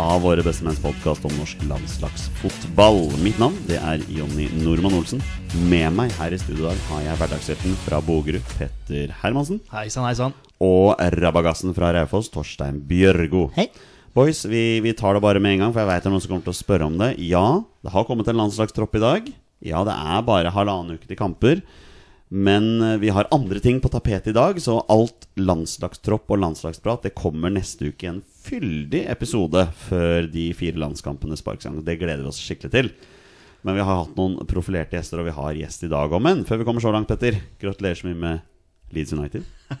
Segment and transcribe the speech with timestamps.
[0.00, 3.10] av Våre bestemenns podkast om norsk landslagsfotball.
[3.24, 5.20] Mitt navn det er Jonny Normann Olsen.
[5.68, 9.60] Med meg her i studio dag har jeg hverdagshelten fra Bogerud, Petter Hermansen.
[9.72, 10.36] Heisan, heisan.
[10.62, 13.50] Og rabagassen fra Raufoss, Torstein Bjørgo.
[13.56, 13.68] Hei.
[14.16, 16.24] Boys, vi, vi tar det bare med en gang, for jeg vet det er noen
[16.24, 17.14] som kommer til å spørre om det.
[17.28, 17.46] Ja,
[17.84, 19.32] det har kommet en landslagstropp i dag.
[19.64, 21.62] Ja, det er bare halvannen uke til kamper.
[22.32, 27.04] Men eh, vi har andre ting på tapetet i dag, så alt landslagstropp og landslagsprat
[27.04, 31.82] Det kommer neste uke i en fyldig episode før de fire landskampene sparkes i gang.
[31.86, 32.92] Det gleder vi oss skikkelig til.
[33.62, 36.22] Men vi har hatt noen profilerte gjester, og vi har gjest i dag òg.
[36.24, 39.46] Men før vi kommer så langt, Petter, gratulerer så mye med Leeds United.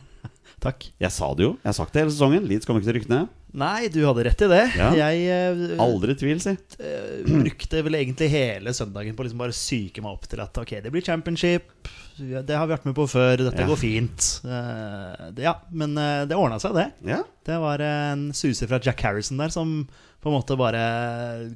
[0.62, 0.86] Takk.
[1.02, 1.56] Jeg sa det jo.
[1.58, 2.46] Jeg har sagt det hele sesongen.
[2.46, 3.32] Leeds kommer ikke til å rykke ned.
[3.52, 4.62] Nei, du hadde rett i det.
[4.80, 4.88] Ja.
[4.96, 6.54] Jeg uh, Aldri tvil, si.
[6.80, 10.56] Uh, brukte vel egentlig hele søndagen på å liksom bare psyke meg opp til at
[10.62, 11.68] ok, det blir championship.
[12.16, 13.42] Det har vi vært med på før.
[13.42, 13.66] Dette Ja.
[13.68, 14.28] går fint.
[14.46, 15.92] Uh, det, ja, men
[16.28, 16.86] det ordna seg, det.
[17.10, 17.20] Ja.
[17.44, 19.82] Det var en suser fra Jack Harrison der som
[20.22, 20.80] på en måte bare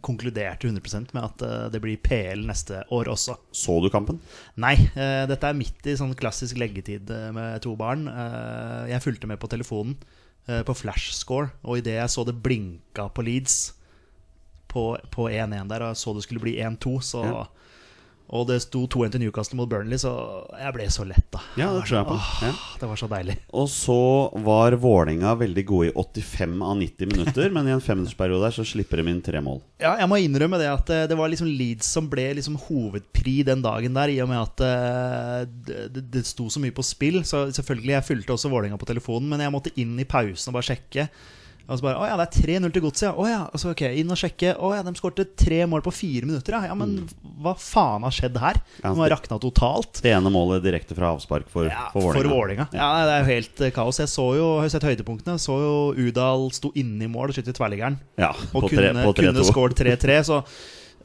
[0.02, 3.36] konkluderte 100% med at det blir PL neste år også.
[3.54, 4.18] Så du kampen?
[4.58, 4.74] Nei,
[5.30, 8.08] dette er midt i sånn klassisk leggetid med to barn.
[8.90, 9.94] Jeg fulgte med på telefonen
[10.48, 11.50] eh, flash score.
[11.62, 13.74] og idet jeg så det blinka på Leeds
[14.68, 17.44] på på 1-1 der, og jeg så det skulle bli 1-2, så Ja.
[18.34, 20.10] Og det sto 2-1 til Newcastle mot Burnley, så
[20.58, 21.38] jeg ble så lett, da.
[21.60, 22.16] Ja, det tror jeg på.
[22.18, 22.52] åh, Ja.
[22.80, 23.36] Det var så deilig.
[23.54, 23.98] Og så
[24.42, 28.64] var Vålinga veldig gode i 85 av 90 minutter, men i en femminuttersperiode der så
[28.66, 29.60] slipper de inn tre mål.
[29.78, 33.36] Ja, jeg må innrømme det at eh, det var liksom Leeds som ble liksom hovedpri
[33.46, 35.46] den dagen der, i og med at eh,
[35.94, 37.22] det, det- sto så mye på spill.
[37.22, 40.58] Så selvfølgelig, jeg fulgte også Vålerenga på telefonen, men jeg måtte inn i pausen og
[40.58, 41.06] bare sjekke.
[41.66, 43.12] Og så bare, Å ja, det er 3-0 til Godset, ja.
[43.18, 44.52] Å ja, altså, ok, inn og sjekke.
[44.62, 46.68] Å ja, de skårte tre mål på fire minutter, ja.
[46.70, 46.92] ja men
[47.42, 48.60] hva faen har skjedd her?
[48.84, 49.98] De har rakna totalt.
[50.04, 52.68] Det ene målet direkte fra avspark for, Ja, for for Vålinga.
[52.76, 53.98] Ja, det er jo helt eh, kaos.
[53.98, 55.34] Jeg så jo, har sett høydepunktene.
[55.42, 55.74] Så jo
[56.06, 57.98] Udal sto inne i mål og skjøt i tverrliggeren.
[58.22, 59.50] Ja, Og på tre- kunne, på kunne 3-2.
[59.50, 60.22] skåret 3-3.
[60.30, 60.40] Så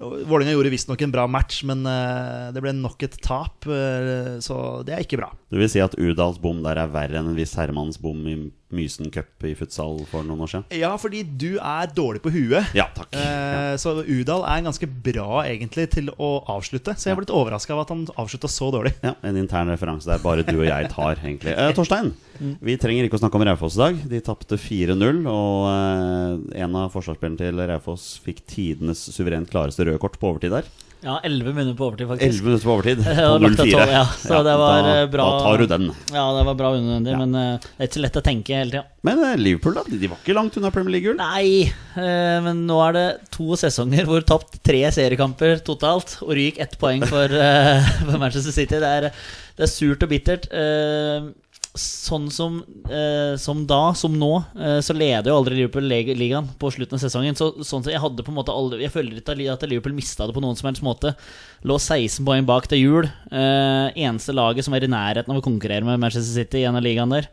[0.01, 3.65] Vålerenga gjorde visstnok en bra match, men eh, det ble nok et tap.
[3.69, 5.33] eh, så det er ikke bra.
[5.51, 8.37] Du vil si at Udals bom der er verre enn en viss Hermans bom i
[8.75, 10.65] Mysen Cup i futsal for noen år siden?
[10.79, 12.71] Ja, fordi du er dårlig på huet.
[12.77, 13.11] Ja, takk.
[13.15, 16.95] Eh, Så Udal er ganske bra egentlig til å avslutte.
[16.97, 18.93] Så jeg er blitt overraska av at han avslutta så dårlig.
[19.03, 21.55] Ja, En intern referanse der bare du og jeg tar, egentlig.
[21.57, 22.13] Eh, Torstein,
[22.61, 23.99] vi trenger ikke å snakke om Raufoss i dag.
[24.11, 30.01] De tapte 4-0, og eh, en av forsvarsspillerne til Raufoss fikk tidenes suverent klareste røde
[30.01, 30.69] kort på overtid der.
[31.01, 32.43] Ja, 11 minutter på overtid, faktisk.
[32.43, 32.99] 11 minutter på overtid.
[33.21, 33.85] Ja, På lagt til 0-4.
[33.85, 34.03] 12, ja.
[34.45, 35.25] Det var, da, eh, bra.
[35.31, 35.87] Da tar du den.
[36.13, 37.21] Ja, det var bra unødvendig, Ja.
[37.23, 38.83] men uh, det er ikke så lett å tenke hele tida.
[39.09, 39.85] Men uh, Liverpool, da?
[39.89, 41.17] De var ikke langt unna Premier League-gull.
[41.17, 46.61] Nei, uh, men nå er det to sesonger hvor tapt tre seriekamper totalt, og ryk
[46.61, 47.33] ett poeng for,
[48.05, 48.77] for Manchester City.
[48.81, 49.09] Det er,
[49.57, 50.47] det er surt og bittert.
[50.53, 51.31] Eh,
[51.71, 52.57] Sånn som,
[52.91, 57.03] eh, som da, som nå, eh, så leder jo aldri Liverpool ligaen på slutten av
[57.05, 57.37] sesongen.
[57.39, 60.35] Så, sånn jeg hadde på en måte aldri Jeg føler ikke at Liverpool mista det
[60.35, 61.15] på noen som helst måte.
[61.63, 63.07] Lå 16 poeng bak til jul.
[63.31, 66.75] Eh, eneste laget som er i nærheten av å konkurrere med Manchester City i en
[66.75, 67.31] av ligaene der.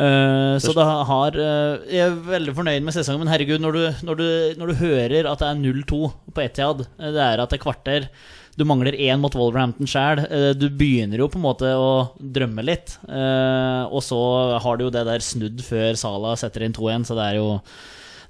[0.00, 3.82] Eh, så det har eh, Jeg er veldig fornøyd med sesongen, men herregud, når du,
[4.06, 4.28] når du,
[4.60, 5.98] når du hører at det er 0-2
[6.32, 8.06] på Etiad, eh, det er at det er kvarter
[8.58, 10.20] Du mangler én mot Wolverhampton sjæl.
[10.58, 12.96] Du begynner jo på en måte å drømme litt.
[13.08, 14.18] Eh, og så
[14.60, 17.46] har du jo det der snudd før Salah setter inn 2-1, så det er jo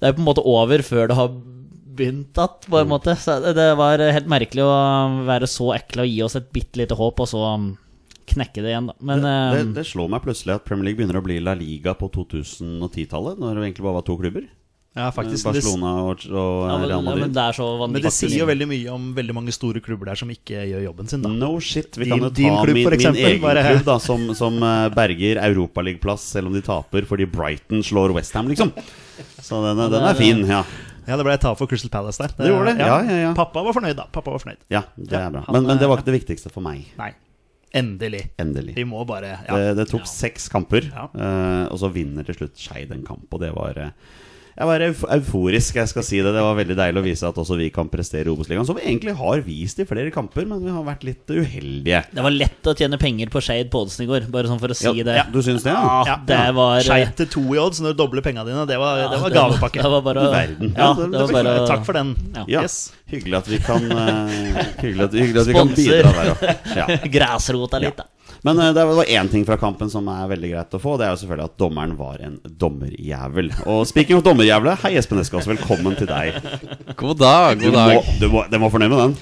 [0.01, 1.33] Det er på en måte over før det har
[2.01, 3.17] begynt at på en måte.
[3.19, 6.97] Så det- var helt merkelig å være så ekle og gi oss et bitte lite
[6.97, 7.67] håp, og så um,
[8.31, 8.95] knekke det igjen, da.
[9.01, 11.93] Men det, det, det slår meg plutselig at Premier League begynner å bli La Liga
[11.99, 14.47] på 2010-tallet, når det egentlig bare var to klubber.
[14.97, 15.47] Ja, faktisk.
[15.47, 18.33] Barcelona og, og Ja, men, Real ja, men det er så men vanvittig det sier
[18.41, 21.31] jo veldig mye om veldig mange store klubber der som ikke gjør jobben sin, da.
[21.31, 21.95] No shit.
[21.95, 24.89] Vi Din- kan jo ta klubb, min, min egen bare- klubb, da, som, som eh,
[24.97, 28.73] berger Europaligaplass selv om de taper fordi Brighton slår Westham, liksom.
[29.39, 30.65] Så den, er- den er fin, ja.
[31.07, 32.35] Ja, det ble et tap for Crystal Palace der.
[32.37, 33.31] Det gjorde det, ja, ja, ja.
[33.35, 34.05] Pappa var fornøyd, da.
[34.15, 34.59] Pappa var fornøyd.
[34.71, 35.45] Ja, det Ja, er bra.
[35.55, 36.85] Men, men det var ikke det viktigste for meg.
[36.99, 37.13] Nei.
[37.79, 38.25] Endelig.
[38.43, 38.75] Endelig.
[38.75, 39.55] Vi må bare ja.
[39.55, 41.07] Det, det tok seks kamper, Ja.
[41.15, 43.27] eh, og så vinner til slutt Skeid en kamp.
[43.31, 43.91] Og det var eh,
[44.61, 46.35] Jeg var euforisk, jeg skal si det.
[46.37, 48.67] Det var veldig deilig å vise at også vi kan prestere i Obos-ligaen.
[48.69, 52.03] Som vi egentlig har vist i flere kamper, men vi har vært litt uheldige.
[52.13, 54.69] Det var lett å tjene penger på Skeid på oddsen i går, bare sånn for
[54.69, 55.17] å si Ja, det.
[55.17, 56.03] ja, du syns det, ja?
[56.11, 58.67] Ja, det var Skeid til to i odds når du dobler pengene dine.
[58.69, 59.81] Det var, det var gavepakke.
[59.81, 60.75] Det var bare å Verden.
[60.77, 62.13] Ja, Ja, det- det var bare Takk for den.
[62.37, 62.45] Ja.
[62.47, 62.93] Ja, Yes.
[63.11, 64.29] Hyggelig at vi kan uh,
[64.85, 66.43] Hyggelig at, hyggelig at vi kan bidra der òg.
[66.77, 66.87] Ja.
[67.17, 68.05] Grasrota litt, da.
[68.43, 70.95] Men eh, det var én ting fra kampen som er veldig greit å få.
[71.01, 73.51] Det er jo selvfølgelig at dommeren var en dommerjævel.
[73.69, 76.39] Og speaking of dommerjævle, hei Espen Eskås, velkommen til deg.
[77.01, 78.09] God dag, god dag.
[78.21, 79.17] du må, du må fornøye med den.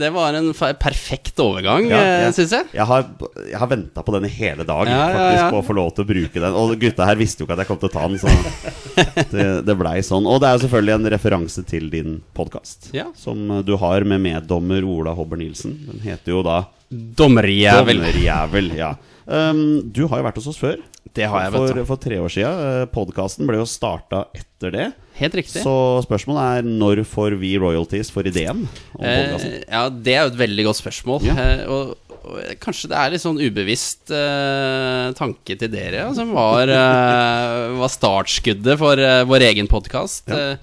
[0.00, 0.50] Det var en
[0.82, 2.32] perfekt overgang, Ja, ja, ja.
[2.34, 2.68] syns jeg.
[2.74, 3.06] Jeg har,
[3.46, 5.48] jeg har venta på den i hele dag, Ja, faktisk, ja.
[5.54, 6.58] på å få lov til å bruke den.
[6.58, 8.34] Og gutta her visste jo ikke at jeg kom til å ta den, så
[9.34, 10.26] det, det blei sånn.
[10.26, 12.90] Og det er jo selvfølgelig en referanse til din podkast,
[13.20, 15.78] som du har med meddommer Ola Hobber Nilsen.
[15.86, 18.02] Den heter jo da Dommerjævel.
[18.02, 18.70] Dommerjævel.
[18.78, 18.94] Ja.
[19.26, 20.78] Um, du har jo vært hos oss før.
[21.16, 22.52] Det har jeg, vet for, for tre år sia.
[22.92, 24.86] Podkasten ble jo starta etter det.
[25.16, 25.62] Helt riktig.
[25.64, 25.74] Så
[26.04, 28.66] spørsmålet er når får vi royalties for ideen om?
[29.00, 31.24] Eh, ja, det er jo et veldig godt spørsmål.
[31.24, 31.36] Ja.
[31.40, 36.34] Eh, og, og kanskje det er litt sånn ubevisst eh, tanke til dere ja, som
[36.36, 40.28] var, eh, var startskuddet for eh, vår egen podkast.
[40.28, 40.58] Ja.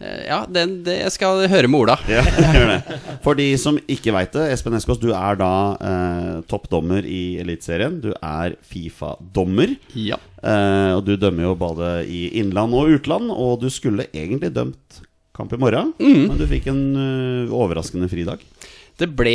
[0.00, 1.96] Ja, den, det jeg skal høre med Ola.
[2.10, 2.22] Ja,
[2.52, 2.98] gjør det.
[3.24, 5.50] For de som ikke veit det, Espen Eskås, du er da
[5.80, 7.96] eh, toppdommer i Eliteserien.
[8.04, 9.76] Du er Fifa-dommer.
[9.96, 10.18] Ja.
[10.42, 13.32] Eh, og du dømmer jo både i innland og utland.
[13.32, 15.02] Og du skulle egentlig dømt
[15.36, 16.28] kamp i morgen, Mm.
[16.30, 18.40] men du fikk en uh, overraskende fridag.
[18.96, 19.34] Det ble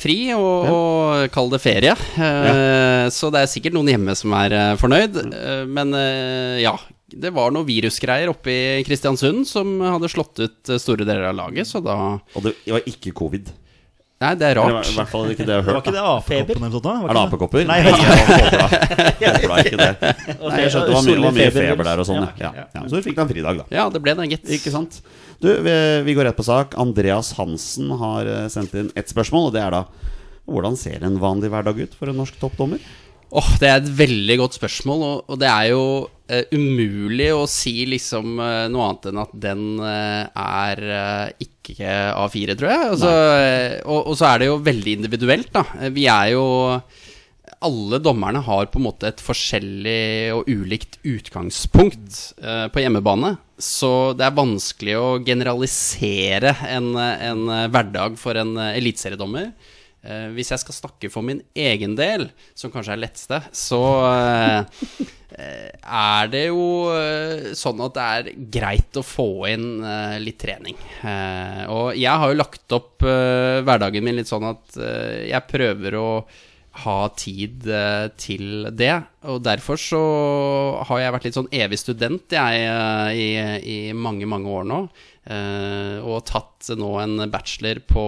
[0.00, 1.92] fri, og, og kall det ferie.
[2.16, 5.18] Eh, Så det er sikkert noen hjemme som er eh, fornøyd.
[5.28, 5.58] Ja.
[5.68, 6.72] men eh, ja,
[7.12, 11.36] det var noe virusgreier oppe i Kristiansund som hadde slått ut eh, store deler av
[11.38, 11.94] laget, så da
[12.34, 13.52] Og det var ikke covid.
[14.16, 14.90] Nei, det er Eller i rart.
[14.96, 15.84] hvert fall ikke det jeg har Var hørt.
[15.84, 16.12] ikke det da.
[16.16, 16.86] apekoppen eller noe sånt?
[16.86, 16.94] da?
[17.02, 17.66] Var Er det apekopper?
[17.68, 19.58] Nei, jeg håper da.
[19.66, 20.12] Ikke det.
[20.40, 22.22] Og Nei, jeg skjønte det var mye, var mye feber der og sånn.
[22.40, 22.50] Ja.
[22.56, 22.64] Ja.
[22.72, 22.82] Ja.
[22.88, 23.66] Så du fikk deg en fridag, da.
[23.76, 24.48] Ja, det ble det, gitt.
[24.56, 24.96] Ikke sant?
[25.44, 25.74] Du, vi,
[26.08, 26.78] vi går rett på sak.
[26.80, 29.84] Andreas Hansen har eh, sendt inn ett spørsmål, og det er da
[30.46, 32.80] Hvordan ser en vanlig hverdag ut for en norsk toppdommer?
[33.34, 35.80] Åh, Det er et veldig godt spørsmål, og, og det er jo
[36.30, 41.90] eh, umulig å si liksom eh, noe annet enn at den eh, er eh, ikke
[42.22, 42.86] A4, tror jeg.
[42.94, 43.10] Altså,
[43.82, 45.64] og, og så er det jo veldig individuelt, da.
[45.80, 46.46] Eh, Vi er jo
[47.66, 53.34] alle dommerne har på en måte et forskjellig og ulikt utgangspunkt eh, på hjemmebane.
[53.58, 59.50] Så det er vanskelig å generalisere en, en hverdag for en eliteseriedommer.
[60.06, 64.82] Eh, hvis jeg skal snakke for min egen del, som kanskje er letteste, så eh,
[65.34, 70.38] eh, er det jo eh, sånn at det er greit å få inn eh, litt
[70.42, 70.78] trening.
[71.74, 76.10] Og jeg har jo lagt opp hverdagen min litt sånn at jeg prøver å
[76.76, 77.64] ha tid
[78.20, 78.92] til det.
[79.32, 80.00] Og derfor så
[80.86, 82.66] har jeg vært litt sånn evig student jeg,
[83.16, 83.28] i,
[83.64, 84.80] i mange, mange år nå.
[85.26, 88.04] Eh, og tatt nå en bachelor på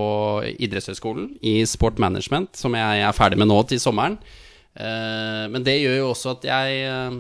[0.54, 4.20] idrettshøyskolen i sport management, som jeg er ferdig med nå til sommeren.
[4.78, 7.18] Eh, men det gjør jo også at jeg eh,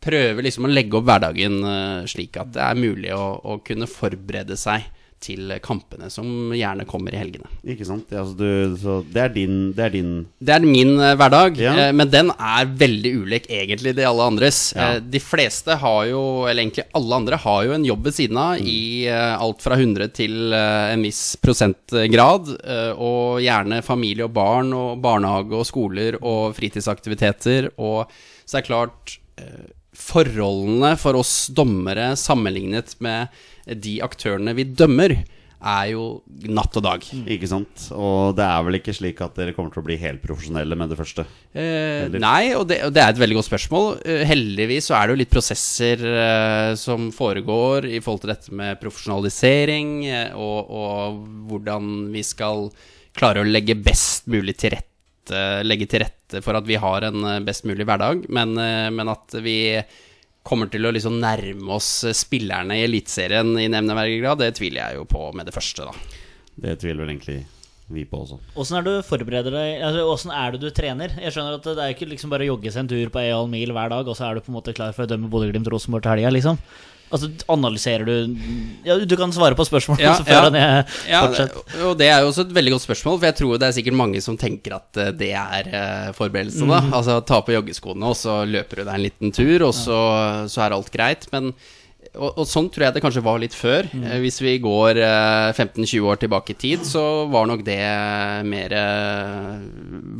[0.00, 1.58] prøver liksom å legge opp hverdagen
[2.08, 4.86] slik at det er mulig å, å kunne forberede seg
[5.20, 7.48] til kampene som gjerne kommer i helgene.
[7.66, 8.06] Ikke sant?
[8.14, 11.58] Ja, altså du, så det, er din, det er din Det er min eh, hverdag,
[11.58, 11.72] Ja.
[11.88, 14.60] eh, men den er veldig ulik egentlig de alle andres.
[14.76, 14.94] Ja.
[14.94, 18.38] Eh, de fleste har jo, eller egentlig alle andre, har jo en jobb ved siden
[18.42, 18.78] av i
[19.10, 22.54] eh, alt fra 100 til eh, en viss prosentgrad.
[22.62, 27.72] eh, og gjerne familie og barn og barnehage og skoler og fritidsaktiviteter.
[27.78, 28.06] Og
[28.46, 29.18] så er det klart
[29.98, 33.32] Forholdene for oss dommere sammenlignet med
[33.74, 35.16] de aktørene vi dømmer,
[35.58, 36.02] er jo
[36.46, 37.04] natt og dag.
[37.26, 37.88] Ikke sant?
[37.94, 40.98] Og det er vel ikke slik at dere kommer til å bli helprofesjonelle med det
[41.00, 41.24] første?
[41.50, 43.88] Eh, nei, og det, og det er et veldig godt spørsmål.
[44.06, 48.54] Eh, heldigvis så er det jo litt prosesser eh, som foregår i forhold til dette
[48.54, 51.18] med profesjonalisering, eh, og, og
[51.50, 52.68] hvordan vi skal
[53.18, 54.86] klare å legge best mulig til rette
[55.28, 59.58] Legge til rette for at vi har en best mulig hverdag, men, men at vi
[60.48, 64.82] kommer til å liksom nærme oss eh, spillerne i Eliteserien i nevneverdig grad, det tviler
[64.82, 66.18] jeg jo på med det første, da.
[66.58, 67.42] Det tviler vel egentlig
[67.94, 68.38] vi på også.
[68.58, 71.14] Åssen er det du forbereder deg altså, Åssen er det du trener?
[71.22, 73.32] Jeg skjønner at Det er ikke liksom bare å jogge seg en tur på en
[73.32, 75.30] halv mil hver dag, og så er du på en måte klar for å dømme
[75.32, 76.60] Bodø-Glimt-Rosenborg til helga, liksom.
[77.08, 78.36] Altså, Analyserer du
[78.84, 80.66] Ja, Du kan svare på spørsmålet Ja, før ja.
[81.08, 81.22] jeg Ja,
[81.88, 83.96] og det er jo også et veldig godt spørsmål, for jeg tror det er sikkert
[84.02, 85.72] mange som tenker at eh, det er
[86.18, 86.68] forberedelsene.
[86.68, 86.92] Mm.
[86.92, 86.98] da.
[87.00, 89.98] Altså ta på joggeskoene, og så løper du deg en liten tur, og så,
[90.52, 91.24] så er alt greit.
[91.32, 91.54] Men
[92.16, 93.88] og, og sånn tror jeg det kanskje var litt før.
[93.92, 94.06] Mm.
[94.22, 97.80] Hvis vi går eh, 15-20 år tilbake i tid, så var nok det
[98.48, 99.50] mer eh,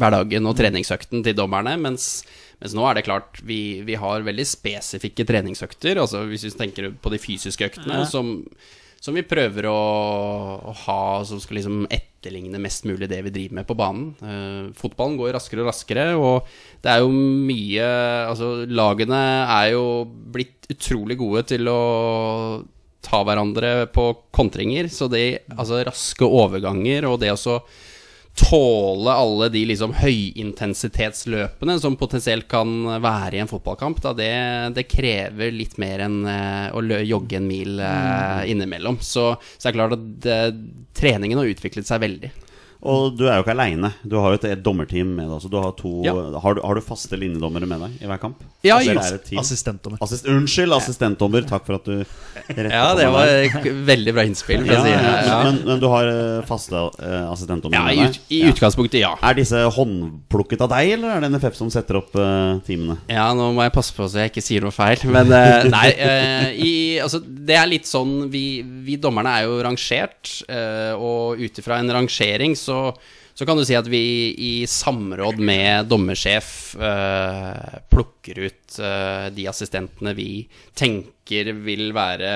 [0.00, 1.76] hverdagen og treningsøkten til dommerne.
[1.80, 2.11] Mens,
[2.62, 6.02] mens nå er det klart, vi, vi har veldig spesifikke treningsøkter.
[6.02, 8.37] Altså Hvis vi tenker på de fysiske øktene, som,
[9.09, 9.79] som vi prøver å,
[10.69, 14.11] å ha som skal liksom etterligne mest mulig det vi driver med på banen.
[14.21, 16.49] Eh, fotballen går raskere og raskere, og
[16.85, 17.87] det er jo mye
[18.29, 21.81] Altså, lagene er jo blitt utrolig gode til å
[23.09, 24.91] ta hverandre på kontringer.
[24.93, 27.61] Så det altså raske overganger og det å så
[28.38, 32.71] tåle alle de liksom høyintensitetsløpene som potensielt kan
[33.02, 34.33] være i en fotballkamp, da det,
[34.76, 39.00] det krever litt mer enn eh, å jogge en mil eh, innimellom.
[39.02, 40.38] Så, så det er klart at det,
[40.99, 42.33] treningen har utviklet seg veldig.
[42.82, 43.90] Og du er jo ikke aleine.
[44.06, 45.47] Du har jo et, et dommerteam med deg.
[45.50, 46.12] Du har, to, Ja.
[46.14, 48.42] har, du, har du faste linjedommere med deg i hver kamp?
[48.66, 49.40] Ja, Altså, er?
[49.40, 49.99] Assistentdommer.
[50.04, 51.42] Assist, unnskyld, assistentdommer.
[51.49, 53.66] Takk for at du rettet Ja, det var der.
[53.88, 54.62] veldig bra innspill.
[54.68, 54.92] Ja, si
[55.49, 58.20] men, men du har eh, faste uh, assistentdommere ja, med deg?
[58.35, 59.12] i utgangspunktet, ja.
[59.26, 62.99] Er disse håndplukket av deg, eller er det NFF som setter opp uh, teamene?
[63.11, 65.02] Ja, nå må jeg passe på så jeg ikke sier noe feil.
[65.16, 68.44] Men uh, nei, eh, i, altså, det er litt sånn Vi,
[68.87, 72.68] vi dommerne er jo rangert, eh, og ut ifra en rangering så,
[73.39, 74.03] så kan du si at vi
[74.35, 76.49] i samråd med dommersjef
[76.83, 80.43] eh, plukker ut eh, de assistentene vi
[80.75, 82.31] tenker vil være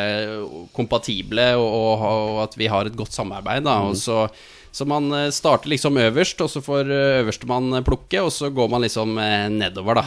[0.76, 3.66] kompatible, og, og, og at vi har et godt samarbeid.
[3.66, 4.26] Da, og så
[4.72, 8.86] så man eh, starter liksom øverst, og så får øverstemann plukke, og så går man
[8.86, 9.18] liksom
[9.58, 10.06] nedover, da.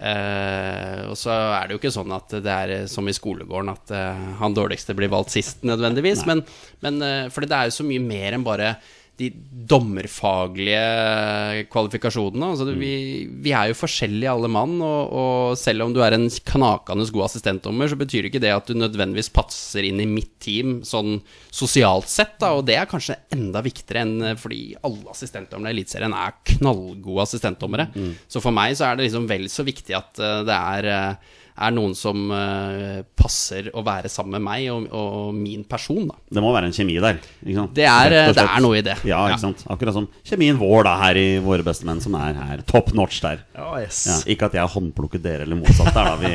[0.00, 3.92] Eh, og så er det jo ikke sånn at det er som i skolegården at
[3.92, 6.24] eh, han dårligste blir valgt sist, nødvendigvis.
[6.28, 6.40] Men,
[6.80, 7.02] men
[7.34, 8.72] fordi det er jo så mye mer enn bare
[9.20, 9.28] de
[9.70, 12.48] dommerfaglige kvalifikasjonene.
[12.52, 16.16] Altså, det- vi, vi er jo forskjellige alle mann, og, og selv om du er
[16.16, 20.32] en knakende god assistentdommer, så betyr ikke det at du nødvendigvis passer inn i mitt
[20.40, 21.20] team sånn
[21.52, 25.76] sosialt sett, da, og det er kanskje enda viktigere enn eh, fordi alle assistentdommere i
[25.80, 27.88] Eliteserien er knallgode assistentdommere.
[28.30, 31.36] Så for meg så er det liksom vel så viktig at eh, det er eh,
[31.56, 36.18] er noen som eh, passer å være sammen med meg og, og min person, da.
[36.30, 37.20] Det må være en kjemi der.
[37.42, 37.74] Ikke sant?
[37.76, 38.96] Det er, det er noe i det.
[39.08, 39.64] Ja, ikke sant?
[39.70, 42.62] Akkurat som kjemien vår da her i Våre beste menn, som er her.
[42.68, 43.42] Top notch der.
[43.58, 44.02] Oh, yes.
[44.08, 45.92] Ja, ikke at jeg har håndplukket dere, eller motsatt.
[45.94, 46.16] Der, da.
[46.20, 46.30] Vi,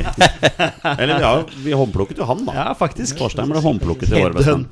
[1.02, 1.32] eller ja,
[1.64, 2.56] vi håndplukket jo han, da.
[2.58, 3.18] Ja, faktisk.
[3.20, 4.68] Torstein ble håndplukket til Våre beste menn.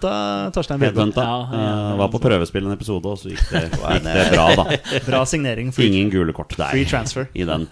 [0.55, 1.25] Torstein Hedhunta.
[1.25, 1.75] Ja, ja, ja.
[1.95, 4.79] Eh, var på prøvespill en episode, og så gikk det, gikk det bra, da.
[5.09, 5.73] Bra signering.
[5.75, 6.71] Free, Ingen gule kort der.
[6.73, 7.29] free transfer.
[7.35, 7.67] I den.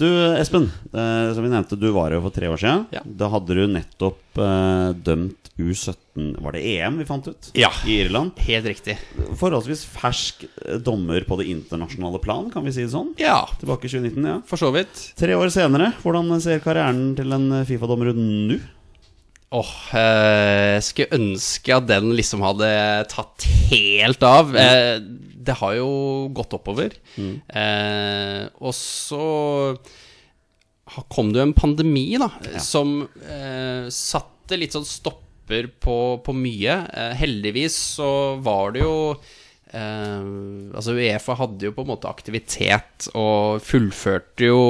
[0.00, 0.06] Du,
[0.38, 2.86] Espen, uh, som vi nevnte, du var jo for tre år siden.
[2.94, 3.02] Ja.
[3.04, 7.50] Da hadde du nettopp eh, dømt U17 Var det EM vi fant ut?
[7.58, 7.68] Ja.
[7.86, 8.38] I Irland.
[8.46, 8.96] Helt riktig.
[9.40, 13.12] Forholdsvis fersk eh, dommer på det internasjonale plan, kan vi si det sånn?
[13.20, 14.38] Ja, Tilbake i 2019, ja.
[14.48, 15.08] for så vidt.
[15.18, 18.60] Tre år senere, hvordan ser karrieren til en eh, Fifa-dommer ut nå?
[19.52, 22.70] Åh, eh, skulle ønske at den liksom hadde
[23.12, 24.54] tatt helt av.
[24.56, 24.96] Eh,
[25.42, 25.90] det har jo
[26.32, 26.94] gått oppover.
[27.20, 29.26] Eh, og så
[31.08, 32.28] kom det jo en pandemi, da,
[32.60, 36.74] som eh, satte litt sånn stopper på, på mye.
[36.92, 38.10] Eh, heldigvis så
[38.44, 38.94] var det jo
[39.72, 40.22] eh,
[40.76, 44.62] Altså Uefa hadde jo på en måte aktivitet og fullførte jo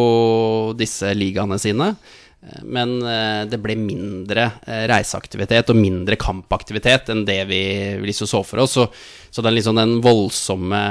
[0.79, 1.93] disse ligaene sine.
[2.43, 7.63] Eh, Men eh, det ble mindre eh, reiseaktivitet og mindre kampaktivitet enn det vi
[8.07, 8.79] liksom så for oss.
[8.79, 8.89] Så,
[9.31, 10.83] så den, liksom, den voldsomme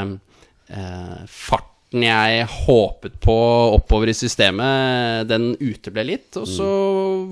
[0.70, 3.36] eh, farten jeg håpet på
[3.76, 6.30] oppover i systemet, den uteble litt.
[6.40, 6.70] Og så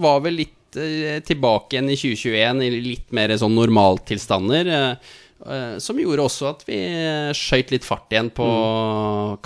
[0.01, 4.71] var vi litt eh, tilbake igjen i 2021 i litt mer sånn normaltilstander.
[4.75, 5.15] eh,
[5.47, 6.79] eh, som gjorde også at vi
[7.39, 8.49] skøyt litt fart igjen på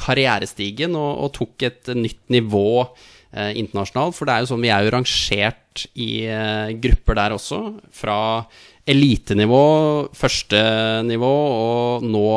[0.01, 4.17] karrierestigen og, og tok et nytt nivå eh, internasjonalt.
[4.17, 6.11] For det er jo sånn vi er jo rangert i
[6.81, 7.63] grupper der også.
[7.93, 8.17] Fra
[8.89, 9.65] elitenivå,
[10.17, 10.59] første
[11.07, 12.27] nivå, og nå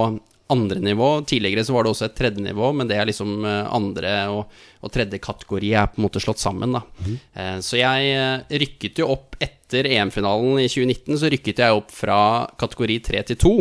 [0.53, 1.11] andre nivå.
[1.27, 4.57] Tidligere så var det også et tredje nivå, men det er liksom eh, andre og,
[4.85, 6.77] og tredje kategori er på en måte slått sammen.
[6.77, 6.83] da.
[7.03, 7.19] Mm.
[7.67, 12.19] Så jeg eh, rykket jo opp etter EM-finalen i 2019, så rykket jeg opp fra
[12.61, 13.55] kategori 3 til 2.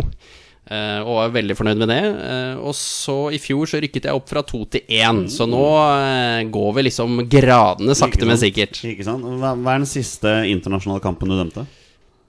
[0.70, 2.01] eh, Og var veldig fornøyd med det.
[2.62, 5.24] Og så i fjor så rykket jeg opp fra 2 til 1.
[5.34, 5.63] Så nå
[6.54, 8.77] går vi liksom gradene sakte, men sikkert.
[8.86, 9.25] Ikke sant?
[9.25, 11.65] Hva, er den siste internasjonale kampen du dømte?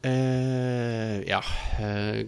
[0.07, 1.41] Uh, ja
[1.81, 2.21] eh,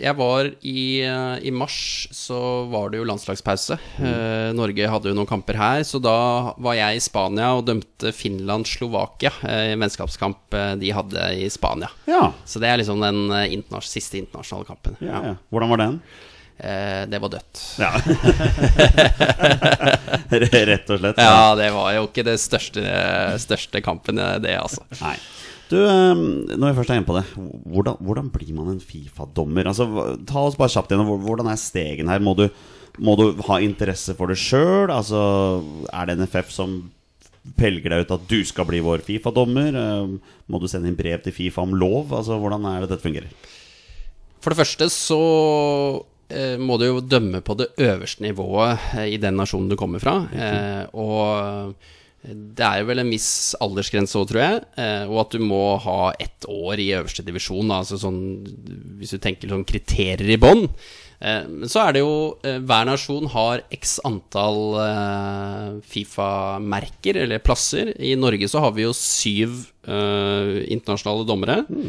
[0.00, 2.38] Jeg var i, eh, I mars så
[2.72, 3.76] var det jo landslagspause.
[4.00, 8.12] Eh, Norge hadde jo noen kamper her, så da var jeg i Spania og dømte
[8.16, 9.34] Finland-Slovakia.
[9.44, 11.92] Eh, vennskapskamp eh, de hadde i Spania.
[12.08, 12.30] Ja.
[12.48, 14.96] Så det er liksom den internas siste internasjonale kampen.
[15.04, 15.34] ja, ja.
[15.52, 16.00] Hvordan var den?
[16.62, 17.60] Eh, det var dødt.
[17.82, 17.92] Ja.
[20.32, 21.18] Rett og slett.
[21.20, 22.84] Ja, det var jo ikke det største,
[23.42, 24.84] største kampen, det, altså.
[25.02, 25.16] Nei.
[25.72, 27.24] Du, eh, når vi først er inne på det,
[27.72, 29.70] hvordan, hvordan blir man en Fifa-dommer?
[29.70, 29.86] Altså,
[30.28, 31.14] ta oss bare kjapt gjennom.
[31.24, 32.20] Hvordan er stegen her?
[32.24, 32.46] Må du,
[33.00, 34.92] må du ha interesse for det sjøl?
[34.92, 35.22] Altså,
[35.88, 36.76] er det NFF som
[37.58, 39.80] pelger deg ut at du skal bli vår Fifa-dommer?
[39.80, 42.12] Eh, Må du sende inn brev til Fifa om lov?
[42.12, 43.32] Altså, Hvordan er det dette fungerer?
[44.42, 45.18] For det første så
[46.28, 50.02] eh, må du jo dømme på det øverste nivået eh, i den nasjonen du kommer
[50.02, 50.16] fra.
[50.34, 51.74] Eh, og
[52.22, 54.58] det er vel en viss aldersgrense òg, tror jeg.
[54.78, 57.72] Eh, og at du må ha ett år i øverste divisjon.
[57.74, 58.20] Altså sånn,
[59.00, 60.68] hvis du tenker sånn kriterier i bånn.
[61.18, 62.14] Eh, Men så er det jo
[62.46, 64.78] eh, Hver nasjon har x antall
[65.82, 67.90] Fifa-merker, eller plasser.
[67.98, 71.64] I Norge så har vi jo syv internasjonale dommere.
[71.66, 71.88] Mm.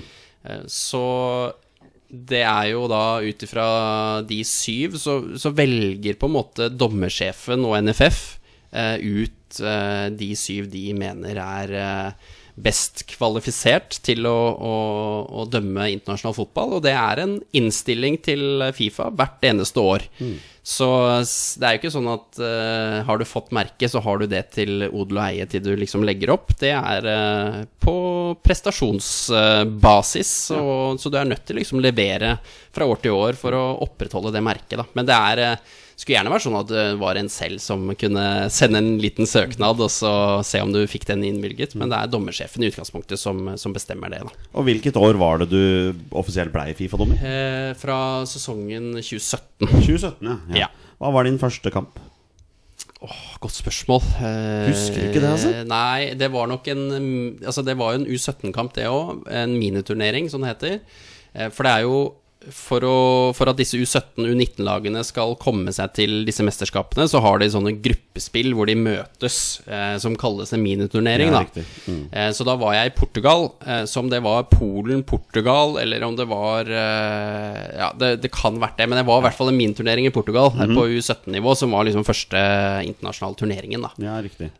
[0.65, 1.01] Så
[2.09, 3.65] det er jo da ut ifra
[4.25, 8.23] de syv, så, så velger på en måte dommersjefen og NFF
[8.99, 14.73] ut eh, de syv de mener er eh, best kvalifisert til å, å,
[15.41, 16.75] å dømme internasjonal fotball.
[16.77, 20.05] Og det er en innstilling til Fifa hvert eneste år.
[20.63, 20.87] Så
[21.59, 24.45] det er jo ikke sånn at uh, har du fått merke, så har du det
[24.55, 26.53] til odel og eie til du liksom legger opp.
[26.61, 27.95] Det er uh, på
[28.45, 30.61] prestasjonsbasis, så,
[30.95, 32.37] så du er nødt til å liksom levere
[32.73, 34.77] fra år til år for å opprettholde det merket.
[34.79, 34.87] Da.
[34.95, 38.25] Men det er eh, skulle gjerne vært sånn at det var en selv som kunne
[38.53, 40.13] sende en liten søknad og så
[40.45, 44.11] se om du fikk den innvilget, men det er dommersjefen i utgangspunktet som, som bestemmer
[44.13, 44.21] det.
[44.27, 44.47] Da.
[44.59, 47.19] Og hvilket år var det du offisielt blei Fifa-dommer?
[47.23, 47.97] Eh, fra
[48.29, 49.69] sesongen 2017.
[49.71, 50.65] 2017, ja.
[50.65, 50.71] Ja.
[51.01, 51.97] Hva var din første kamp?
[53.43, 54.03] Godt spørsmål.
[54.23, 55.53] Eh, Husker du ikke det, altså?
[55.67, 56.83] Nei, det var nok en
[57.43, 59.25] Altså, det var jo en U17-kamp, det òg.
[59.27, 60.77] En miniturnering, som det heter.
[61.33, 61.97] Eh, for det er jo
[62.51, 62.97] for, å,
[63.37, 67.75] for at disse U17, U19-lagene skal komme seg til disse mesterskapene, så har de sånne
[67.83, 71.31] gruppespill hvor de møtes, eh, som kalles en miniturnering.
[71.31, 71.65] Ja, da.
[71.87, 72.01] Mm.
[72.11, 76.17] Eh, så da var jeg i Portugal, eh, som det var Polen, Portugal, eller om
[76.19, 79.53] det var eh, Ja, det, det kan vært det, men det var i hvert fall
[79.53, 80.75] en miniturnering i Portugal, mm -hmm.
[80.75, 82.37] på U17-nivå, som var liksom første
[82.83, 83.91] internasjonale turneringen, da.
[83.97, 84.51] Ja, riktig.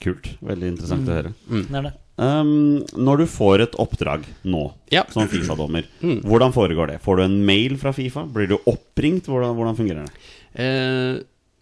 [0.00, 0.28] Kult.
[0.40, 1.32] Veldig interessant å høre.
[1.48, 1.96] Det er det.
[2.18, 5.04] Um, når du får et oppdrag nå Ja.
[5.14, 5.84] som Fifa-dommer,
[6.28, 6.96] hvordan foregår det?
[7.04, 8.24] Får du en mail fra Fifa?
[8.26, 9.28] Blir du oppringt?
[9.30, 10.14] Hvordan, hvordan fungerer det?
[10.58, 11.20] Uh,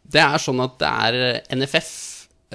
[0.08, 1.90] det er sånn at det er NFF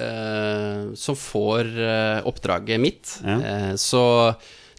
[0.00, 3.16] uh, som får uh, oppdraget mitt.
[3.22, 3.38] Ja.
[3.38, 4.02] Eh, så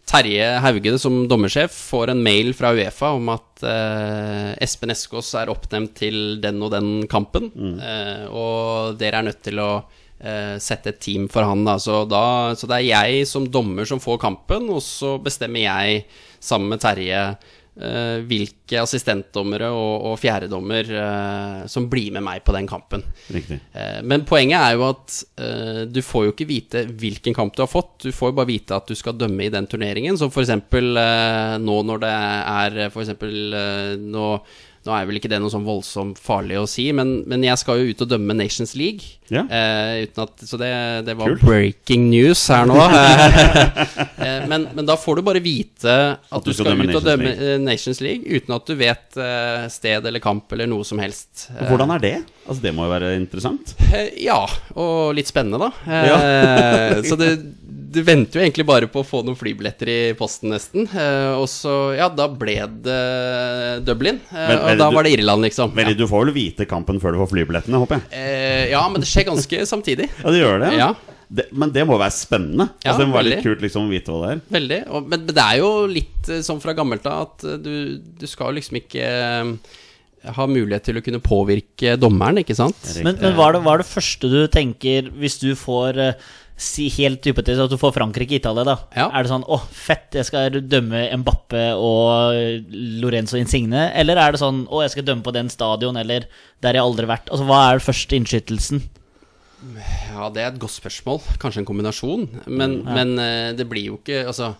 [0.04, 5.48] Terje Hauge som dommersjef får en mail fra Uefa om at eh, Espen Eskås er
[5.48, 7.48] oppnevnt til den og den kampen,
[7.80, 10.02] eh, og dere er nødt til å eh,
[10.62, 11.64] sette et team for han.
[11.66, 11.78] Da.
[11.82, 16.06] Så, da, så det er jeg som dommer som får kampen, og så bestemmer jeg
[16.44, 17.20] sammen med Terje
[17.80, 23.04] eh, hvilke assistentdommere og, og fjerdedommer eh, som blir med meg på den kampen.
[23.32, 27.64] Eh, Men poenget er jo at eh, du får jo ikke vite hvilken kamp du
[27.64, 27.96] har fått.
[28.06, 30.18] Du får jo bare vite at du skal dømme i den turneringen.
[30.20, 34.28] Som eksempel eh, nå når det er eh, for eksempel eh, nå,
[34.84, 37.80] nå er vel ikke det noe sånn voldsomt farlig å si, men, men jeg skal
[37.80, 39.14] jo ut og dømme Nations League.
[39.32, 39.46] Ja.
[39.48, 40.68] Eh, at, så det,
[41.06, 41.44] det var Kult.
[41.48, 42.76] breaking news her nå.
[44.24, 47.56] Eh, men, men da får du bare vite at, du skal, ut og dømme League.
[47.64, 51.48] Nations League uten at du vet eh, sted eller kamp eller noe som helst.
[51.68, 52.14] Hvordan er det?
[52.46, 53.74] Altså Det må jo være interessant?
[53.90, 54.38] Eh, Ja,
[54.80, 55.70] og litt spennende, da.
[55.84, 57.34] Eh, så det,
[57.94, 60.88] du venter jo egentlig bare på å få noen flybilletter i posten, nesten.
[60.90, 62.98] Uh, og så, ja, da ble det
[63.86, 64.18] Dublin.
[64.32, 65.74] Uh, Men og da du- var det Irland, liksom.
[65.74, 65.94] Men Ja.
[65.94, 68.06] Du får vel vite kampen før du får flybillettene, håper jeg?
[68.12, 70.10] Uh, ja, men det skjer ganske samtidig.
[70.22, 70.72] Ja, det gjør det?
[70.78, 70.92] Ja.
[71.34, 72.68] Det, men det må være spennende?
[72.84, 74.42] Ja, altså, det må være litt kult liksom, å vite hva det er?
[74.58, 74.80] Veldig.
[74.90, 78.54] Og, men, men det er jo litt sånn fra gammelt av at du, du skal
[78.58, 79.08] liksom ikke
[80.34, 82.78] ha mulighet til å kunne påvirke dommeren, ikke sant?
[83.04, 86.30] Men, men hva, er det, hva er det første du tenker hvis du får eh,
[86.56, 88.76] Si helt hypotetisk at du får Frankrike-Italia, da.
[88.94, 89.08] Ja.
[89.10, 92.62] Er det sånn 'Å, fett, jeg skal dømme Mbappe og
[93.02, 93.90] Lorenzo Insigne'?
[93.92, 96.28] Eller er det sånn 'Å, jeg skal dømme på den stadion', eller
[96.62, 97.30] 'Der jeg aldri vært'?
[97.30, 98.82] Altså, Hva er den første innskytelsen?
[100.12, 101.20] Ja, det er et godt spørsmål.
[101.40, 102.28] Kanskje en kombinasjon.
[102.46, 104.54] Men, men eh, det blir jo ikke Altså,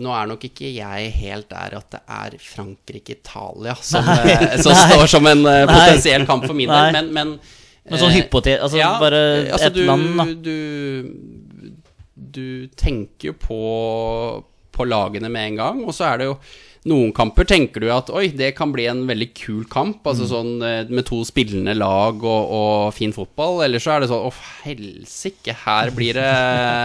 [0.00, 5.06] nå er nok ikke jeg helt der at det er Frankrike-Italia som, eh, som står
[5.10, 7.34] som en eh, potensiell kamp for min del, men, men
[7.90, 8.58] Men sånn eh, hypotet...
[8.64, 10.26] Altså ja, bare altså, et du, land, da.
[10.44, 10.58] Du,
[12.14, 12.46] du
[12.80, 13.58] tenker på,
[14.72, 16.38] på lagene med en gang, og så er det jo
[16.84, 20.02] noen kamper tenker du at oi, det kan bli en veldig kul kamp.
[20.02, 20.08] Mm.
[20.10, 23.62] Altså sånn eh, med to spillende lag og, og fin fotball.
[23.64, 24.32] Eller så er det sånn å
[24.66, 26.34] helsike, her blir det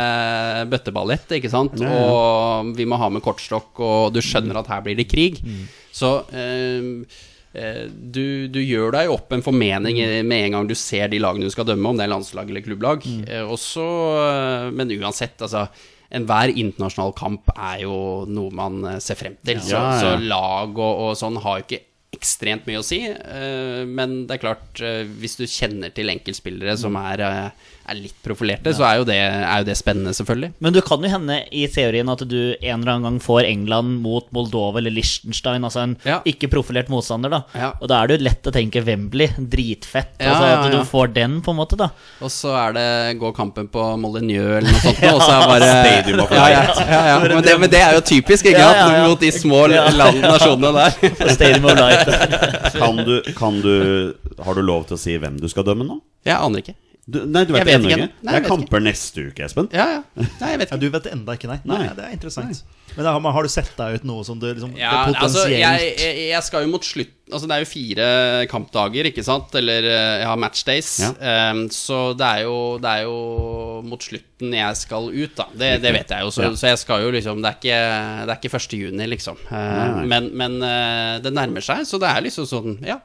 [0.72, 1.76] bøtteballett, ikke sant?
[1.84, 5.42] Og vi må ha med kortstokk, og du skjønner at her blir det krig.
[5.44, 5.68] Mm.
[6.00, 6.48] Så eh,
[6.80, 7.20] eh,
[7.54, 10.28] du, du gjør deg opp en formening Mm.
[10.28, 12.62] med en gang du ser de lagene du skal dømme, om det er landslag eller
[12.62, 13.02] klubblag.
[13.06, 13.24] Mm.
[13.28, 13.86] Eh, og så,
[14.22, 15.68] eh, men uansett, altså
[16.12, 19.60] enhver internasjonal kamp er jo noe man eh, ser frem til.
[19.62, 20.00] Så, Ja, ja.
[20.00, 21.84] så lag og, og sånn har jo ikke
[22.20, 23.02] ekstremt mye å si.
[23.06, 27.50] eh, men det er klart, eh, hvis du kjenner til enkeltspillere som er, eh,
[27.90, 30.52] er litt profilerte, så er jo, det, er jo det spennende, selvfølgelig.
[30.62, 34.00] Men du kan jo hende i teorien at du en eller annen gang får England
[34.04, 36.20] mot Moldova eller Liechtenstein, altså en Ja.
[36.30, 37.42] ikke-profilert motstander, da.
[37.58, 37.72] Ja.
[37.82, 39.30] Og da er det jo lett å tenke Wembley.
[39.40, 40.14] Dritfett.
[40.20, 40.80] Ja, altså ja, At ja.
[40.80, 41.90] du får den, på en måte, da.
[42.22, 42.88] Og så er det
[43.22, 47.20] gå kampen på Molyneux eller noe sånt, og så er bare ja, ja, ja, ja.
[47.24, 48.78] Men, det, men det er jo typisk, ikke sant?
[48.84, 49.08] ja, ja.
[49.10, 51.34] Mot de små landnasjonene land, nasjonene der.
[51.36, 52.74] Stadium of Light.
[52.78, 53.74] Kan du, kan du
[54.46, 56.00] Har du lov til å si hvem du skal dømme nå?
[56.28, 56.76] Jeg aner ikke.
[57.10, 58.06] Du, nei, du vet, vet ennå ikke.
[58.10, 58.24] ikke.
[58.28, 59.70] Nei, det er kamper neste uke, Espen.
[59.74, 60.02] Ja, ja.
[60.42, 60.82] Nei, jeg vet Ja, ikke.
[60.84, 61.60] du vet det enda ikke, nei.
[61.64, 61.78] nei.
[61.86, 61.94] Nei.
[61.98, 62.60] Det er interessant.
[62.96, 65.24] Men da, har- har du sett deg ut noe som du liksom Ja, det er
[65.24, 68.06] altså, jeg, jeg, skal jo mot slutt Altså, det er jo fire
[68.50, 69.54] kampdager, ikke sant?
[69.60, 70.88] Eller jeg har matchdays.
[71.04, 71.12] Ja.
[71.54, 73.18] Um, så det er, jo, det er jo
[73.86, 75.46] mot slutten jeg skal ut, da.
[75.54, 76.32] Det, det vet jeg jo.
[76.34, 76.52] Så, Ja.
[76.58, 77.80] så jeg skal jo liksom Det er ikke,
[78.26, 78.78] det er ikke 1.
[78.82, 79.38] juni, liksom.
[79.46, 80.08] Uh, Nei.
[80.10, 82.98] Men, men uh, det nærmer seg, så det er liksom sånn, ja.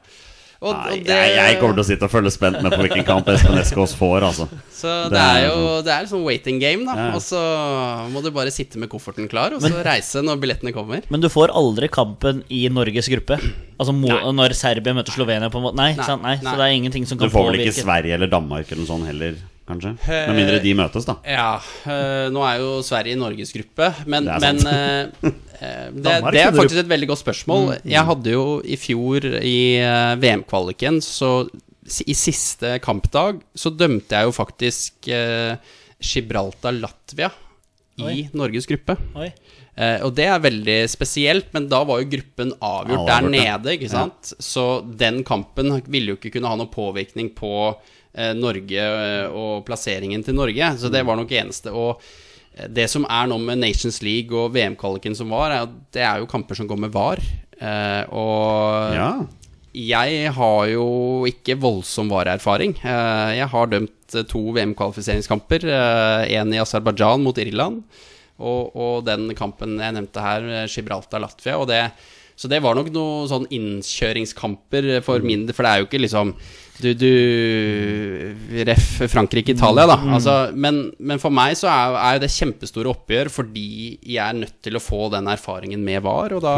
[0.65, 3.05] Og, og det, jeg, jeg kommer til å sitte og følge spent med på hvilken
[3.05, 4.47] kamp Espen Eskås får, altså.
[4.73, 6.95] Så Det er jo Det er liksom waiting game, da.
[6.97, 7.07] Ja.
[7.13, 7.41] Og så
[8.09, 11.05] må du bare sitte med kofferten klar, og så reise når billettene kommer.
[11.13, 13.37] Men du får aldri kampen i Norges gruppe.
[13.75, 14.17] Altså Nei.
[14.39, 16.23] når Serbia møter Slovenia på en måte Nei, Nei, sant?
[16.25, 16.37] Nei.
[16.41, 17.85] Så det er ingenting som Du får vel ikke påvirke.
[17.85, 19.95] Sverige eller Danmark eller noe sånt heller, kanskje?
[20.07, 21.17] Med mindre de møtes, da.
[21.25, 21.49] Ja,
[21.89, 26.15] øh, nå er jo Sverige i Norges gruppe, men, Det er men øh, øh, det,
[26.33, 27.75] det er faktisk et veldig godt spørsmål.
[27.85, 29.57] Jeg hadde jo i fjor i
[30.21, 31.47] VM-kvaliken, så
[31.85, 35.57] i siste kampdag så dømte jeg jo faktisk øh,
[36.01, 37.29] Gibraltar-Latvia
[38.01, 38.15] i Oi.
[38.35, 38.97] Norges gruppe.
[39.15, 39.29] Oi.
[39.75, 43.75] Eh, og det er veldig spesielt, men da var jo gruppen avgjort Avgjort, der nede,
[43.75, 44.31] ikke sant?
[44.39, 47.94] Så den kampen ville jo ikke kunne ha noen påvirkning på eh,
[48.37, 50.71] Norge eh, og plasseringen til Norge.
[50.79, 51.73] Så det var nok eneste.
[51.75, 51.99] Og
[52.55, 56.05] eh, det som er nå med Nations League og VM-kvaliken som var, er at det
[56.07, 57.19] er jo kamper som går med VAR.
[57.59, 59.11] Eh, og Ja.
[59.75, 60.87] jeg har jo
[61.27, 62.75] ikke voldsom VAR-erfaring.
[62.83, 65.67] Eh, Jeg har dømt eh, to VM-kvalifiseringskamper.
[66.31, 67.83] En i Aserbajdsjan mot Irland,
[68.39, 71.55] og, og den kampen jeg nevnte her, eh, Gibraltar-Latvia.
[71.59, 71.81] Og det,
[72.35, 76.33] så det var nok noen sånn innkjøringskamper for min For det er jo ikke liksom
[76.81, 78.87] du, du Ref.
[79.11, 79.97] Frankrike-Italia, da.
[80.17, 83.67] Altså, men, men for meg så er, er det kjempestore oppgjør fordi
[84.01, 86.35] jeg er nødt til å få den erfaringen med VAR.
[86.35, 86.55] Og da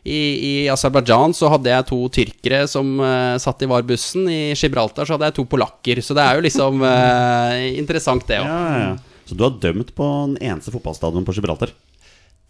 [0.00, 4.30] i, I Aserbajdsjan så hadde jeg to tyrkere som uh, satt i VAR-bussen.
[4.32, 6.00] I Gibraltar så hadde jeg to polakker.
[6.04, 8.50] Så det er jo liksom uh, interessant, det òg.
[8.50, 8.98] ja, ja.
[9.30, 11.70] Så du har dømt på den eneste fotballstadion på Gibraltar?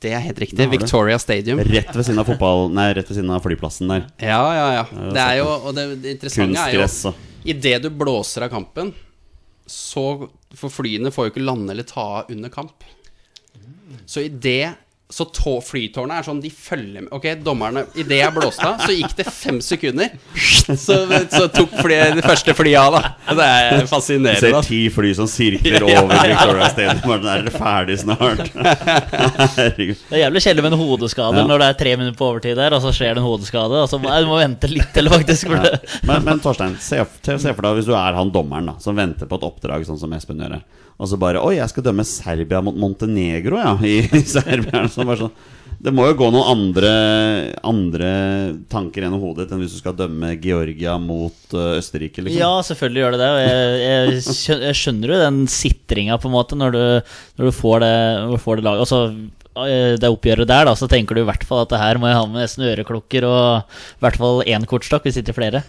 [0.00, 0.66] Det er helt riktig.
[0.72, 1.60] Victoria Stadium.
[1.60, 4.06] Rett ved siden av fotball Nei, rett ved siden av flyplassen der.
[4.22, 4.84] Ja, ja, ja.
[5.12, 5.84] Det er jo Og det,
[6.14, 7.12] interessante er jo
[7.50, 8.94] Idet du blåser av kampen,
[9.68, 10.04] så
[10.56, 12.84] For flyene får jo ikke lande eller ta av under kamp.
[14.08, 14.74] Så idet
[15.10, 18.94] så tå, flytårnet er sånn, de følger med Ok, dommerne Idet jeg blåste av, så
[18.94, 20.12] gikk det fem sekunder.
[20.38, 21.00] Så,
[21.34, 23.34] så tok fly, det første flyet av, da.
[23.40, 24.52] Det er fascinerende.
[24.52, 26.14] Du ser ti fly som sirkler over.
[26.14, 27.02] Victoria Stadium.
[27.10, 28.44] Bare, Er dere ferdig snart?
[29.56, 29.96] Herregud.
[30.08, 31.46] Det er jævlig kjedelig med en hodeskade Ja.
[31.48, 33.80] når det er tre minutter på overtid der, og så skjer det en hodeskade.
[33.82, 35.50] Og så må, du må vente litt, til, faktisk.
[35.50, 35.80] For det.
[36.08, 39.26] Men, men Torstein, se, se for deg hvis du er han dommeren da som venter
[39.30, 40.60] på et oppdrag, sånn som Espen gjør.
[41.00, 43.72] Og så bare Oi, jeg skal dømme Serbia mot Montenegro, ja.
[43.80, 44.02] I,
[44.34, 44.84] Serbia.
[44.92, 45.32] Så bare sånn,
[45.80, 46.90] det må jo gå noen andre,
[47.64, 48.10] andre
[48.68, 52.36] tanker gjennom hodet enn hvis du skal dømme Georgia mot øh, Østerrike, liksom.
[52.42, 53.30] Ja, selvfølgelig gjør det det.
[53.32, 56.82] Og jeg, jeg, skjø- jeg skjønner jo den sitringa, på en måte, når du,
[57.40, 57.94] når du får det,
[58.26, 58.92] når du det laget.
[58.98, 59.14] Eh,
[59.54, 62.16] det oppgjøret der, da, så tenker du i hvert fall at det her må jeg
[62.16, 65.62] ha med nesten øreklokker og i hvert fall én kortstokk hvis ikke flere.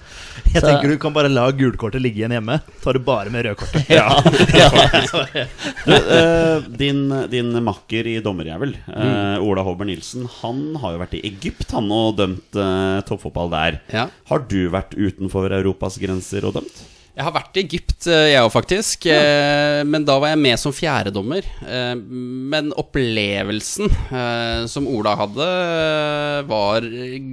[0.54, 2.60] Jeg Så- tenker du kan bare la gulkortet ligge igjen hjemme.
[2.84, 3.90] Tar du bare med rødkortet.
[3.98, 4.06] Ja,
[4.54, 4.70] ja.
[5.86, 7.02] Du, uh, din,
[7.34, 9.02] din makker i Dommerjævel, Mm.
[9.02, 13.50] øh, Ola Håber Nilsen, han har jo vært i Egypt han og dømt uh, toppfotball
[13.52, 13.80] der.
[13.92, 14.08] Ja.
[14.30, 16.84] Har du vært utenfor Europas grenser og dømt?
[17.12, 19.06] Jeg har vært i Egypt, eh, jeg òg, faktisk.
[19.10, 19.84] Ja.
[19.84, 21.44] Men da var jeg med som fjerdedommer.
[21.68, 26.88] Eh, Men opplevelsen eh, som Ola hadde, eh, var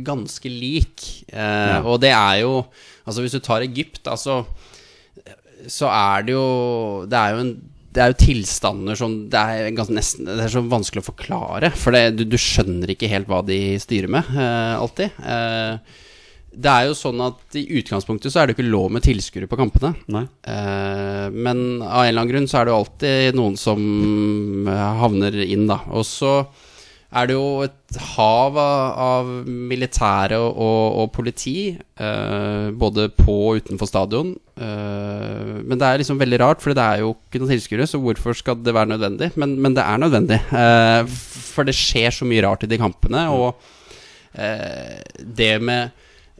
[0.08, 1.06] ganske lik.
[1.30, 1.82] Eh, Ja.
[1.86, 2.64] Og det er jo
[3.08, 4.42] Altså, hvis du tar Egypt, altså
[5.66, 7.54] Så er det jo Det er jo en
[7.88, 11.70] det er jo tilstander som Det er, ganske nesten, det er så vanskelig å forklare.
[11.74, 15.16] For det, du, du skjønner ikke helt hva de styrer med, eh, alltid.
[15.24, 15.78] Eh,
[16.58, 19.58] det er jo sånn at i utgangspunktet så er det ikke lov med tilskuere på
[19.60, 19.92] kampene.
[20.10, 20.24] Nei.
[20.42, 23.84] Eh, men av en eller annen grunn så er det jo alltid noen som
[24.66, 25.78] eh, havner inn, da.
[25.94, 26.32] Og så
[27.08, 33.88] er det jo et hav av, militære og, og politi, eh, både på og utenfor
[33.88, 34.34] stadion.
[34.58, 38.34] Men det er liksom veldig rart, for det er jo ikke noen tilskuere, så hvorfor
[38.34, 39.30] skal det være nødvendig?
[39.38, 40.40] Men, men det er nødvendig,
[41.54, 43.22] for det skjer så mye rart i de kampene.
[43.30, 43.54] Og
[44.34, 45.94] det med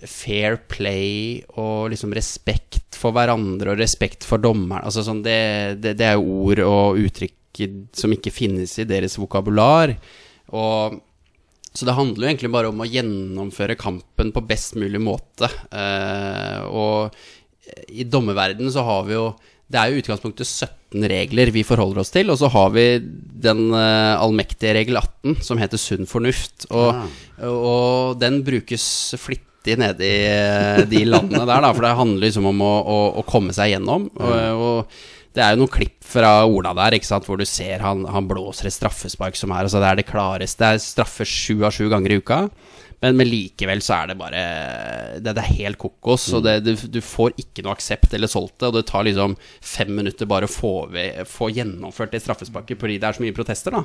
[0.06, 5.96] fair play og liksom respekt for hverandre og respekt for dommeren altså sånn det, det,
[5.98, 7.34] det er jo ord og uttrykk
[7.96, 9.94] som ikke finnes i deres vokabular.
[10.54, 10.98] Og,
[11.72, 15.50] så det handler jo egentlig bare om å gjennomføre kampen på best mulig måte.
[15.72, 17.14] Eh, og
[17.92, 19.30] i dommerverdenen så har vi jo
[19.68, 22.86] Det er jo i utgangspunktet 17 regler vi forholder oss til, og så har vi
[23.04, 26.64] den eh, allmektige regel 18 som heter sunn fornuft.
[26.72, 27.02] Og,
[27.44, 28.86] og den brukes
[29.20, 32.98] flittig nede i eh, de landene der, da, for det handler liksom om å, å,
[33.20, 34.08] å komme seg gjennom.
[34.14, 34.98] Og, og
[35.36, 38.26] det er jo noen klipp fra Ola der ikke sant, hvor du ser han, han
[38.30, 40.62] blåser et straffespark som er altså Det er det klareste.
[40.62, 42.40] Det er straffer sju av sju ganger i uka.
[42.98, 44.40] Men, men likevel så er det bare
[45.22, 46.26] Det, det er helt kokos.
[46.34, 48.72] Og det, du, du får ikke noe aksept eller solgt det.
[48.72, 52.98] Og det tar liksom fem minutter bare å få, ved, få gjennomført det straffesparket fordi
[52.98, 53.78] det er så mye protester.
[53.78, 53.84] da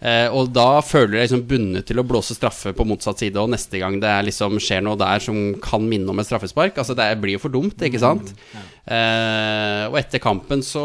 [0.00, 3.36] eh, Og da føler du deg liksom bundet til å blåse straffe på motsatt side.
[3.40, 6.78] Og neste gang det er liksom skjer noe der som kan minne om et straffespark
[6.80, 8.34] Altså det blir jo for dumt, ikke sant?
[8.90, 10.82] Eh, og etter kampen så,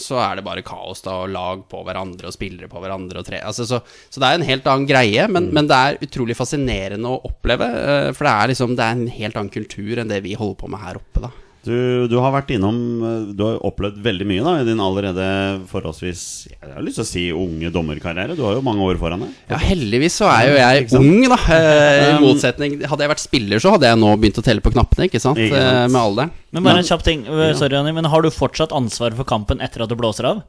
[0.00, 1.20] så er det bare kaos, da.
[1.22, 3.20] Og lag på hverandre og spillere på hverandre.
[3.22, 6.02] Og tre, altså, så, så det er en helt annen greie, men, men det er
[6.08, 7.68] utrolig fascinerende å oppleve.
[7.68, 10.58] eh, for det er liksom Det er en helt annen kultur enn det vi holder
[10.64, 11.32] på med her oppe, da.
[11.62, 15.26] Du, du har vært innom eh, Du har opplevd veldig mye da i din allerede
[15.70, 18.34] forholdsvis Jeg har lyst til å si unge dommerkarriere.
[18.38, 19.36] Du har jo mange år foran deg.
[19.52, 21.38] Ja, heldigvis så er jo jeg ung, da.
[21.54, 24.72] Eh, I motsetning Hadde jeg vært spiller, så hadde jeg nå begynt å telle på
[24.74, 25.38] knappene, ikke sant?
[25.38, 25.78] Ikke sant.
[25.84, 26.34] Eh, med alderen.
[26.52, 27.22] Men bare en kjapp ting.
[27.56, 30.42] Sorry, Janni, men har du fortsatt ansvar for kampen etter at du blåser av?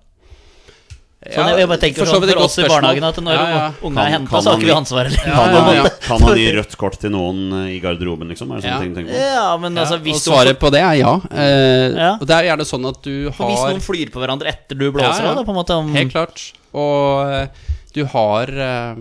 [1.24, 3.68] Sånn, jeg, jeg bare tenker sånn, for oss i barnehagen at når Ja, ja.
[3.80, 5.36] ungene er Kan- henta, så har ikke vi ansvaret lenger.
[5.38, 5.84] Kan, ja, ja.
[6.08, 7.40] kan han gi rødt kort til noen
[7.72, 8.52] i garderoben, liksom?
[8.52, 8.80] Er det sånne Ja.
[8.84, 9.14] ting tenker?
[9.22, 11.14] Ja, men altså, og hvis, du, svaret på det er ja.
[11.32, 12.12] Eh, Ja.
[12.20, 14.92] Og det er gjerne sånn at du for hvis noen flyr på hverandre etter du
[14.92, 15.32] blåser Ja, ja.
[15.32, 16.44] av, da, på en måte om, Helt klart.
[16.74, 17.48] Og eh,
[17.94, 18.96] du har eh,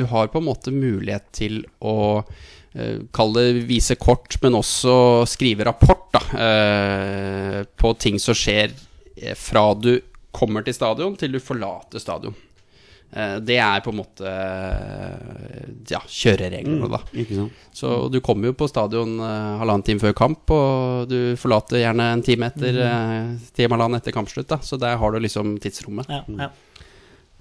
[0.00, 2.22] Du har på en måte mulighet til å
[2.72, 8.72] eh, Kall det vise kort, men også skrive rapport da, eh, på ting som skjer
[9.36, 9.98] fra du
[10.32, 12.36] kommer til stadion til du forlater stadion.
[13.12, 17.00] Eh, Det er på en måte eh, ja, kjørereglene, da.
[17.12, 17.64] Ikke sant?
[17.74, 22.10] Så du kommer jo på stadion eh, halvannen time før kamp, og du forlater gjerne
[22.14, 23.36] en time etter mm.
[23.56, 24.50] time halvannen etter kampslutt.
[24.52, 26.10] da Så der har du liksom tidsrommet.
[26.10, 26.50] ja, ja.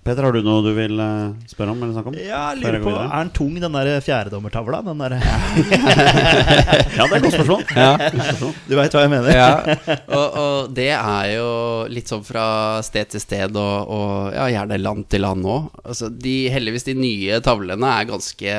[0.10, 2.16] Peter, har du noe du vil eh, spørre om eller snakke om?
[2.18, 2.94] Ja, jeg lurer på.
[2.98, 4.80] Er den tung, den der fjerdedommertavla?
[4.88, 5.20] Den der,
[6.98, 8.56] Ja, det er et godt spørsmål.
[8.66, 9.30] du veit hva jeg mener?
[9.38, 9.76] Ja,
[10.08, 11.52] og, og det er jo
[11.94, 12.48] litt sånn fra
[12.86, 15.70] sted til sted, og, og ja, gjerne land til land òg.
[15.84, 18.58] Altså, de, heldigvis, de nye tavlene er ganske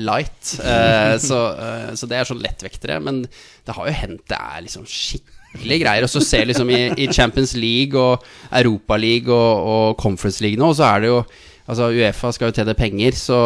[0.00, 2.96] light, uh, så, uh, så det er sånn lettvektere.
[3.04, 6.02] Men det har jo hendt det er liksom skikkelig greier.
[6.06, 10.58] Og så ser liksom i, i Champions League og Europa League og, og Conference League
[10.60, 11.22] nå, så er det jo
[11.62, 13.36] Altså Uefa skal jo tjene penger, så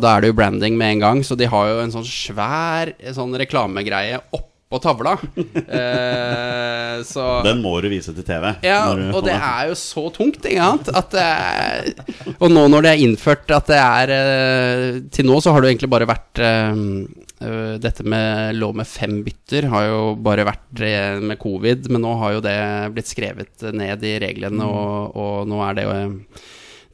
[0.00, 1.18] da er det jo branding med en gang.
[1.22, 5.12] Så de har jo en sånn svær sånn reklamegreie oppå tavla.
[5.36, 8.54] Eh, så Den må du vise til TV.
[8.64, 10.88] ja, du- og det er jo så tungt, ikke sant?
[10.96, 11.92] At er,
[12.40, 15.74] og nå når det er innført at det er eh, Til nå så har det
[15.76, 20.82] egentlig bare vært eh, eh, Dette med lov med fem bytter har jo bare vært
[20.82, 22.58] eh, med covid, men nå har jo det
[22.96, 26.48] blitt skrevet ned i reglene, og, og nå er det jo eh,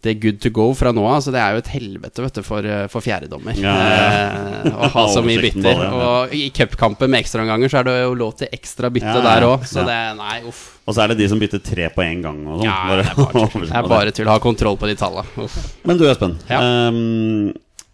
[0.05, 1.23] det er good to go fra nå av.
[1.25, 4.03] Så det er jo et helvete vet du, for, eh, for fjerdedommer Ja, ja.
[4.69, 5.81] eh, å ha så mye bytter.
[5.97, 9.49] Og i cupkamper med ekstraomganger så er det jo lov til ekstra bytte Ja, der
[9.49, 10.61] òg, så det Nei, uff.
[10.85, 12.43] Og så er det de som bytter tre på én gang.
[12.45, 12.69] Og sånn.
[12.69, 13.65] Ja, det er bare tull.
[13.65, 14.29] Det er bare tull.
[14.29, 15.25] Ha kontroll på de tallene.
[15.47, 15.57] Uff.
[15.89, 16.37] Men du, Espen.
[16.53, 16.61] Ja.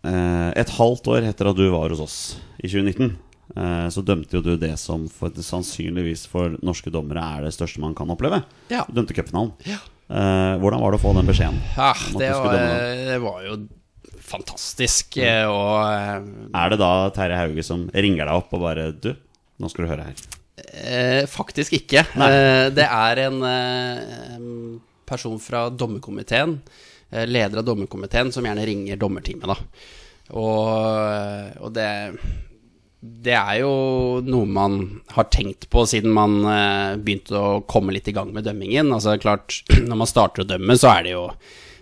[0.04, 2.18] Eh, et halvt år etter at du var hos oss
[2.62, 3.10] i 2019,
[3.56, 7.80] eh, så dømte jo du det som for, sannsynligvis for norske dommere er det største
[7.82, 8.42] man kan oppleve.
[8.72, 8.84] Ja.
[8.88, 9.52] Du dømte cupfinalen.
[9.68, 9.78] Ja.
[10.58, 11.60] hvordan var det å få den beskjeden?
[11.76, 12.56] Ja, det var,
[13.10, 13.58] det var jo
[14.30, 15.16] fantastisk.
[15.22, 19.12] eh, Og eh, Er det da Terje Hauge som ringer deg opp og bare Du,
[19.60, 20.20] nå skal du høre her.
[20.84, 22.04] eh, faktisk ikke.
[22.20, 29.00] Eh, det er en eh, person fra dommerkomiteen, eh, leder av dommerkomiteen, som gjerne ringer
[29.00, 29.88] dommerteamet, da.
[30.38, 31.90] Og, og det
[33.00, 34.74] det er jo noe man
[35.14, 38.92] har tenkt på siden man eh, begynte å komme litt i gang med dømmingen.
[38.92, 41.24] Altså klart, Når man starter å dømme, så er det jo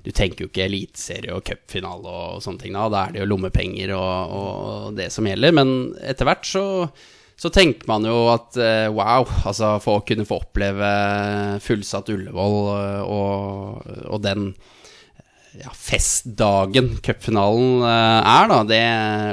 [0.06, 2.86] Du tenker jo ikke eliteserie og cupfinale og sånne ting da.
[2.88, 5.56] Da er det jo lommepenger og, og det som gjelder.
[5.58, 5.74] Men
[6.06, 6.64] etter hvert så,
[7.34, 10.92] så tenker man jo at eh, wow, altså for å kunne få oppleve
[11.66, 14.52] fullsatt Ullevål eh, og, og den
[15.56, 18.58] ja, festdagen cupfinalen eh, er, da.
[18.68, 18.82] Det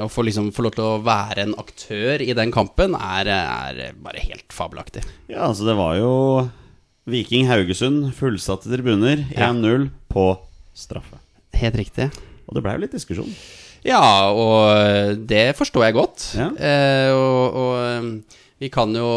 [0.05, 3.97] å få, liksom, få lov til å være en aktør i den kampen, er, er
[4.01, 5.03] bare helt fabelaktig.
[5.27, 6.13] Ja, altså det var jo
[7.09, 10.29] Viking Haugesund, fullsatte tribuner, 1-0 på
[10.75, 11.19] straffe.
[11.55, 12.09] Helt riktig.
[12.47, 13.29] Og det ble jo litt diskusjon.
[13.85, 14.01] Ja,
[14.33, 16.23] og det forstår jeg godt.
[16.39, 16.47] Ja.
[16.57, 19.09] Eh, og, og eh, vi kan jo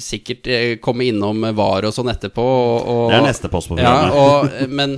[0.00, 2.44] sikkert eh, komme innom VAR og sånn etterpå.
[2.44, 4.64] Og, og, Det er neste post på Ja, programmet.
[4.64, 4.96] og, men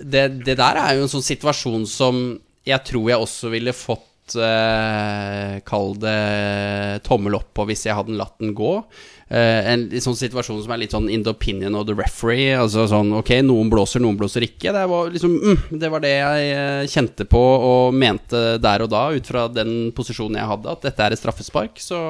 [0.00, 4.36] det, det der er jo en sånn situasjon som jeg tror jeg også ville fått
[4.36, 8.74] eh, Kall det tommel opp på hvis jeg hadde latt den gå.
[9.28, 12.52] Eh, en sånn situasjon som er litt sånn in the opinion of the referee.
[12.52, 14.74] Altså sånn ok, noen blåser, noen blåser ikke.
[14.76, 18.92] Det var liksom mm, Det var det jeg eh, kjente på og mente der og
[18.92, 21.80] da, ut fra den posisjonen jeg hadde, at dette er et straffespark.
[21.80, 22.04] Så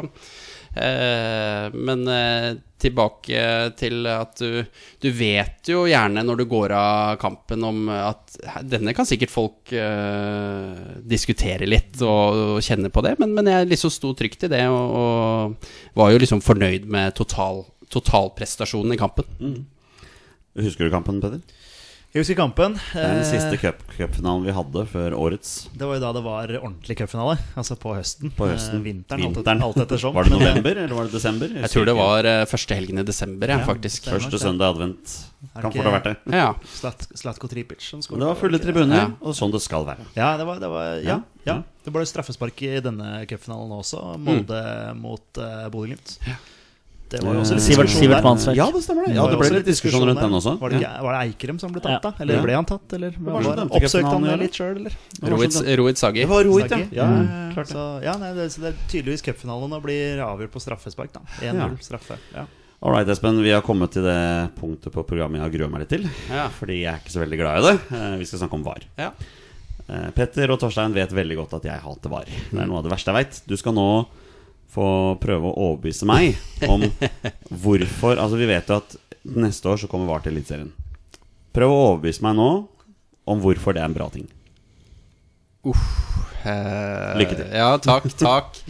[0.79, 3.43] Eh, men eh, tilbake
[3.79, 4.63] til at du,
[5.03, 8.37] du vet jo gjerne når du går av kampen om at
[8.67, 13.71] denne kan sikkert folk uh, diskutere litt og, og kjenne på det, men, men jeg
[13.73, 19.01] liksom sto trygt i det og, og var jo liksom fornøyd med total, totalprestasjonen i
[19.01, 19.65] kampen.
[20.59, 21.43] Husker du kampen, Petter?
[22.15, 22.73] Jeg husker kampen.
[22.95, 25.69] Den Eh, siste cup- cupfinalen vi hadde før årets.
[25.77, 27.35] Det var jo da det var ordentlig cupfinale.
[27.55, 28.31] Altså på høsten.
[28.35, 28.81] På høsten.
[28.83, 30.15] vinteren, Vinteren, alt, etter, et- alt.
[30.17, 31.49] Var det november, eller var det desember?
[31.53, 34.03] Jeg tror det var eh, første helgen i desember, ja, faktisk.
[34.09, 34.21] stemmer.
[34.25, 35.19] Første søndag advent.
[35.61, 36.17] Kan fort ha vært det.
[36.33, 36.55] Ja.
[36.81, 38.19] Slat- Slatko Tripic som skåret.
[38.21, 39.11] det var fulle tribuner, Ja.
[39.21, 40.01] og sånn det skal være.
[40.17, 41.21] Ja, det var, det var ja, Ja.
[41.45, 41.63] ja.
[41.85, 44.17] Det ble straffespark i denne cupfinalen også.
[44.19, 46.19] Molde mot uh, Bodø-Glimt.
[47.09, 48.23] Det var jo også litt Sivert- Sivert.
[48.23, 48.57] Mannsverk.
[48.59, 49.15] Ja, det stemmer det.
[49.17, 50.53] Ja, det ble litt diskusjon rundt den også.
[50.61, 52.13] Var det, ikke, var det Eikrem som ble tatt, da?
[52.21, 52.43] Eller Ja.
[52.43, 52.93] ble han tatt?
[52.93, 54.93] Eller sånn oppsøkte han han litt sjøl, eller?
[55.23, 56.21] Rohit, Rohit Sagi.
[56.21, 56.79] Det var Rohit, ja.
[56.93, 57.07] Ja.
[57.07, 57.55] Mm.
[57.55, 57.69] Klart.
[57.73, 61.21] Så, ja, nei, det, så det er tydeligvis cupfinalen og blir avgjort på straffespark, da.
[61.41, 61.69] 1-0 Ja.
[61.81, 62.19] straffe.
[62.35, 62.45] Ja.
[62.83, 63.41] All right, Espen.
[63.43, 66.05] Vi har kommet til det punktet på programmet jeg har gruet meg litt til.
[66.31, 66.49] Ja.
[66.49, 67.81] Fordi jeg er ikke så veldig glad i det.
[67.91, 68.85] Eh, Vi skal snakke om VAR.
[68.97, 69.11] Ja.
[69.89, 72.27] Eh, Petter og Torstein vet veldig godt at jeg hater VAR.
[72.27, 73.41] Det er noe av det verste jeg veit.
[73.49, 74.07] Du skal nå
[74.73, 74.89] få
[75.23, 76.37] prøve å overbevise meg
[76.69, 76.85] om
[77.63, 78.97] hvorfor Altså, vi vet jo at
[79.29, 80.73] neste år så kommer VAR til Eliteserien.
[81.57, 82.51] Prøv å overbevise meg nå
[83.29, 84.29] om hvorfor det er en bra ting.
[85.69, 87.49] Eh, Lykke til.
[87.53, 88.61] Ja, takk, takk.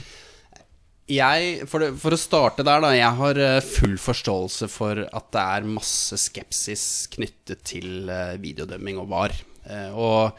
[1.09, 2.91] Jeg, for, det, for å starte der, da.
[2.93, 6.83] Jeg har eh, full forståelse for at det er masse skepsis
[7.15, 9.37] knyttet til eh, videodømming og VAR.
[9.69, 10.37] Eh, og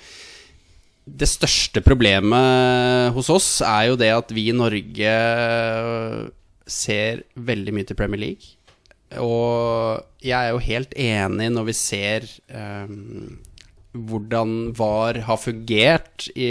[1.18, 6.24] det største problemet hos oss er jo det at vi i Norge eh,
[6.70, 8.56] ser veldig mye til Premier League.
[9.18, 13.40] Og jeg er jo helt enig når vi ser um,
[13.98, 16.50] hvordan VAR har fungert i,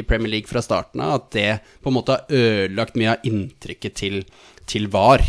[0.00, 1.52] i Premier League fra starten av, at det
[1.84, 4.18] på en måte har ødelagt mye av inntrykket til,
[4.66, 5.22] til VAR.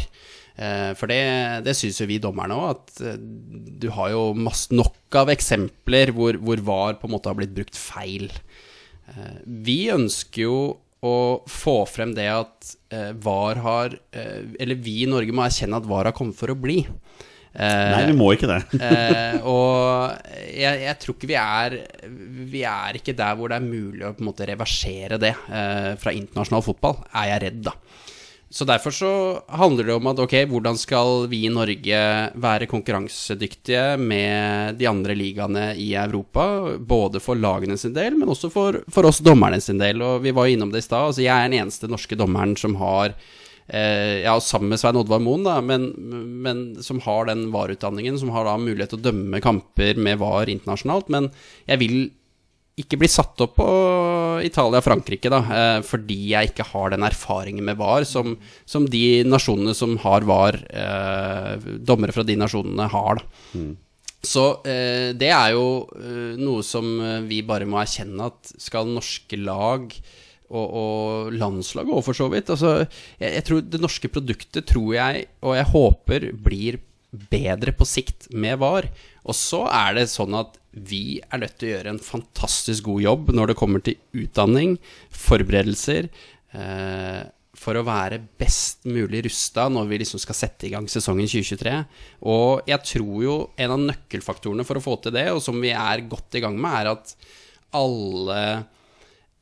[0.58, 1.22] Uh, for det,
[1.66, 3.22] det syns jo vi dommerne òg, at
[3.84, 7.54] du har jo masse nok av eksempler hvor, hvor VAR på en måte har blitt
[7.54, 8.32] brukt feil.
[9.18, 10.58] Eh, vi ønsker jo
[11.04, 11.16] å
[11.52, 15.88] få frem det at eh, VAR har eh, Eller vi i Norge må erkjenne at
[15.90, 16.78] VAR har kommet for å bli.
[17.54, 18.62] Eh, Nei, vi må ikke det.
[18.88, 21.76] Eh, og jeg, jeg tror ikke vi er
[22.54, 26.16] Vi er ikke der hvor det er mulig å på en måte reversere det fra
[26.16, 27.76] internasjonal fotball, er jeg redd, da.
[28.54, 29.12] Så derfor så
[29.50, 32.02] handler det om at ok, hvordan skal vi i Norge
[32.38, 36.46] være konkurransedyktige med de andre ligaene i Europa?
[36.78, 40.06] Både for lagene sin del, men også for, for oss dommerne sin del.
[40.06, 41.10] Og vi var jo innom det i stad.
[41.10, 45.26] Altså, jeg er den eneste norske dommeren som har eh, Ja, sammen med Svein Oddvar
[45.26, 45.90] Moen, da, men,
[46.46, 50.54] men som har den VAR-utdanningen, som har da mulighet til å dømme kamper med VAR
[50.54, 51.10] internasjonalt.
[51.10, 51.34] Men
[51.66, 51.98] jeg vil
[52.80, 53.70] ikke bli satt opp på
[54.46, 58.34] Italia og Frankrike, da, eh, fordi jeg ikke har den erfaringen med VAR som,
[58.66, 63.22] som de nasjonene som har VAR, eh, dommere fra de nasjonene, har.
[63.22, 63.64] da.
[64.24, 68.88] Så eh, det er jo eh, noe som eh, vi bare må erkjenne at skal
[68.88, 69.90] norske lag
[70.54, 72.86] og, og landslag òg, for så vidt altså,
[73.20, 76.80] jeg, jeg tror Det norske produktet tror jeg, og jeg håper, blir
[77.12, 78.88] bedre på sikt med VAR.
[79.28, 83.04] Og så er det sånn at vi er nødt til å gjøre en fantastisk god
[83.06, 84.76] jobb når det kommer til utdanning,
[85.14, 86.10] forberedelser,
[86.58, 87.22] eh,
[87.64, 91.76] for å være best mulig rusta når vi liksom skal sette i gang sesongen 2023.
[92.34, 95.72] Og jeg tror jo en av nøkkelfaktorene for å få til det, og som vi
[95.78, 97.14] er godt i gang med, er at
[97.78, 98.40] alle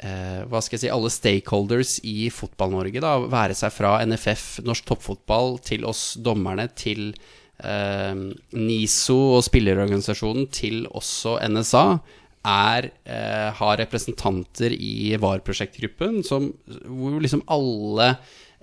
[0.04, 4.92] eh, hva skal jeg si, alle stakeholders i Fotball-Norge, da, være seg fra NFF, norsk
[4.92, 11.86] toppfotball, til oss dommerne, til eh, NISO og spillerorganisasjonen, til også NSA,
[12.48, 18.16] er, eh, har representanter i VAR-prosjektgruppen hvor liksom alle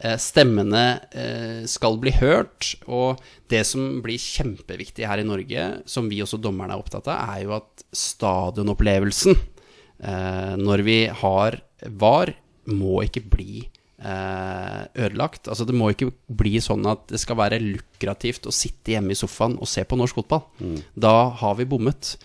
[0.02, 2.74] eh, stemmene eh, skal bli hørt.
[2.86, 7.36] Og det som blir kjempeviktig her i Norge, som vi også dommerne er opptatt av,
[7.36, 9.38] er jo at stadionopplevelsen
[10.02, 12.34] eh, når vi har VAR,
[12.68, 15.48] må ikke bli eh, ødelagt.
[15.50, 19.18] Altså Det må ikke bli sånn at det skal være lukrativt å sitte hjemme i
[19.18, 20.44] sofaen og se på norsk fotball.
[20.94, 22.16] Da har vi bommet.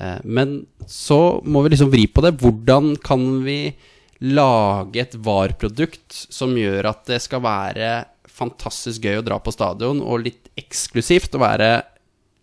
[0.00, 2.36] Eh, Men så må vi liksom vri på det.
[2.40, 3.74] Hvordan kan vi
[4.20, 10.00] lage et VAR-produkt som gjør at det skal være fantastisk gøy å dra på stadion,
[10.02, 11.70] og litt eksklusivt å være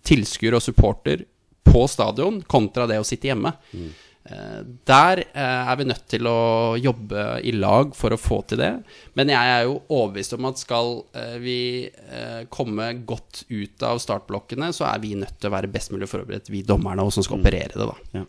[0.05, 1.25] tilskuer og supporter
[1.67, 3.53] på stadion, kontra det å sitte hjemme.
[3.73, 3.89] Eh,
[4.27, 8.71] Der eh, er vi nødt til å jobbe i lag for å få til det.
[9.15, 14.01] Men jeg er jo overbevist om at skal eh, vi eh, komme godt ut av
[14.03, 17.25] startblokkene, så er vi nødt til å være best mulig forberedt, vi dommerne, og som
[17.25, 18.21] skal operere det, da.
[18.21, 18.25] Ja.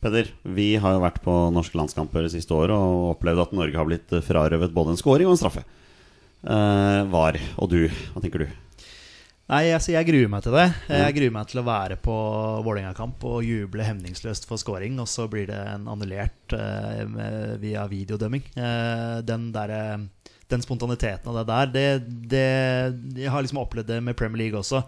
[0.00, 3.76] Peder, vi har jo vært på norske landskamper det siste året og opplevd at Norge
[3.76, 5.66] har blitt frarøvet både en scoring og en straffe.
[6.40, 7.82] Eh, var, og du,
[8.14, 8.60] hva tenker du?
[9.50, 10.68] Nei, altså, jeg gruer meg til det.
[10.86, 12.16] Jeg gruer meg til å være på
[12.62, 17.02] Vålerenga-kamp og juble hemningsløst for scoring, og så blir det en annullert uh,
[17.58, 18.44] via videodømming.
[18.54, 19.80] Uh, den derre
[20.50, 21.84] den spontaniteten og det der, det,
[22.30, 24.82] det Jeg har liksom opplevd det med Premier League også.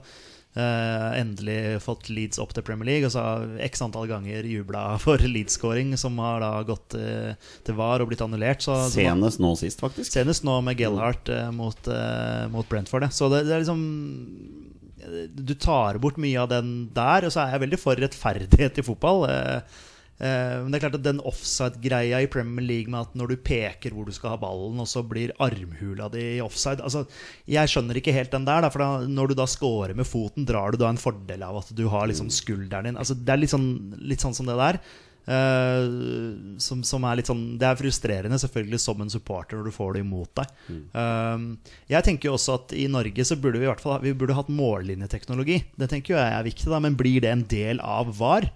[0.53, 4.99] Eh, endelig fått Leeds opp til Premier League, og så har x antall ganger jubla
[5.01, 7.33] for Leeds-scoring, som har da gått eh,
[7.65, 8.61] til VAR og blitt annullert.
[8.65, 10.13] Så, Senest nå sist, faktisk.
[10.13, 11.89] Senest nå med Gellhardt eh, mot,
[12.53, 13.09] mot Brentford.
[13.17, 13.87] Så det, det er liksom
[15.41, 18.87] Du tar bort mye av den der, og så er jeg veldig for rettferdighet i
[18.87, 19.25] fotball.
[19.33, 19.81] Eh,
[20.23, 23.95] men det er klart at den offside-greia i Premier League med at når du peker
[23.95, 27.05] hvor du skal ha ballen, og så blir armhula di i offside altså,
[27.51, 28.63] Jeg skjønner ikke helt den der.
[28.63, 31.63] Da, for da, når du da scorer med foten, drar du da en fordel av
[31.65, 34.61] at du har liksom skulderen din altså, Det er litt sånn, litt sånn som det
[34.61, 34.79] der.
[35.23, 39.75] Uh, som, som er litt sånn Det er frustrerende selvfølgelig som en supporter når du
[39.77, 40.57] får det imot deg.
[40.99, 41.45] Eh,
[41.95, 44.35] jeg tenker jo også at i Norge så burde vi i hvert fall Vi burde
[44.35, 45.61] hatt mållinjeteknologi.
[45.79, 48.51] Det tenker jeg er viktig, da men blir det en del av VAR?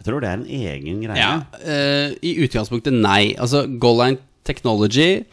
[0.00, 1.20] Jeg tror det er en egen greie.
[1.20, 3.34] Ja, uh, I utgangspunktet nei.
[3.36, 5.26] Altså, Goal Line Technology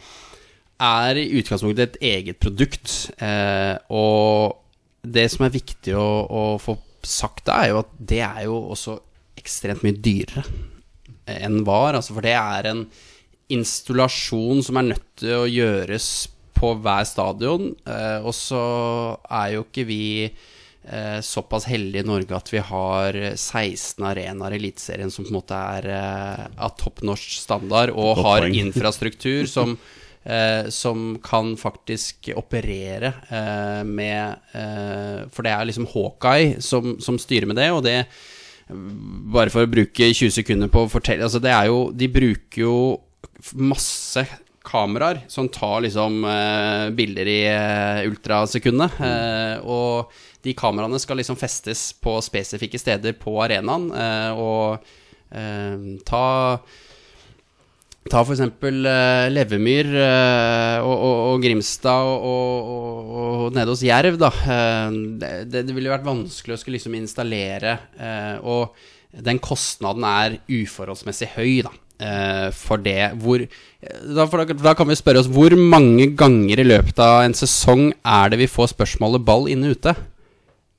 [0.78, 2.92] er i utgangspunktet et eget produkt.
[3.16, 8.42] Uh, og det som er viktig å, å få sagt, er jo at det er
[8.44, 8.98] jo også
[9.40, 10.44] ekstremt mye dyrere
[11.28, 11.96] enn VAR.
[11.96, 12.84] Altså, for det er en
[13.52, 16.10] installasjon som er nødt til å gjøres
[16.58, 17.72] på hver stadion.
[17.88, 18.62] Uh, og så
[19.24, 20.02] er jo ikke vi
[21.22, 25.58] såpass heldige i Norge at vi har 16 arenaer i Eliteserien som på en måte
[25.76, 29.76] er eh, av topp norsk standard, og har infrastruktur som,
[30.24, 37.20] eh, som kan faktisk operere eh, med eh, For det er liksom Hawkeye som, som
[37.20, 38.00] styrer med det, og det
[38.68, 42.66] bare for å bruke 20 sekunder på å fortelle altså det er jo, De bruker
[42.66, 42.74] jo
[43.56, 44.26] masse
[44.68, 48.98] kameraer som tar liksom eh, bilder i eh, ultrasekundet.
[49.00, 50.12] Eh, og
[50.44, 53.88] de kameraene skal liksom festes på spesifikke steder på arenaen.
[53.92, 54.84] Eh, og
[55.34, 56.26] eh, ta
[58.08, 64.16] Ta for eksempel eh, Levemyr eh, og, og, og Grimstad og, og, nede hos Jerv,
[64.20, 64.30] da.
[64.54, 67.76] Eh, det, det ville jo vært vanskelig å skulle liksom installere,
[68.48, 68.76] og
[69.24, 71.74] den kostnaden er uforholdsmessig høy, da.
[72.54, 76.66] For det hvor da, for da, da kan vi spørre oss hvor mange ganger i
[76.68, 79.96] løpet av en sesong er det vi får spørsmålet ball inne-ute?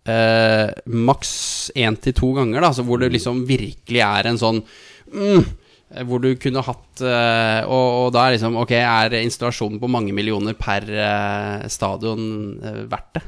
[0.09, 1.31] Eh, maks
[1.77, 4.61] én til to ganger, da, så hvor det liksom virkelig er en sånn
[5.13, 5.43] mm,
[6.05, 10.13] Hvor du kunne hatt eh, og, og da er liksom Ok, er installasjonen på mange
[10.13, 12.27] millioner per eh, stadion
[12.61, 13.23] eh, verdt det?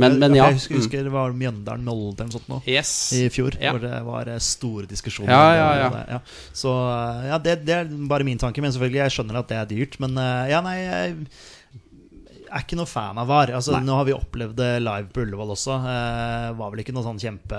[0.00, 0.46] Men, men ja.
[0.48, 2.60] Jeg husker, husker det var Mjøndalen Molde eller noe sånt nå.
[2.70, 2.92] Yes.
[3.18, 3.74] I fjor, Ja.
[3.74, 5.28] hvor det var store diskusjoner.
[5.34, 5.88] Ja, ja, ja.
[5.92, 6.20] det, ja.
[6.56, 6.72] Så
[7.26, 8.62] ja, det, det er bare min tanke.
[8.64, 9.98] Men selvfølgelig, jeg skjønner at det er dyrt.
[10.00, 10.16] Men
[10.48, 11.18] ja, nei jeg
[12.52, 13.52] er ikke noe fan av VAR.
[13.58, 15.76] Altså, nå har vi opplevd det live på Ullevål også.
[15.94, 17.58] Eh, var vel ikke noe sånn kjempe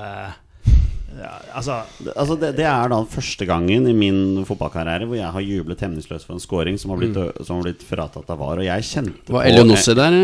[1.11, 1.81] ja, Altså
[2.15, 6.27] Altså det, det er da første gangen i min fotballkarriere hvor jeg har jublet hemningsløst
[6.27, 7.43] for en scoring som har blitt, Mm.
[7.45, 8.61] som har blitt fratatt av VAR.
[8.61, 10.19] Og jeg kjente Var Elionossi der?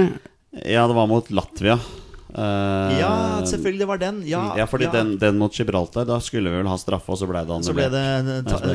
[0.63, 1.76] Ja, det var mot Latvia.
[2.34, 4.21] Eh, Ja, selvfølgelig det var den.
[4.28, 7.28] Ja, ja, fordi Den, den mot Gibraltar, da skulle vi vel ha straffe, og så
[7.30, 7.69] ble det annullert.
[7.69, 8.03] Så ble det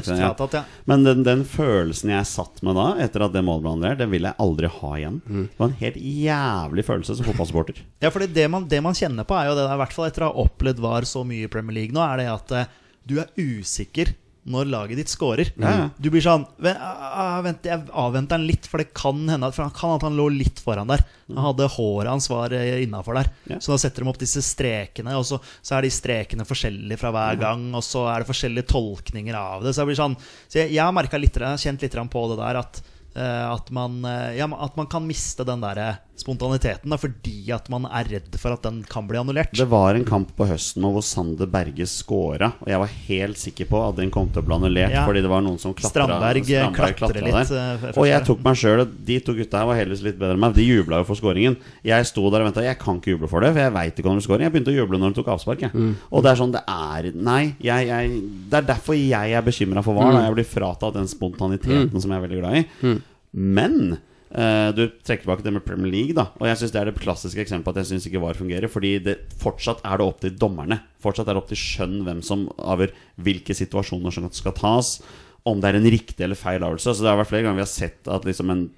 [0.08, 0.64] eh, Ja, ja.
[0.88, 4.12] Men den, den følelsen jeg satt med da, etter at det målet ble annullert, den
[4.14, 5.20] vil jeg aldri ha igjen.
[5.26, 5.44] Mm.
[5.50, 7.82] Det var en helt jævlig følelse som fotballsupporter.
[8.02, 10.08] Ja, fordi det man, det man kjenner på, er jo det der, i hvert fall
[10.08, 12.80] etter å ha opplevd VAR så mye i Premier League nå, er det at uh,
[13.06, 14.10] du er usikker
[14.42, 15.52] når laget ditt scorer.
[15.60, 15.90] Ja.
[16.02, 19.54] Du blir sånn "Ven- ah, Vent, jeg avventer han litt, for det kan hende at,
[19.54, 21.04] for han kan at han lå litt foran der.
[21.28, 23.30] Han hadde håret hans var innafor der.
[23.48, 23.60] Ja.
[23.62, 27.12] Så da setter de opp disse strekene, og så, så er de strekene forskjellige fra
[27.14, 27.68] hver gang.
[27.78, 29.74] Og så er det forskjellige tolkninger av det.
[29.74, 30.18] Så, jeg blir sånn,
[30.48, 32.82] så jeg, jeg har litt, kjent litt på det der at
[33.14, 37.50] eh, at man, eh, ja, at man kan miste den der eh, spontaniteten da, fordi
[37.52, 39.52] at man er redd for at den kan bli annullert.
[39.58, 43.68] Det var en kamp på høsten hvor Sander Berge scora, og jeg var helt sikker
[43.70, 45.04] på at den kom til å bli annullert Ja.
[45.06, 47.88] fordi det var noen som klatra Strandberg, Strandberg klatrer klatra litt, der.
[47.90, 50.40] eh, Og jeg tok meg sjøl De to gutta her var heldigvis litt bedre enn
[50.46, 50.54] meg.
[50.54, 51.56] De jubla jo for scoringen.
[51.84, 52.62] Jeg sto der og venta.
[52.64, 54.46] Jeg kan ikke juble for det, for jeg veit ikke om det blir scoring.
[54.46, 55.60] Jeg begynte å juble når de tok avspark.
[55.66, 55.94] Jeg.
[56.12, 59.82] Og det er sånn det er Nei, jeg, jeg, det er derfor jeg er bekymra
[59.84, 60.12] for VAR.
[60.12, 60.22] da.
[60.28, 63.00] Jeg blir fratatt den spontaniteten som jeg er veldig glad i.
[63.32, 63.98] Men
[64.34, 66.28] eh, du trekker tilbake det med Premier League, da.
[66.40, 68.70] Og jeg syns det er det klassiske eksempelet på at jeg syns ikke VAR fungerer.
[68.72, 70.82] Fordi det, fortsatt er det opp til dommerne.
[71.02, 74.96] Fortsatt er det opp til skjønn hvem som avgjør hvilke situasjoner som skal tas.
[75.42, 76.92] Om det er en riktig eller feil avgjørelse.
[76.94, 78.68] Så det har vært flere ganger vi har sett at liksom en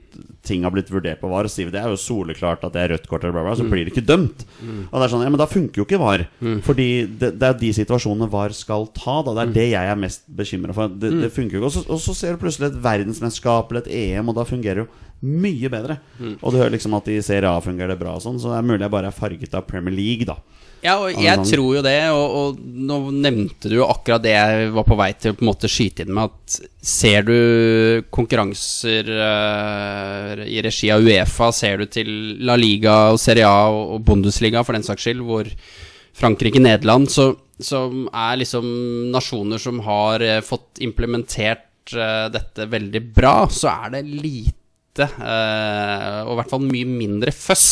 [0.47, 1.45] ting har blitt vurdert på VAR.
[1.45, 3.57] Og sier vi det er jo soleklart at det er rødt kort, eller bla, bla,
[3.59, 4.47] så blir det ikke dømt.
[4.89, 6.25] Og det er sånn, ja, Men da funker jo ikke VAR.
[6.65, 6.89] Fordi
[7.21, 9.19] det, det er de situasjonene VAR skal ta.
[9.27, 9.35] Da.
[9.37, 10.89] Det er det jeg er mest bekymra for.
[10.89, 11.69] Det, det funker jo ikke.
[11.69, 14.85] Og så, og så ser du plutselig et verdensmesterskap eller et EM, og da fungerer
[14.87, 14.89] jo
[15.23, 15.99] mye bedre.
[16.41, 18.59] Og du hører liksom at i Serie A fungerer det bra og sånn, så det
[18.59, 20.39] er mulig jeg bare er farget av Premier League, da.
[20.85, 24.67] Ja, og jeg tror jo det, og, og nå nevnte du jo akkurat det jeg
[24.75, 29.09] var på vei til å på en måte skyte inn med, at ser du konkurranser
[29.09, 32.11] uh, i regi av Uefa, ser du til
[32.45, 35.49] La Liga og Serie A og, og Bundesliga for den saks skyld, hvor
[36.15, 37.31] Frankrike, Nederland, så,
[37.65, 38.69] som er liksom
[39.15, 44.61] nasjoner som har eh, fått implementert uh, dette veldig bra, så er det lite,
[45.03, 47.69] eh, og i hvert fall mye mindre føss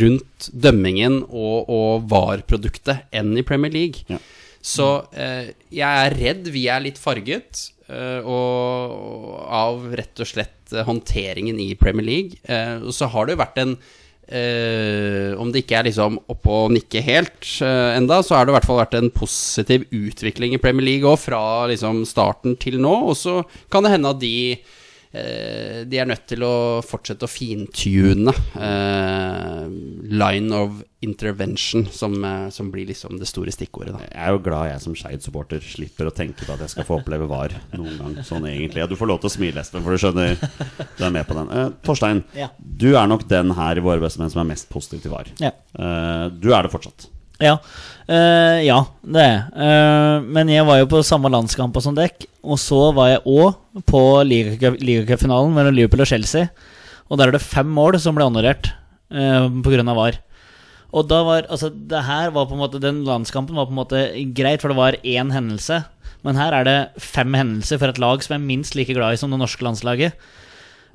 [0.00, 4.06] rundt dømmingen og, og VAR-produktet enn i Premier League.
[4.10, 4.20] Ja.
[4.64, 10.72] Så eh, jeg er redd vi er litt farget eh, og, av rett og slett
[10.86, 12.40] håndteringen i Premier League.
[12.48, 16.48] Eh, og så har det jo vært en eh, Om det ikke er liksom oppe
[16.48, 20.56] og nikke helt eh, enda, så har det i hvert fall vært en positiv utvikling
[20.56, 22.94] i Premier League òg, fra liksom starten til nå.
[23.10, 23.42] Og så
[23.72, 24.34] kan det hende at de
[25.14, 29.68] de er nødt til å fortsette å fintune eh,
[30.10, 33.92] line of intervention, som, eh, som blir liksom det store stikkordet.
[33.94, 34.00] Da.
[34.08, 36.98] Jeg er jo glad jeg som Skeid-supporter slipper å tenke på at jeg skal få
[36.98, 38.16] oppleve VAR noen gang.
[38.26, 38.82] Sånn egentlig.
[38.82, 40.34] Ja, du får lov til å smile, Espen, for du skjønner
[40.98, 41.50] du er med på den.
[41.54, 42.48] Eh, Torstein, Ja.
[42.58, 45.30] du er nok den her i Våre bestemenn som er mest positiv til VAR.
[45.38, 45.52] Ja.
[45.78, 47.10] Eh, du er det fortsatt.
[47.44, 47.58] Ja,
[48.04, 49.38] Uh, ja det er.
[49.56, 52.26] Eh, men jeg var jo på samme landskamp som dekk.
[52.44, 56.50] Og så var jeg òg på ligacup- ligacupfinalen mellom Liverpool og Chelsea.
[57.08, 58.70] Og der er det fem mål som ble annullert
[59.14, 59.86] uh, pga.
[59.96, 60.20] VAR.
[60.94, 63.80] Og da var altså det her var på en måte Den landskampen var på en
[63.80, 64.02] måte
[64.36, 65.82] greit, for det var én hendelse.
[66.24, 69.20] Men her er det fem hendelser for et lag som er minst like glad i
[69.20, 70.12] som det norske landslaget.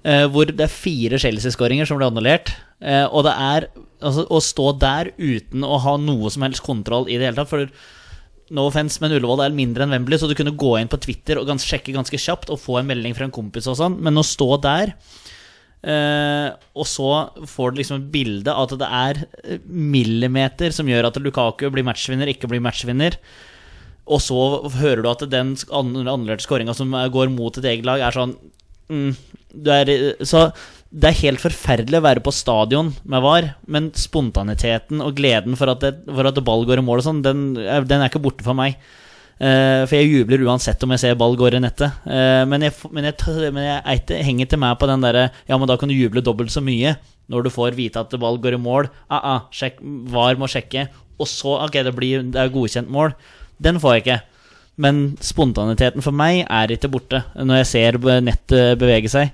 [0.08, 2.54] Eh, hvor det er fire Chelsea-skåringer som ble annullert.
[2.80, 3.70] Eh, og det er
[4.00, 7.52] altså, å stå der uten å ha noe som helst kontroll i det hele tatt.
[7.52, 7.68] For
[8.56, 11.42] no offense, men Ullevål er mindre enn Wembley, så du kunne gå inn på Twitter
[11.42, 14.00] og gans sjekke ganske kjapt og få en melding fra en kompis og sånn.
[14.04, 14.96] Men å stå der
[15.80, 17.06] Uh, og så
[17.48, 19.20] får du liksom et bilde av at det er
[19.64, 23.16] millimeter som gjør at Lukaku blir matchvinner, ikke blir matchvinner.
[24.12, 24.42] Og så
[24.76, 28.36] hører du at den annerledes ann- skåringa som går mot et eget lag, er sånn
[28.92, 29.14] mm,
[29.56, 29.92] er,
[30.26, 30.50] Så
[30.90, 35.70] det er helt forferdelig å være på stadion med VAR, men spontaniteten og gleden for
[35.70, 38.46] at, det, for at ball går i mål og sånn, den, den er ikke borte
[38.46, 38.80] for meg.
[39.40, 42.02] Uh, for jeg jubler uansett om jeg ser ball går i nettet.
[42.04, 43.16] Uh, men jeg, men jeg,
[43.56, 46.24] men jeg eiter, henger til meg på den derre Ja, men da kan du juble
[46.26, 46.98] dobbelt så mye
[47.32, 48.90] når du får vite at ball går i mål.
[49.08, 49.78] Ah, ah, sjekk,
[50.12, 50.88] VAR må sjekke.
[51.22, 53.14] Og så Ok, det, blir, det er godkjent mål.
[53.62, 54.20] Den får jeg ikke.
[54.80, 59.34] Men spontaniteten for meg er ikke borte når jeg ser nettet bevege seg.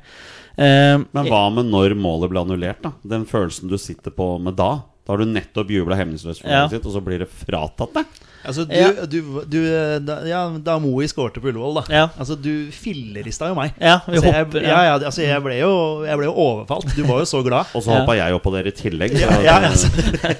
[0.55, 2.81] Uh, Men hva med når målet ble annullert?
[2.81, 2.93] da?
[3.05, 4.71] Den følelsen du sitter på med da?
[5.05, 6.63] Da har du nettopp jubla hemningsløst for Ja.
[6.71, 8.05] sitt, og så blir det fratatt deg?
[8.43, 8.89] Altså, du, Ja.
[9.09, 9.19] du,
[9.49, 9.59] du
[10.05, 11.83] da, Ja, da Moe skårte på Ullevål, da.
[11.93, 12.03] Ja.
[12.19, 13.73] Altså, du fillerista jo meg.
[13.81, 15.71] Ja, vi altså, jeg, ja, ja, altså, jeg, ble jo,
[16.05, 16.91] jeg ble jo overfalt.
[16.95, 17.71] Du var jo så glad.
[17.73, 17.99] Og så Ja.
[18.03, 19.15] hoppa jeg opp på dere i tillegg.
[19.17, 19.89] Så Ja, ja, altså.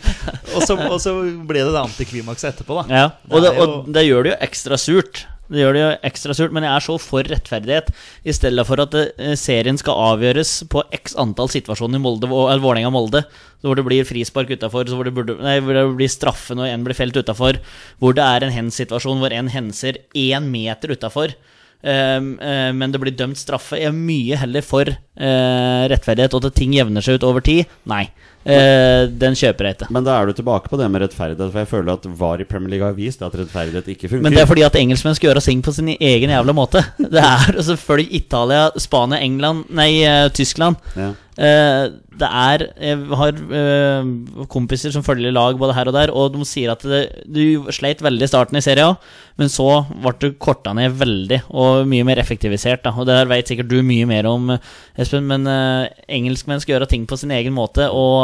[0.56, 1.16] og, så, og så
[1.48, 2.86] ble det det antiklimakset etterpå, da.
[2.94, 5.26] Ja, og det, Det jo- og det gjør det jo ekstra surt.
[5.46, 7.92] Det gjør det jo ekstra surt, Men jeg er så for rettferdighet.
[8.26, 12.64] I stedet for at eh, serien skal avgjøres på x antall situasjoner i Molde, eller
[12.64, 13.26] Vålerenga-Molde,
[13.66, 17.62] hvor det blir frispark utafor, hvor, hvor det blir straffe når en blir felt utafor,
[18.02, 21.38] hvor det er en hens-situasjon hvor en henser én meter utafor.
[21.86, 23.78] men det blir dømt straffe.
[23.78, 27.70] Jeg er mye heller for eh, rettferdighet, og at ting jevner seg ut over tid.
[27.86, 28.08] Nei.
[28.46, 29.90] Eh, den kjøper jeg ikke.
[29.96, 32.48] Men da er du tilbake på det med rettferdighet, for jeg føler at VAR i
[32.50, 34.24] Premier League har vist at rettferdighet ikke funker.
[34.28, 36.84] Men det er fordi at engelskmenn skal gjøre ting på sin egen jævla måte.
[37.16, 40.78] Det er selvfølgelig Italia, Spania, England Nei, eh, Tyskland.
[40.96, 41.14] ja.
[41.36, 44.06] Eh, det er Jeg har eh,
[44.48, 48.00] kompiser som følger lag både her og der, og de sier at det, du sleit
[48.04, 48.96] veldig i starten i serien,
[49.36, 52.86] men så ble du korta ned veldig, og mye mer effektivisert.
[52.86, 52.94] Da.
[52.96, 54.54] Og det her vet sikkert du mye mer om,
[54.96, 58.16] Espen, men eh, engelskmenn skal gjøre ting på sin egen måte, og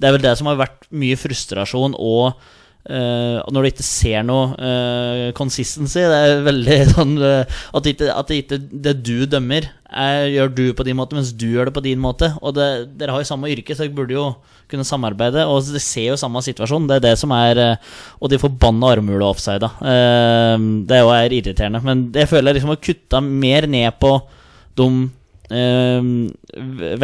[0.00, 2.32] det er vel det som har vært mye frustrasjon og
[2.80, 8.06] Uh, når du ikke ser noe uh, consistency Det er veldig sånn uh, At, ikke,
[8.08, 11.68] at det ikke det du dømmer, er, gjør du på din måte, mens du gjør
[11.68, 12.30] det på din måte.
[12.40, 14.24] Og det, dere har jo samme yrke, så dere burde jo
[14.70, 15.44] kunne samarbeide.
[15.50, 16.88] Og dere ser jo samme situasjon.
[16.88, 19.68] Det er det som er uh, Og de forbanna armhula offsida.
[19.82, 20.56] Uh,
[20.88, 21.84] det er jo er irriterende.
[21.84, 24.16] Men jeg føler liksom har kutta mer ned på
[24.80, 24.88] de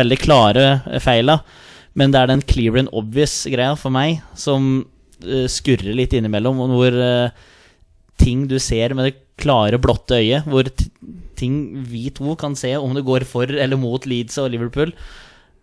[0.00, 0.66] veldig klare
[1.02, 1.40] feila.
[1.96, 4.84] Men det er den clear and obvious-greia for meg som
[5.24, 7.46] uh, skurrer litt innimellom, og hvor uh,
[8.20, 10.68] ting du ser med det klare, blotte øyet, hvor
[11.36, 11.56] ting
[11.88, 14.92] vi to kan se om det går for eller mot Leeds og Liverpool,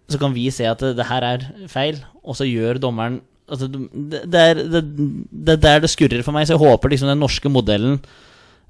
[0.09, 3.69] så kan vi se at det, det her er feil, og så gjør dommeren altså,
[3.69, 4.83] det, det, er, det,
[5.31, 7.99] det er der det skurrer for meg, så jeg håper liksom den norske modellen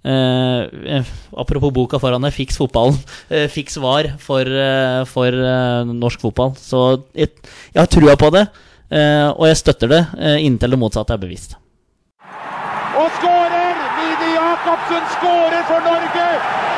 [0.04, 0.62] Eh,
[0.98, 2.98] eh, apropos boka foran deg, Fiks fotballen.
[3.34, 6.52] Eh, fiks var for, eh, for eh, norsk fotball.
[6.60, 7.32] Så jeg,
[7.74, 8.44] jeg har trua på det,
[8.92, 10.02] eh, og jeg støtter det
[10.44, 11.56] inntil det motsatte er bevist.
[13.00, 13.80] Og skårer!
[13.98, 16.28] Mini Jacobsen skårer for Norge!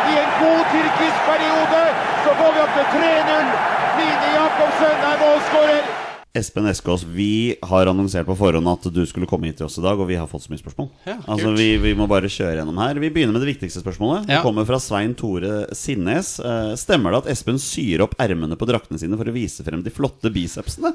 [0.05, 1.84] I en god tyrkisk periode
[2.23, 3.53] så går vi opp til 3-0.
[3.99, 6.05] Mini Jacobsen er målskårer.
[6.36, 9.84] Espen Eskås, vi har annonsert på forhånd at du skulle komme hit til oss i
[9.86, 10.90] dag, og vi har fått så mye spørsmål.
[11.08, 13.00] Ja, altså, vi, vi må bare kjøre gjennom her.
[13.00, 14.28] Vi begynner med det viktigste spørsmålet.
[14.28, 16.36] Det kommer fra Svein Tore Sinnes.
[16.44, 19.86] Eh, stemmer det at Espen syr opp ermene på draktene sine for å vise frem
[19.86, 20.92] de flotte bicepsene?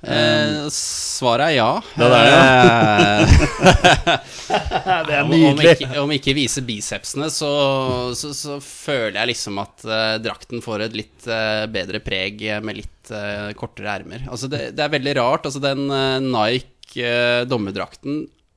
[0.00, 1.82] Eh, svaret er ja.
[2.00, 3.26] Ja, det er
[5.04, 7.50] Det er Om, om, ikke, om ikke vise bicepsene, så,
[8.16, 12.62] så, så føler jeg liksom at eh, drakten får et litt eh, bedre preg eh,
[12.64, 14.24] med litt eh, kortere ermer.
[14.30, 15.48] Altså det, det er veldig rart.
[15.50, 17.44] Altså den uh, Nike eh,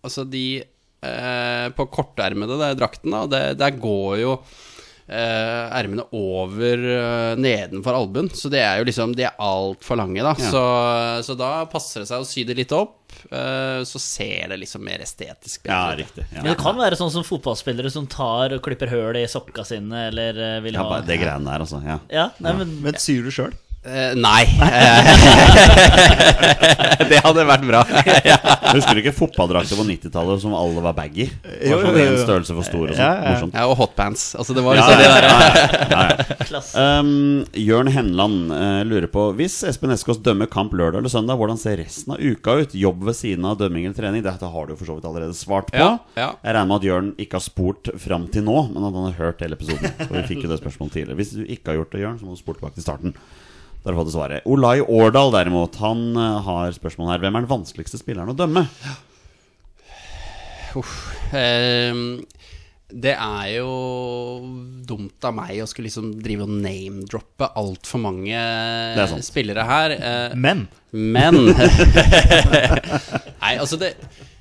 [0.03, 4.72] Altså de eh, På kortermede drakten, da, det, der går jo eh,
[5.09, 8.29] ermene over eh, nedenfor albuen.
[8.33, 10.31] Så det er jo liksom De er altfor lange, da.
[10.39, 10.51] Ja.
[10.53, 10.63] Så,
[11.27, 12.99] så da passer det seg å sy det litt opp.
[13.29, 15.99] eh, så ser det liksom mer estetisk Ja, ut.
[15.99, 16.23] riktig.
[16.31, 16.41] Ja.
[16.41, 20.07] Men det kan være sånn som fotballspillere som tar og klipper høl i sokka sine,
[20.13, 21.83] eller eh, vil Ja, ha bare det greiene der, altså.
[21.85, 21.99] Ja.
[22.09, 23.53] Ja, nei, men Men syr du sjøl?
[23.83, 24.45] Uh, nei.
[27.11, 27.81] det hadde vært bra.
[28.73, 31.27] Husker du ikke fotballdrakter på 90-tallet som alle var baggy?
[31.63, 33.01] Jo, Var sånn en størrelse for stor og sånn.
[33.03, 33.49] Ja, ja.
[33.53, 34.23] Ja, og hotpants.
[34.39, 35.27] Altså, det var Ja, liksom ja, det der.
[35.29, 36.61] ja, ja, ja.
[36.83, 41.57] Um, Jørn Henland uh, lurer på Hvis Espen Eskås dømmer kamp lørdag eller søndag, hvordan
[41.59, 42.75] ser resten av uka ut?
[42.77, 44.23] Jobb ved siden av dømming eller trening?
[44.25, 45.79] Dette har du for så vidt allerede svart på.
[45.81, 46.29] Ja, ja.
[46.43, 49.17] Jeg regner med at Jørn ikke har spurt fram til nå, men at han har
[49.19, 49.93] hørt hele episoden.
[50.03, 52.29] For vi fikk jo det spørsmålet tidligere Hvis du ikke har gjort det, Jørn, så
[52.29, 53.17] må du spole tilbake til starten.
[53.83, 54.45] Da har du fått svaret.
[54.47, 57.19] Olai Årdal derimot, han eh, har spørsmål her.
[57.25, 58.63] Hvem er den vanskeligste spilleren å dømme?
[61.35, 62.21] Ehm,
[62.93, 63.73] det er jo
[64.87, 69.97] dumt av meg å skulle liksom drive og name-droppe altfor mange er spillere her.
[69.97, 70.63] eh, Men
[70.93, 71.41] Men
[73.43, 73.95] Nei, altså det,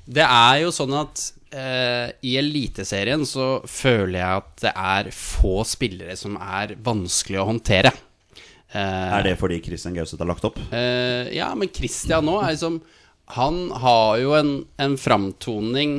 [0.05, 1.21] det er jo sånn at
[1.53, 7.47] uh, i Eliteserien så føler jeg at det er få spillere som er vanskelig å
[7.51, 7.91] håndtere.
[8.73, 10.57] Eh, Er det fordi Christian Gauseth har lagt opp?
[10.73, 12.79] Eh, ja, men Christian nå er liksom
[13.37, 14.51] Han har jo en,
[14.81, 15.93] en framtoning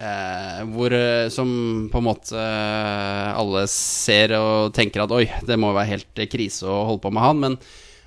[0.00, 1.50] eh, hvor, eh, som
[1.92, 6.64] på en måte eh, alle ser og tenker at oi, det må være helt krise
[6.70, 7.42] å holde på med han.
[7.42, 7.58] Men,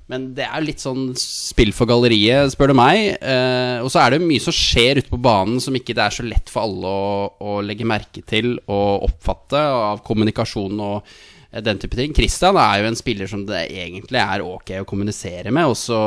[0.09, 3.13] men det er litt sånn spill for galleriet, spør du meg.
[3.21, 6.17] Eh, og så er det mye som skjer ute på banen som ikke det er
[6.17, 7.13] så lett for alle å,
[7.53, 11.13] å legge merke til og oppfatte av kommunikasjon og
[11.61, 12.15] den type ting.
[12.17, 15.99] Christian er jo en spiller som det egentlig er ok å kommunisere med, og så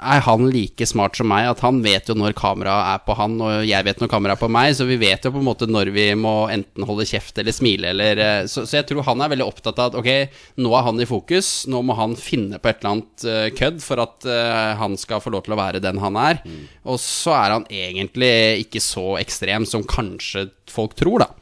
[0.00, 3.36] er han like smart som meg, at han vet jo når kameraet er på han,
[3.44, 5.68] og jeg vet når kameraet er på meg, så vi vet jo på en måte
[5.68, 9.20] når vi må enten holde kjeft eller smile, eller eh, Så, så jeg tror han
[9.20, 12.60] er veldig opptatt av at ok, nå er han i fokus, nå må han finne
[12.60, 15.60] på et eller annet eh, kødd for at uh, han skal få lov til å
[15.60, 16.40] være den han er.
[16.88, 18.32] Og så er han egentlig
[18.64, 21.39] ikke så ekstrem som kanskje folk tror, da.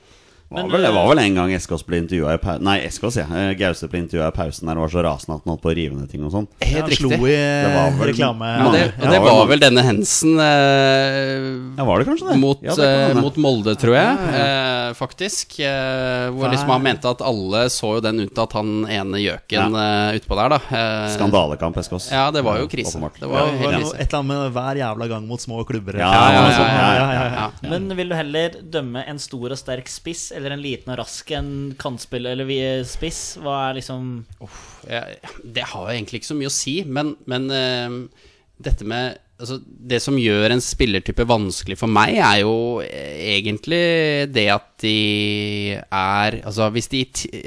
[0.51, 3.17] Var vel, det eh, var vel en gang Eskås ble intervjua i pausen Nei, Eskås,
[3.21, 3.27] ja.
[3.59, 5.75] Gause ble intervjua i pausen der og var så rasende at han holdt på å
[5.77, 6.47] rive ned ting og sånn.
[6.65, 7.29] Helt Han slo riktig.
[7.29, 8.49] i Det var vel- reklame.
[8.49, 12.39] Ja, det, ja, det Ja, var vel denne Hensen eh, Ja, var det kanskje det?
[12.41, 15.59] mot, Ja, det kan eh, mot Molde, tror jeg, eh, faktisk.
[15.61, 20.17] Eh, hvor liksom han mente at alle så jo den unntatt han ene gjøken eh,
[20.19, 20.61] utpå der, da.
[20.81, 22.09] Eh, Skandalekamp, Eskås.
[22.13, 22.97] Ja, det var jo krise.
[22.97, 23.21] åpenbart.
[23.21, 23.95] Det var var jo krise.
[24.01, 26.01] et eller annet med hver jævla gang mot små klubber.
[26.01, 27.51] Ja, Ja, ja, ja, ja, ja, ja.
[27.63, 27.69] Ja.
[27.69, 31.31] Men vil du heller dømme en stor og sterk spiss eller en liten og rask
[31.37, 33.23] en kantspiller eller spiss?
[33.43, 34.11] Hva er liksom
[34.89, 35.05] Ja,
[35.45, 38.29] det har egentlig ikke så mye å si, men, men uh,
[38.63, 43.79] dette med Altså, det som gjør en spillertype vanskelig for meg, er jo eh, egentlig
[44.35, 47.05] det at de er Altså, hvis de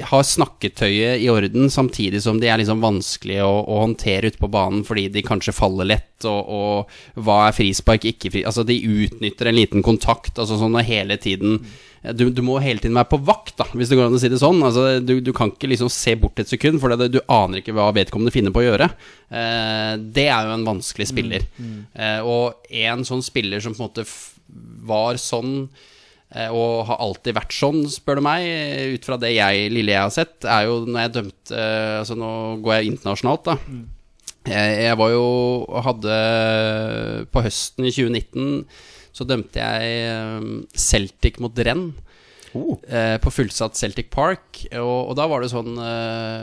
[0.08, 4.48] har snakketøyet i orden samtidig som de er liksom vanskelig å, å håndtere ute på
[4.52, 8.46] banen fordi de kanskje faller lett, og, og hva er frispark, ikke fri...
[8.48, 11.60] Altså, de utnytter en liten kontakt, altså sånn hele tiden
[12.02, 14.30] du, du må hele tiden være på vakt, da, hvis det går an å si
[14.32, 14.58] det sånn.
[14.66, 17.74] Altså, du, du kan ikke liksom se bort et sekund, for det, du aner ikke
[17.76, 18.88] hva vedkommende finner på å gjøre.
[19.30, 21.46] Eh, det er jo en vanskelig spiller.
[21.94, 24.06] Eh, og en sånn spiller som på en måte
[24.90, 25.54] var sånn
[26.34, 29.94] eh, og har alltid vært sånn, spør du meg, eh, ut fra det jeg, lille
[29.94, 32.32] jeg har sett, er jo når jeg dømte eh, Altså nå
[32.66, 33.58] går jeg internasjonalt, da.
[34.50, 35.26] Jeg, jeg var jo
[35.86, 36.14] Hadde
[37.30, 38.64] På høsten i 2019
[39.22, 40.48] så dømte jeg eh,
[40.90, 41.92] Celtic mot Renn
[42.52, 42.74] Oh.
[42.84, 44.58] eh, på fullsatt Celtic Park.
[44.76, 46.42] Og, og da var det sånn eh,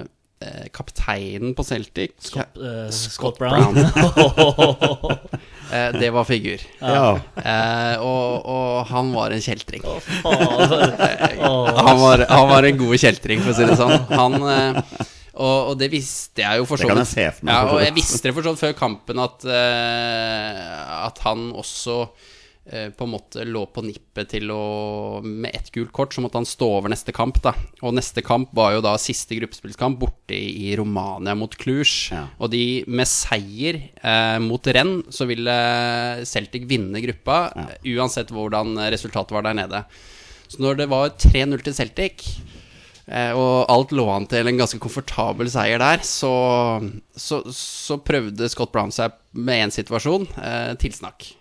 [0.74, 2.58] Kapteinen på Celtic Scott
[2.96, 3.78] Scott Brown?
[5.72, 6.64] eh, Det var figur.
[6.82, 7.12] Ja.
[7.38, 9.86] Eh, og, og han var en kjeltring.
[9.86, 13.96] Oh, Han var, han var en god kjeltring, for å si det sånn.
[14.16, 14.82] Han eh,
[15.40, 17.80] og, og det visste jeg jo for Det kan jeg se for meg, Ja, og
[17.86, 22.02] jeg visste det for så vidt før kampen at, eh, at han også
[22.70, 26.48] på en måte lå på nippet til å Med ett gult kort så måtte han
[26.48, 27.40] stå over neste kamp.
[27.42, 32.12] da Og neste kamp var jo da siste gruppespillskamp borte i, i Romania mot Cluj.
[32.14, 32.28] Ja.
[32.38, 35.58] Og de med seier eh, mot renn så ville
[36.30, 37.68] Celtic vinne gruppa, ja.
[37.98, 39.84] uansett hvordan resultatet var der nede.
[40.50, 42.26] Så når det var 3-0 til Celtic
[43.10, 46.04] Eh, og alt lå an til en ganske komfortabel seier der.
[46.06, 46.30] Så,
[47.18, 50.30] så, så prøvde Scott Brown seg med én situasjon.
[50.38, 51.32] Eh, tilsnakk.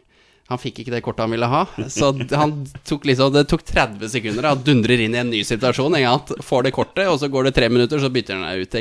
[0.49, 1.67] Han fikk ikke det kortet han ville ha.
[1.93, 2.55] Så han
[2.89, 4.49] tok liksom Det tok 30 sekunder.
[4.49, 5.99] Han dundrer inn i en ny situasjon.
[6.01, 6.33] Sant?
[6.45, 8.73] Får det kortet, og så går det tre minutter, så bytter han deg ut.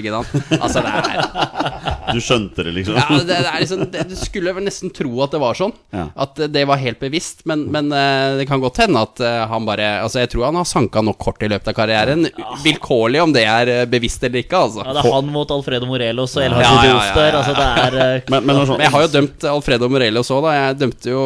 [0.61, 2.95] Altså, det er Du skjønte det, liksom?
[2.95, 5.73] ja, det, det er liksom det, Du skulle vel nesten tro at det var sånn.
[5.95, 6.05] Ja.
[6.15, 7.43] At det var helt bevisst.
[7.49, 10.59] Men, men eh, det kan godt hende at eh, han bare Altså, jeg tror han
[10.59, 12.27] har sanka nok kort i løpet av karrieren.
[12.63, 14.85] Vilkårlig om det er eh, bevisst eller ikke, altså.
[14.85, 17.39] Ja, det er han mot Alfredo Morelos og El Hadji Ja, ja, ja, Diouf der.
[17.41, 17.67] Altså, det
[18.03, 20.55] er Men, men, sånn, Men jeg har jo dømt Alfredo Morelos òg, da.
[20.57, 21.23] Jeg dømte jo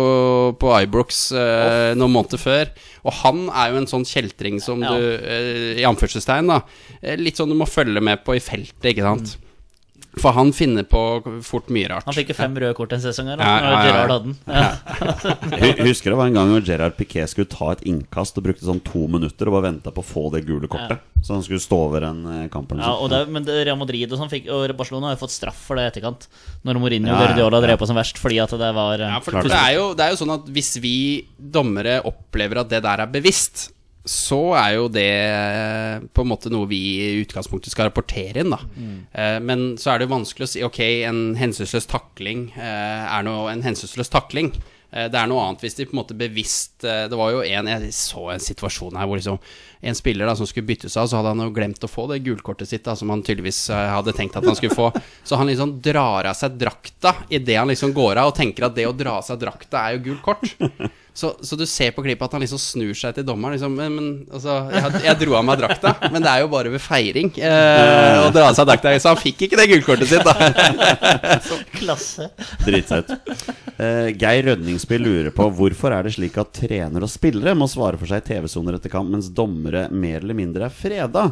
[0.62, 2.74] på Ibrox eh, noen måneder før.
[3.02, 4.92] Og han er jo en sånn kjeltring som Ja.
[4.94, 6.60] du eh, I anførselstegn, da.
[7.18, 9.38] Litt sånn du må følge med på i feltet, ikke sant.
[10.20, 11.02] For han finner på
[11.46, 12.04] fort mye rart.
[12.10, 13.84] Han fikk jo fem røde kort en sesong her, Ja, ja, ja.
[13.88, 15.86] Gerard hadde den.
[15.88, 18.82] Husker det var en gang hvor Gerard Piquet skulle ta et innkast og brukte sånn
[18.84, 21.00] to minutter og bare venta på å få det gule kortet.
[21.24, 24.10] Så han skulle stå over en eh, kamp Ja, og det, men det, Real Madrid
[24.10, 26.26] og, sånn fikk, og Barcelona har jo fått straff for det i etterkant.
[26.68, 29.14] Når Mourinho og Ja, ja, Guardiola drev på som verst fordi at det var eh,
[29.16, 30.96] Ja, for, for det, er jo, det er jo sånn at hvis vi
[31.38, 33.70] dommere opplever at det der er bevisst,
[34.06, 38.50] så er jo det eh, på en måte noe vi i utgangspunktet skal rapportere inn,
[38.56, 38.62] da.
[39.14, 40.80] Eh, men så er det vanskelig å si ok,
[41.12, 44.50] en hensynsløs takling eh, er noe, en hensynsløs takling.
[44.92, 47.44] Eh, Det er noe annet hvis de på en måte bevisst eh, Det var jo
[47.48, 49.38] en Jeg så en situasjon her hvor liksom
[49.88, 52.20] en spiller da som skulle byttes av, så hadde han jo glemt å få det
[52.26, 54.92] gulkortet sitt, da, som han tydeligvis eh, hadde tenkt at han skulle få.
[55.26, 58.76] Så han liksom drar av seg drakta idet han liksom går av, og tenker at
[58.78, 60.52] det å dra av seg drakta er jo gult kort.
[61.14, 63.58] Så, så du ser på klippet at han liksom snur seg til dommeren.
[63.58, 66.72] Liksom, men, men altså, jeg, jeg dro av meg drakta, men det er jo bare
[66.72, 68.94] ved feiring eh, å dra av seg drakta.
[68.96, 71.60] Så han fikk ikke det gullkortet sitt, da.
[71.82, 72.30] klasse.
[72.64, 73.12] Dritsøtt.
[73.76, 78.00] Eh, Geir Rødningsby lurer på hvorfor er det slik at trenere og spillere må svare
[78.00, 81.28] for seg i TV-soner etter kamp, mens dommere mer eller mindre er freda.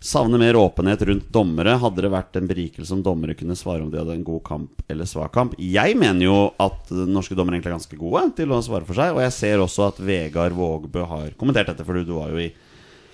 [0.00, 1.74] Savner mer åpenhet rundt dommere.
[1.76, 4.84] Hadde det vært en berikelse om dommere kunne svare om de hadde en god kamp
[4.88, 5.56] eller svak kamp?
[5.60, 9.12] Jeg mener jo at norske dommere egentlig er ganske gode til å svare for seg,
[9.12, 12.48] og jeg ser også at Vegard Vågbø har kommentert dette, for du var jo i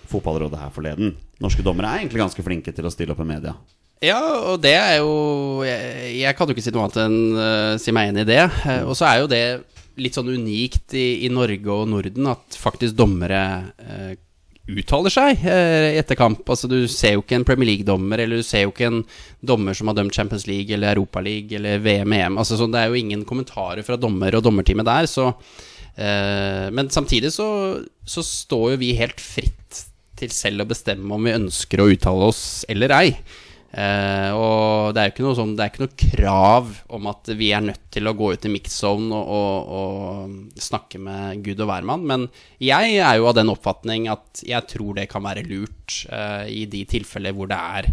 [0.06, 1.16] fotballrådet her forleden.
[1.42, 3.56] Norske dommere er egentlig ganske flinke til å stille opp i media.
[4.04, 4.20] Ja,
[4.52, 7.94] og det er jo Jeg, jeg kan jo ikke si noe annet enn uh, si
[7.96, 8.42] meg enig i det.
[8.62, 9.44] Uh, og så er jo det
[9.96, 13.40] litt sånn unikt i, i Norge og Norden at faktisk dommere
[13.80, 14.10] eh,
[14.66, 16.42] uttaler seg eh, etter kamp.
[16.50, 19.00] Altså Du ser jo ikke en Premier League-dommer, eller du ser jo ikke en
[19.46, 22.38] dommer som har dømt Champions League eller Europa League eller VM, EM.
[22.42, 25.10] Altså, så det er jo ingen kommentarer fra dommer og dommerteamet der.
[25.10, 25.28] Så,
[25.94, 27.48] eh, men samtidig så,
[28.04, 29.84] så står jo vi helt fritt
[30.16, 33.10] til selv å bestemme om vi ønsker å uttale oss eller ei.
[33.76, 37.28] Eh, og det er jo ikke noe, sånn, det er ikke noe krav om at
[37.36, 41.60] vi er nødt til å gå ut i mix-zone og, og, og snakke med gud
[41.60, 42.06] og hvermann.
[42.08, 42.24] Men
[42.62, 46.64] jeg er jo av den oppfatning at jeg tror det kan være lurt eh, i
[46.72, 47.90] de tilfeller hvor det er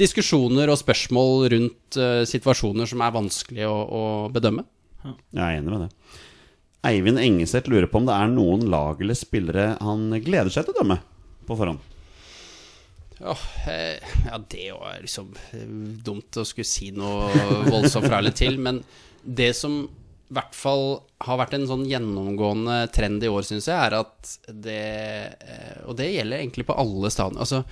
[0.00, 4.02] diskusjoner og spørsmål rundt eh, situasjoner som er vanskelig å, å
[4.34, 4.66] bedømme.
[5.06, 6.18] Jeg er enig med det.
[6.90, 10.74] Eivind Engeseth lurer på om det er noen lag eller spillere han gleder seg til
[10.74, 10.98] å dømme
[11.46, 11.89] på forhånd.
[13.20, 15.66] Åh, eh, ja, det var liksom eh,
[16.04, 17.28] dumt å skulle si noe
[17.68, 18.56] voldsomt fra eller til.
[18.62, 18.82] Men
[19.22, 19.82] det som
[20.30, 20.84] i hvert fall
[21.26, 24.82] har vært en sånn gjennomgående trend i år, syns jeg, er at det
[25.42, 27.42] eh, Og det gjelder egentlig på alle stadioner.
[27.42, 27.64] Altså,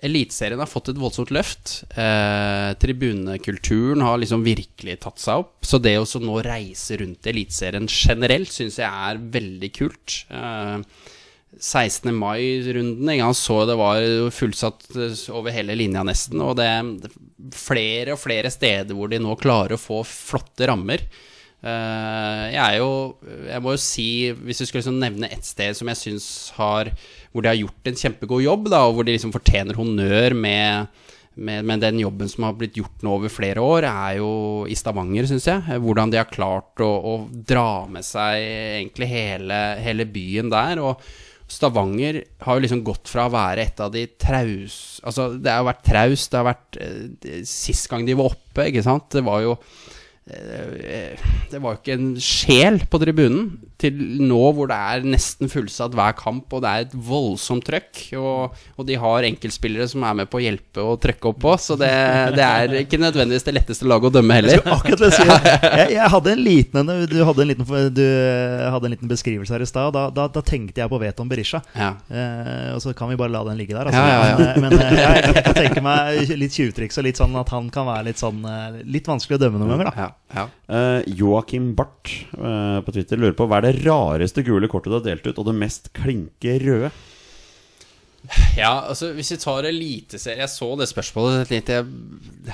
[0.00, 1.82] Eliteserien har fått et voldsomt løft.
[2.00, 5.58] Eh, tribunekulturen har liksom virkelig tatt seg opp.
[5.68, 10.22] Så det å nå reise rundt i Eliteserien generelt syns jeg er veldig kult.
[10.32, 10.78] Eh,
[11.58, 12.08] 16.
[12.16, 13.10] mai-runden.
[13.12, 14.88] Jeg så det var fullsatt
[15.34, 16.40] over hele linja nesten.
[16.44, 17.18] Og det er
[17.56, 21.04] flere og flere steder hvor de nå klarer å få flotte rammer.
[21.62, 23.14] Eh, jeg er jo
[23.46, 26.24] Jeg må jo si, hvis du skulle liksom nevne ett sted som jeg syns
[26.56, 26.90] har
[27.30, 30.88] Hvor de har gjort en kjempegod jobb, da, og hvor de liksom fortjener honnør med
[31.34, 34.32] med, med, den jobben som har blitt gjort nå over flere år, er jo
[34.68, 35.78] i Stavanger, syns jeg.
[35.80, 38.42] Hvordan de har klart å, å dra med seg
[38.82, 40.82] egentlig hele, hele byen der.
[40.84, 41.00] Og
[41.52, 44.76] Stavanger har jo liksom gått fra å være et av de traus...
[45.04, 48.70] Altså, det har jo vært traust, det har vært eh, Sist gang de var oppe,
[48.70, 49.56] ikke sant, det var jo
[50.22, 53.48] det var jo ikke en sjel på tribunen
[53.82, 58.02] til nå hvor det er nesten fullsatt hver kamp, og det er et voldsomt trøkk.
[58.20, 61.56] Og, og de har enkeltspillere som er med på å hjelpe og trøkke opp på,
[61.58, 61.90] så det,
[62.36, 64.62] det er ikke nødvendigvis det letteste laget å dømme heller.
[64.62, 65.32] Jeg, sier.
[65.80, 67.66] jeg, jeg hadde en liten Du hadde en liten,
[67.96, 68.06] du
[68.76, 69.90] hadde en liten beskrivelse her i stad.
[69.96, 71.62] Da, da, da, tenkte jeg på Veton Berisha.
[71.74, 71.92] Ja.
[72.06, 73.90] Eh, og så kan vi bare la den ligge der.
[73.90, 74.06] Altså.
[74.06, 74.54] Ja, ja.
[74.62, 78.12] Men, men jeg, jeg, tenker meg litt tjuvtriks og litt sånn at han kan være
[78.12, 80.11] litt sånn eh, Litt vanskelig å dømme noen ganger, da.
[80.32, 80.46] Ja.
[80.70, 84.98] Uh, Joakim Barth uh, på Twitter lurer på hva er det rareste gule kortet du
[84.98, 86.92] har delt ut, og det mest klinke røde?
[88.56, 91.88] Ja, altså hvis vi tar eliteserie Jeg så det spørsmålet litt jeg,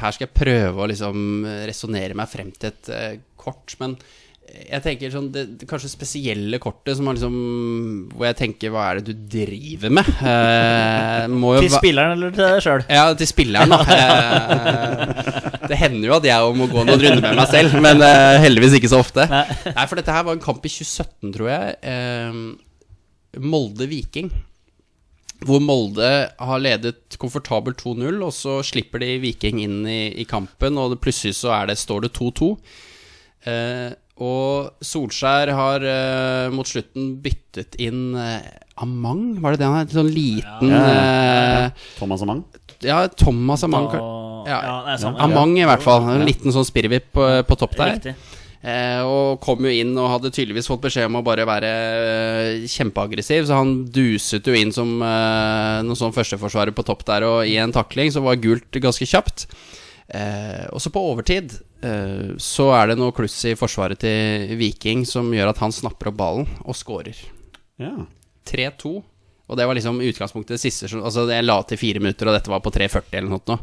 [0.00, 3.98] Her skal jeg prøve å liksom resonnere meg frem til et uh, kort, men
[4.68, 7.36] jeg tenker sånn det, det kanskje spesielle kortet som har liksom
[8.12, 10.08] Hvor jeg tenker Hva er det du driver med?
[10.20, 11.24] Eh,
[11.62, 12.84] Til spilleren eller til deg sjøl?
[12.92, 13.80] Ja, til spilleren, da.
[13.98, 18.38] Eh, det hender jo at jeg må gå noen runder med meg selv, men eh,
[18.40, 19.26] heldigvis ikke så ofte.
[19.28, 19.42] Nei.
[19.66, 21.74] Nei, for dette her var en kamp i 2017, tror jeg.
[21.92, 22.38] Eh,
[23.44, 24.30] Molde-Viking.
[25.44, 26.08] Hvor Molde
[26.40, 31.02] har ledet komfortabelt 2-0, og så slipper de Viking inn i, i kampen, og det,
[31.04, 32.48] plutselig så er det, står det 2-2.
[33.52, 33.90] Eh,
[34.24, 38.40] og Solskjær har uh, mot slutten byttet inn uh,
[38.78, 39.94] Amang, var det det han het?
[39.94, 40.82] Sånn liten Ja,
[41.66, 42.44] eh, Thomas Amang?
[42.84, 43.88] ja, Thomas Amang.
[44.46, 44.58] Ja,
[44.94, 45.14] ja.
[45.24, 46.06] Amang i hvert fall.
[46.12, 48.14] En liten sånn spirrevipp på, på topp der.
[48.58, 52.64] Eh, og kom jo inn og hadde tydeligvis fått beskjed om å bare være eh,
[52.66, 57.46] kjempeaggressiv, så han duset jo inn som eh, noen sånn førsteforsvarer på topp der, og
[57.46, 59.46] i en takling så var gult ganske kjapt.
[60.08, 61.52] Eh, og så på overtid
[61.84, 66.12] eh, så er det noe kluss i forsvaret til Viking som gjør at han snapper
[66.12, 67.18] opp ballen og scorer.
[67.80, 67.94] Ja.
[68.48, 68.94] 3-2.
[69.48, 72.52] Og det var liksom utgangspunktet det siste Altså jeg la til fire minutter, og dette
[72.52, 73.60] var på 3.40 eller noe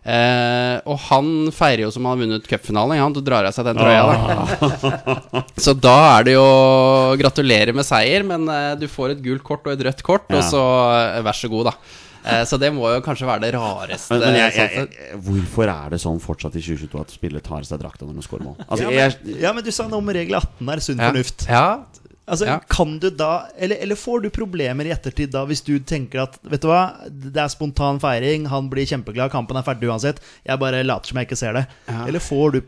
[0.00, 3.00] Eh, og han feirer jo som han har vunnet cupfinalen.
[3.02, 4.04] Han drar av seg den trøya.
[4.08, 5.42] Da.
[5.64, 6.46] Så da er det jo
[7.20, 10.40] Gratulerer med seier, men eh, du får et gult kort og et rødt kort, Ja.
[10.40, 10.62] og så
[10.94, 11.74] eh, vær så god, da.
[12.20, 14.12] Eh, så det må jo kanskje være det rareste.
[14.16, 17.44] Men, men jeg, sånn jeg, jeg, hvorfor er det sånn fortsatt i 2022 at spillere
[17.44, 18.58] tar av seg drakta når de scorer mål?
[18.66, 21.10] Altså, Ja, jeg, men, ja, men du sa noe om regel 18 er sunn ja.
[21.12, 21.46] fornuft.
[21.48, 21.66] Ja.
[22.30, 22.58] Altså, Ja.
[22.70, 26.38] kan du da eller, eller får du problemer i ettertid da hvis du tenker at
[26.46, 30.20] Vet du hva, det er spontan feiring, han blir kjempeglad, kampen er ferdig uansett.
[30.46, 31.66] Jeg bare later som jeg ikke ser det.
[31.90, 32.04] Ja.
[32.06, 32.60] Eller får du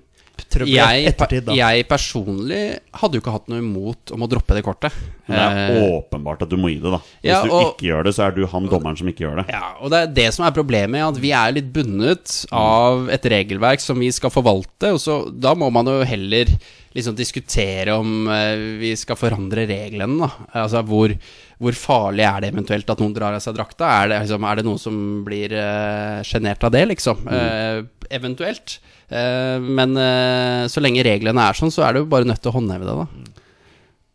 [0.51, 1.53] trøbbel Jeg, ettertid da?
[1.55, 4.93] jeg personlig hadde jo ikke hatt noe imot om å droppe det kortet.
[5.29, 6.99] men det er Eh, åpenbart at du må gi det, da.
[7.23, 9.53] Hvis ja, du ikke gjør det, så er du han dommeren som ikke gjør det.
[9.55, 13.23] Ja, og det er det som er problemet, at vi er litt bundet av et
[13.23, 16.51] regelverk som vi skal forvalte, og så da må man jo heller
[16.97, 20.47] liksom diskutere om eh, vi skal forandre reglene, da.
[20.65, 21.15] Altså hvor,
[21.63, 23.89] hvor farlig er det eventuelt at noen drar av seg drakta?
[24.03, 27.27] Er det, liksom, er det noen som blir uh, sjenert av det, liksom?
[27.33, 27.83] Eh,
[28.13, 28.79] eventuelt.
[29.13, 32.53] Eh, men eh, så lenge reglene er sånn, så er du jo bare nødt til
[32.53, 33.39] å håndheve det, da.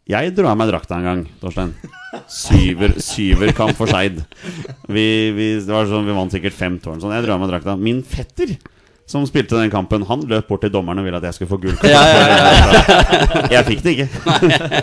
[0.08, 1.74] Jeg dro av meg drakta en gang, Torstein.
[2.32, 4.22] Syver, syverkamp for Skeid.
[4.88, 7.02] Vi, vi, det var sånn, vi vant sikkert fem tårn.
[7.04, 7.12] sånn.
[7.18, 7.76] Jeg dro av meg drakta.
[7.76, 8.56] Min fetter
[9.08, 11.58] som spilte den kampen, han løp bort til dommeren og ville at jeg skulle få
[11.64, 11.78] gull.
[11.88, 12.88] Ja, ja,
[13.56, 14.08] Jeg fikk det ikke.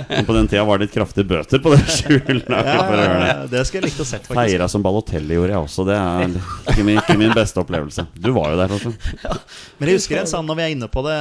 [0.09, 2.47] Men på den tida var det litt kraftige bøter på det skjulet.
[2.49, 2.61] det.
[2.65, 4.39] Ja, skulle jeg likt å sett, faktisk.
[4.41, 5.85] Feira som Balotelli gjorde jeg også.
[5.91, 6.39] Det er
[6.73, 8.07] ikke min, ikke min beste opplevelse.
[8.17, 8.97] Du var jo der, Torstein.
[9.77, 11.19] Men jeg husker en sånn når vi er inne på det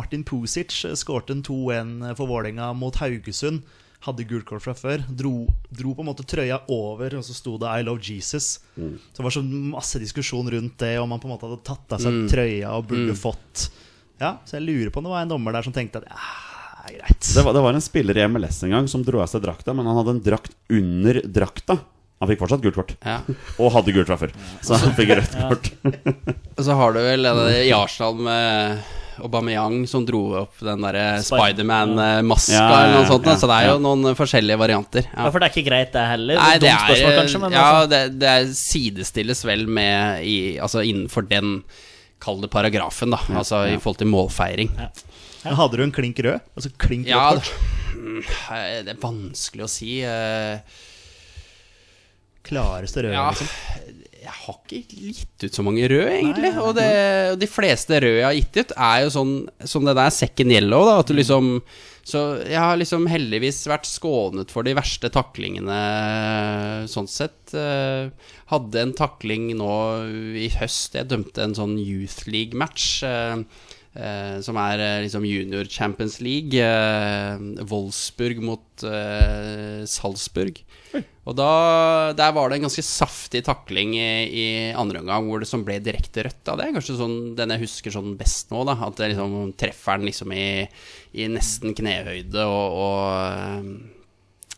[0.00, 3.60] Martin Pusic skårte en 2-1 for Vålerenga mot Haugesund.
[4.06, 5.02] Hadde gult kort fra før.
[5.10, 5.32] Dro,
[5.74, 8.60] dro på en måte trøya over, og så sto det 'I love Jesus'.
[8.78, 11.96] Så det var så masse diskusjon rundt det, om han på en måte hadde tatt
[11.96, 13.70] av seg trøya og burde fått
[14.20, 16.16] Ja, Så jeg lurer på om det var en dommer der som tenkte at ja,
[16.86, 17.34] det er greit.
[17.34, 19.74] Det var, det var en spiller i MLS en gang som dro av seg drakta,
[19.74, 21.78] men han hadde en drakt under drakta.
[22.18, 22.94] Han fikk fortsatt gult kort.
[23.06, 23.20] Ja.
[23.62, 24.32] Og hadde gult fra før.
[24.62, 25.70] Så han fikk rødt kort.
[26.58, 28.80] Og så har du vel det i Arsenal med
[29.24, 33.26] Aubameyang som dro opp den derre Spiderman-maska Ja, ja, ja, eller noe sånt.
[33.26, 35.08] ja, Så det er jo noen forskjellige varianter.
[35.10, 36.38] Ja, for det er ikke greit, det heller.
[36.40, 37.90] Nei, det er spørsmål, kanskje, men Ja, altså.
[37.94, 41.62] det, det er sidestilles vel med i, Altså innenfor den
[42.20, 43.20] Kall det paragrafen, da.
[43.38, 44.72] Altså i forhold til målfeiring.
[45.44, 46.40] Ja, Hadde du en klink rød?
[46.58, 47.52] Altså klink Ja, kort?
[47.94, 48.22] mm,
[48.86, 50.00] det er vanskelig å si.
[50.02, 50.58] eh,
[52.48, 53.48] Klareste røde, Ja, liksom.
[54.28, 56.50] Jeg har ikke gitt ut så mange røde, egentlig.
[56.60, 56.88] Og, det,
[57.32, 59.32] og de fleste røde jeg har gitt ut, er jo sånn
[59.72, 60.84] som det der second yellow.
[60.88, 61.54] Da, at du liksom
[62.08, 65.78] Så jeg har liksom heldigvis vært skånet for de verste taklingene,
[66.88, 67.54] sånn sett.
[67.56, 68.08] Eh,
[68.48, 69.72] Hadde en takling nå
[70.40, 70.96] i høst.
[70.96, 73.02] Jeg dømte en sånn Youth League-match.
[73.94, 76.54] Eh, som er eh, liksom Junior Champions League.
[76.58, 80.60] eh, Wolfsburg mot Salzburg.
[81.28, 81.48] Og da,
[82.16, 85.80] der var det en ganske saftig takling i, i andre omgang hvor det som ble
[85.82, 86.46] direkte rødt.
[86.48, 88.62] av Det kanskje sånn, den jeg husker sånn best nå.
[88.68, 88.78] Da.
[88.86, 90.48] At det liksom treffer den liksom i,
[91.18, 93.97] i nesten knehøyde og, og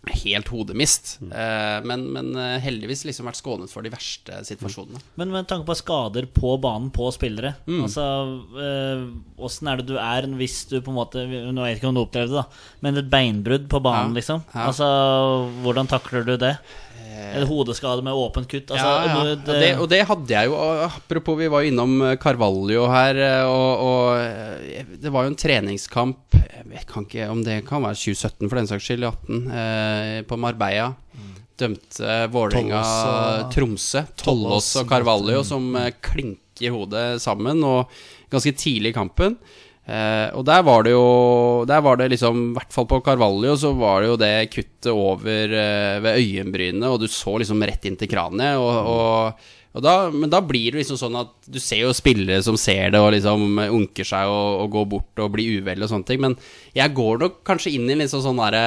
[0.09, 1.18] helt hodemist.
[1.20, 5.01] Eh, men, men eh, heldigvis liksom vært skånet for de verste situasjonene.
[5.20, 7.82] Men med tanke på skader på banen på spillere Mm.
[7.84, 8.05] Altså,
[8.57, 9.03] eh,
[9.44, 11.96] Åssen er det du er hvis du på en måte Nå vet jeg ikke om
[11.98, 14.42] du opplevde det, da men et beinbrudd på banen, Ja, liksom?
[14.55, 14.66] ja.
[14.70, 14.86] Altså,
[15.64, 16.55] Hvordan takler du det?
[17.21, 18.71] Eller hodeskade med åpent kutt?
[18.71, 19.35] Altså, ja, ja.
[19.35, 19.41] Det...
[19.41, 20.59] Og, det, og det hadde jeg jo.
[20.87, 25.33] Apropos, vi var jo innom eh, Carvalho her, eh, og, og eh, det var jo
[25.33, 29.07] en treningskamp Jeg vet kan ikke om det kan være 2017, for den saks skyld,
[29.11, 30.91] 18, eh, på Marbella.
[31.61, 32.81] Dømte Vålerenga
[33.53, 34.05] Tromsø.
[34.21, 37.91] Tollås og Carvalho som eh, klinker hodet sammen, og
[38.33, 39.37] ganske tidlig i kampen.
[39.91, 41.07] Eh, og der var det jo
[41.66, 44.91] Der var det liksom, i hvert fall på Carvalho, så var det jo det kuttet
[44.93, 48.61] over eh, ved øyenbrynet, og du så liksom rett inn til kraniet.
[48.61, 52.43] Og, og, og da, men da blir det liksom sånn at du ser jo spillere
[52.47, 55.93] som ser det og liksom unker seg og, og går bort og blir uvel og
[55.93, 56.38] sånne ting, men
[56.76, 58.64] jeg går nok kanskje inn i litt sånn sånn derre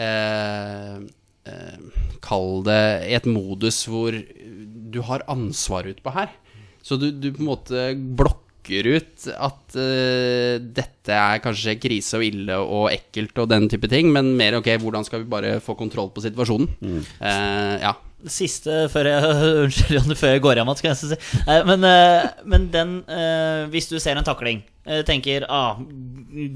[0.00, 0.98] eh,
[1.46, 2.82] eh, Kall det
[3.14, 6.32] et modus hvor du har ansvar utpå her.
[6.82, 12.24] Så du, du på en måte blokker ut at uh, dette er kanskje krise og
[12.26, 15.74] ille og ekkelt og den type ting, men mer ok, hvordan skal vi bare få
[15.78, 16.68] kontroll på situasjonen?
[17.20, 17.94] Eh, ja.
[18.28, 19.26] Siste før jeg
[19.64, 21.18] Unnskyld, Jonny, før jeg går hjem igjen, skal jeg si.
[21.68, 24.64] Men, eh, men den eh, Hvis du ser en takling,
[25.06, 25.76] tenker ah,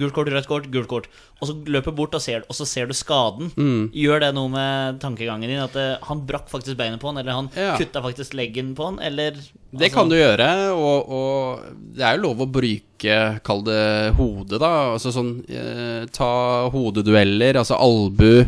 [0.01, 1.07] gult kort, rødt kort, gult kort,
[1.39, 3.51] og så løper bort og ser, og så ser du skaden,
[3.93, 5.61] gjør det noe med tankegangen din?
[5.61, 5.77] At
[6.09, 7.75] han brakk faktisk beinet på han, eller han Ja.
[7.77, 9.37] kutta faktisk leggen på han, eller
[9.73, 11.63] Det altså- kan du gjøre, og, og
[11.97, 14.73] det er jo lov å bruke, kall det hode, da.
[14.93, 18.45] Altså sånn eh, Ta hodedueller, altså albu.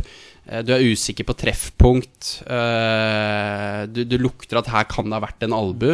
[0.46, 2.42] eh, Du er usikker på treffpunkt.
[2.46, 5.90] eh, Du, du lukter at her kan det ha vært en albu.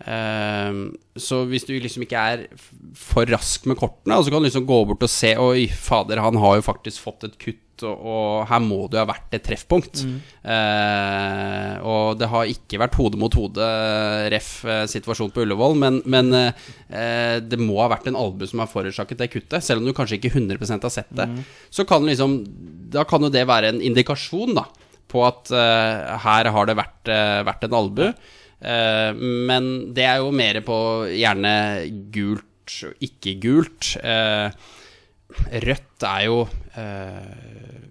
[0.00, 0.72] Eh,
[1.20, 2.46] Så hvis du liksom ikke er
[2.96, 6.36] for rask med kortene, så kan du liksom gå bort og se Oi, fader, han
[6.40, 9.44] har jo faktisk fått et kutt, og, og her må det jo ha vært et
[9.46, 10.02] treffpunkt.
[10.42, 13.68] Eh, og det har ikke vært hode mot hode,
[14.34, 18.70] Ref-situasjonen situasjon på Ullevål, men, men eh, det må ha vært en albue som har
[18.72, 21.28] forårsaket det kuttet, selv om du kanskje ikke 100% har sett det.
[21.70, 22.40] Så kan liksom
[22.90, 24.66] Da kan jo det være en indikasjon, da,
[25.10, 28.12] på at eh, her har det vært, eh, vært en albue.
[28.60, 29.12] Eh,
[29.48, 30.76] men det er jo mer på
[31.16, 31.54] gjerne
[32.14, 32.46] gult
[32.86, 33.94] og ikke gult.
[33.98, 34.52] Eh,
[35.64, 36.42] rødt er jo
[36.76, 37.86] eh,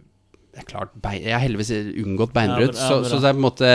[0.49, 1.69] det er klart, Jeg har heldigvis
[2.03, 3.69] unngått beinbrudd, Ja, så, så det er på en måte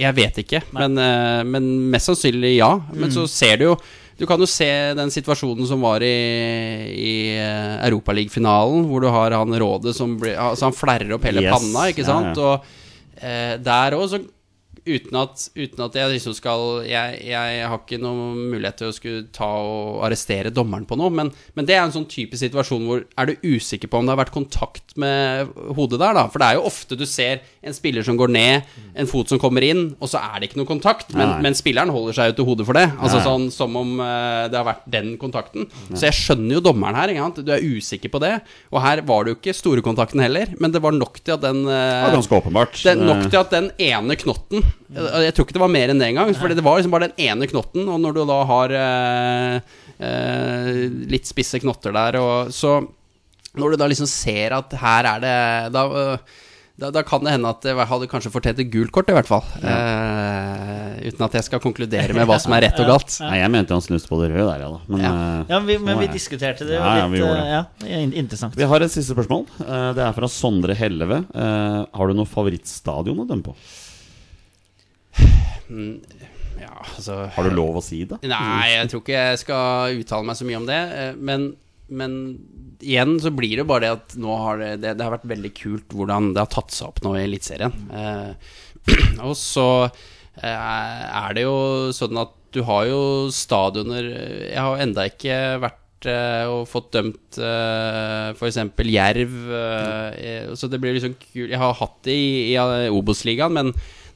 [0.00, 2.72] Jeg vet ikke, men, eh, men mest sannsynlig ja.
[2.92, 3.14] Men Mm.
[3.14, 3.76] så ser du jo
[4.18, 4.66] Du kan jo se
[4.98, 6.10] den situasjonen som var i,
[6.90, 11.46] i eh, Europaliga-finalen, hvor du har han Rådet som blir Altså han flerrer opp hele
[11.46, 12.34] Yes, panna, ikke ja, ja.
[12.34, 14.20] Og eh, der òg så
[14.86, 18.96] uten at, uten at jeg liksom skal jeg, jeg har ikke noen mulighet til å
[18.96, 22.86] skulle ta og arrestere dommeren på noe, men, men det er en sånn typisk situasjon
[22.88, 26.24] hvor er du usikker på om det har vært kontakt med hodet der, da.
[26.32, 29.40] For det er jo ofte du ser en spiller som går ned, en fot som
[29.40, 32.38] kommer inn, og så er det ikke noe kontakt, men, men spilleren holder seg jo
[32.40, 32.86] til hodet for det.
[32.98, 35.68] Altså sånn som om eh, det har vært den kontakten.
[35.92, 37.14] Så jeg skjønner jo dommeren her.
[37.40, 38.36] Du er usikker på det.
[38.72, 41.44] Og her var det jo ikke store kontakten heller, men det var nok til at
[41.44, 42.80] den eh, var ganske åpenbart.
[42.90, 44.64] er nok Eh, til at den ene knotten
[44.94, 46.34] Jeg jeg tror ikke det var mer enn det engang.
[46.34, 49.60] For det var liksom bare den ene knotten, og når du da har eh,
[50.00, 50.70] eh,
[51.10, 52.80] litt spisse knotter der, og så
[53.58, 56.18] Når du da liksom ser at her er det Da, eh,
[56.80, 59.26] da, da kan det hende at det hadde kanskje fortjent et gult kort, i hvert
[59.28, 59.42] fall.
[59.60, 63.18] Eh, uten at jeg skal konkludere med hva som er rett og galt.
[63.20, 64.78] Nei, jeg mente han snuste på det røde der, ja da.
[64.88, 65.10] Men, Ja.
[65.10, 66.14] eh, Ja, vi, men vi er det.
[66.16, 66.78] diskuterte det.
[66.78, 67.90] Ja, litt, ja, vi gjorde det.
[67.90, 68.56] ja, interessant.
[68.56, 69.44] Vi har et siste spørsmål.
[69.60, 71.20] Eh, Det er fra Sondre Helleve.
[71.34, 73.54] Eh, Har du noe favorittstadion å dømme på?
[76.60, 78.18] Ja, altså Har du lov å si det?
[78.28, 80.80] Nei, jeg tror ikke jeg skal uttale meg så mye om det.
[81.02, 81.46] eh, Men,
[81.88, 82.16] men
[82.80, 85.52] igjen så blir det bare det at nå har det, det, det har vært veldig
[85.56, 87.74] kult hvordan det har tatt seg opp nå i Eliteserien.
[87.92, 88.32] Eh,
[89.28, 91.56] og så eh, er det jo
[91.96, 94.08] sånn at du har jo stadioner
[94.48, 98.58] Jeg har enda ikke vært eh, og fått dømt uh, f.eks.
[98.90, 99.36] Jerv.
[100.58, 103.70] så det blir liksom kult Jeg har hatt det i, i Obos-ligaen, men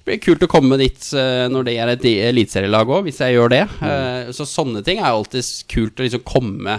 [0.05, 3.55] blir kult å komme dit eh, når det er et eliteserielag òg, hvis jeg gjør
[3.55, 3.64] det.
[3.80, 4.34] Mm.
[4.36, 6.78] så sånne ting er alltid kult å liksom komme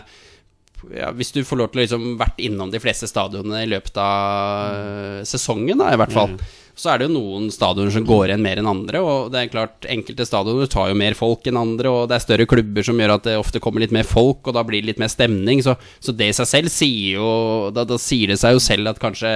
[0.93, 3.97] ja, Hvis du får lov til å liksom vært innom de fleste stadionene i løpet
[4.01, 6.35] av eh, sesongen, da, i hvert fall.
[6.75, 8.99] Så er det jo noen stadioner som går igjen mer enn andre.
[8.99, 12.25] Og det er klart, enkelte stadioner tar jo mer folk enn andre, og det er
[12.25, 14.91] større klubber som gjør at det ofte kommer litt mer folk, og da blir det
[14.91, 15.63] litt mer stemning.
[15.65, 17.29] Så, så det i seg selv sier jo
[17.75, 19.31] da, da sier det seg jo selv at kanskje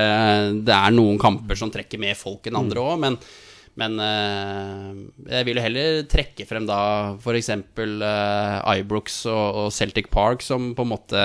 [0.67, 3.21] det er noen kamper som trekker mer folk enn andre òg, men
[3.79, 4.99] men eh,
[5.35, 6.79] jeg vil jo heller trekke frem da
[7.19, 7.51] f.eks.
[7.77, 11.23] Uh, Ibrox og, og Celtic Park som på en måte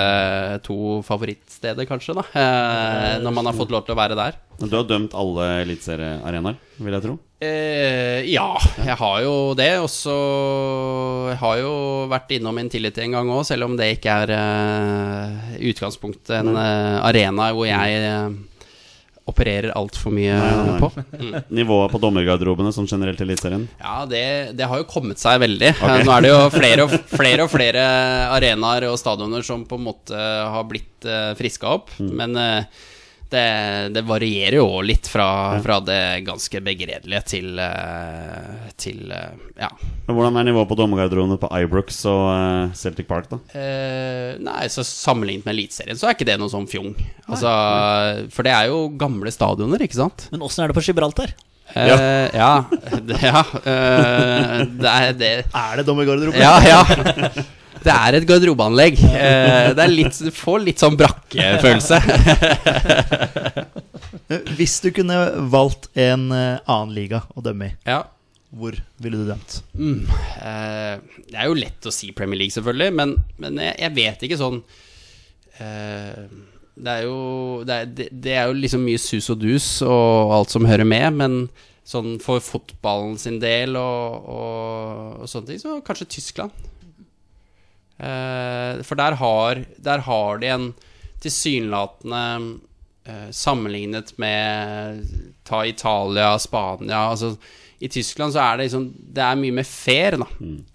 [0.65, 2.25] to favorittsteder, kanskje, da.
[2.35, 4.41] eh, når man har fått lov til å være der.
[4.61, 7.17] Du har dømt alle eliteseriearenaer, vil jeg tro.
[7.43, 8.47] Eh, ja,
[8.79, 9.71] jeg har jo det.
[9.83, 10.15] Og så
[11.31, 11.73] Jeg har jo
[12.11, 16.53] vært innom Intility en gang òg, selv om det ikke er eh, i utgangspunktet en
[16.55, 18.29] uh, arena hvor jeg eh,
[19.25, 20.79] opererer altfor mye Nei, nei, nei.
[20.81, 20.89] på.
[21.17, 21.37] Mm.
[21.59, 23.63] Nivået på dommergarderobene sånn generelt i Eliteserien?
[23.81, 24.25] Ja, det,
[24.57, 25.71] det har jo kommet seg veldig.
[26.05, 27.85] Nå er det jo flere og flere, og flere
[28.35, 30.19] arenaer og stadioner som på en måte
[30.55, 31.89] har blitt uh, friska opp.
[31.97, 32.85] Men eh,
[33.33, 33.43] det,
[33.95, 35.25] det varierer jo litt fra,
[35.63, 39.69] fra det ganske begredelige til, eh, til eh, ja.
[40.05, 43.39] Men Hvordan er nivået på dommergarderobene på Ibrox og eh, Celtic Park, da?
[43.57, 46.93] Eh, nei, så sammenlignet med Eliteserien så er ikke det noe sånn fjong.
[47.25, 47.51] Altså,
[48.35, 50.27] for det er jo gamle stadioner, ikke sant?
[50.33, 51.33] Men åssen er det på Gibraltar?
[51.73, 52.51] Eh, ja.
[53.09, 56.37] det- ja eh, det er det Er det dommergarderobe?
[56.37, 56.83] Ja, ja.
[57.85, 58.97] Det er et garderobeanlegg.
[59.05, 61.99] Eh, det litt, du får litt sånn brakkefølelse.
[64.57, 65.19] Hvis du kunne
[65.53, 67.99] valgt en eh, annen liga å dømme i, ja.
[68.49, 69.59] hvor ville du dømt?
[69.77, 70.01] Mm,
[70.41, 74.25] eh, det er jo lett å si Premier League, selvfølgelig, men, men jeg, jeg vet
[74.25, 74.59] ikke sånn
[75.61, 76.25] eh,
[76.73, 77.19] Det er jo
[77.67, 80.89] det er, det, det er jo liksom mye sus og dus og alt som hører
[80.89, 81.41] med, men
[81.85, 86.65] sånn for fotballen sin del og, og, og sånne ting, så kanskje Tyskland.
[87.95, 90.71] Eh, for der har, der har de en
[91.23, 92.23] tilsynelatende
[93.07, 95.05] eh, Sammenlignet med
[95.47, 97.37] Ta Italia, Spania altså,
[97.79, 100.27] I Tyskland så er det liksom Det er mye mer fair, da.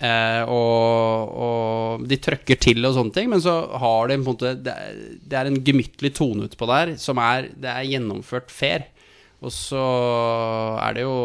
[0.09, 4.29] Eh, og, og de trøkker til og sånne ting, men så har de på en
[4.31, 4.77] måte Det
[5.31, 8.89] det er en gemyttlig tone utpå der som er Det er gjennomført fair.
[9.41, 9.85] Og så
[10.81, 11.17] er det jo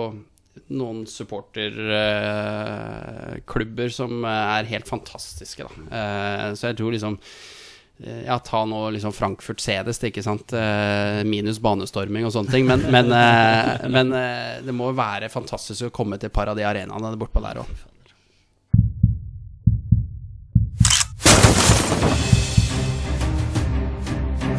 [0.74, 5.70] noen supporterklubber som er helt fantastiske, da.
[5.97, 7.13] Eh, så jeg tror liksom
[8.01, 10.53] eh, ja, ta nå liksom Frankfurt sedest ikke sant.
[10.57, 12.66] Eh, minus banestorming og sånne ting.
[12.70, 13.07] Men, men,
[13.93, 14.07] men
[14.66, 17.70] det må være fantastisk å komme til et par av de arenaene bortpå der òg.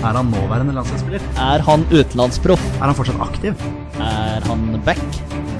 [0.07, 1.23] Er han nåværende landslagsspiller?
[1.43, 2.63] Er han utenlandsproff?
[2.79, 3.59] Er han fortsatt aktiv?
[3.99, 5.03] Er han back?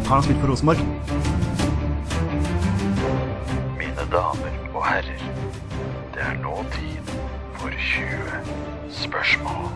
[0.07, 0.79] Har han spilt for Rosenborg?
[3.75, 5.25] Mine damer og herrer,
[6.15, 7.11] det er nå tid
[7.59, 8.37] for 20
[9.01, 9.67] spørsmål.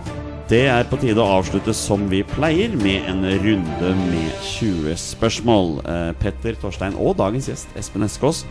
[0.53, 5.81] Det er på tide å avslutte som vi pleier, med en runde med 20 spørsmål.
[5.83, 8.45] Eh, Petter, Torstein og dagens gjest Espen Eskås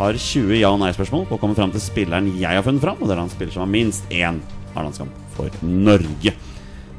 [0.00, 2.96] har 20 ja- og nei-spørsmål på å komme fram til spilleren jeg har funnet fram,
[2.96, 4.40] og det er han spiller som har minst én
[4.72, 6.32] A-landskamp for Norge.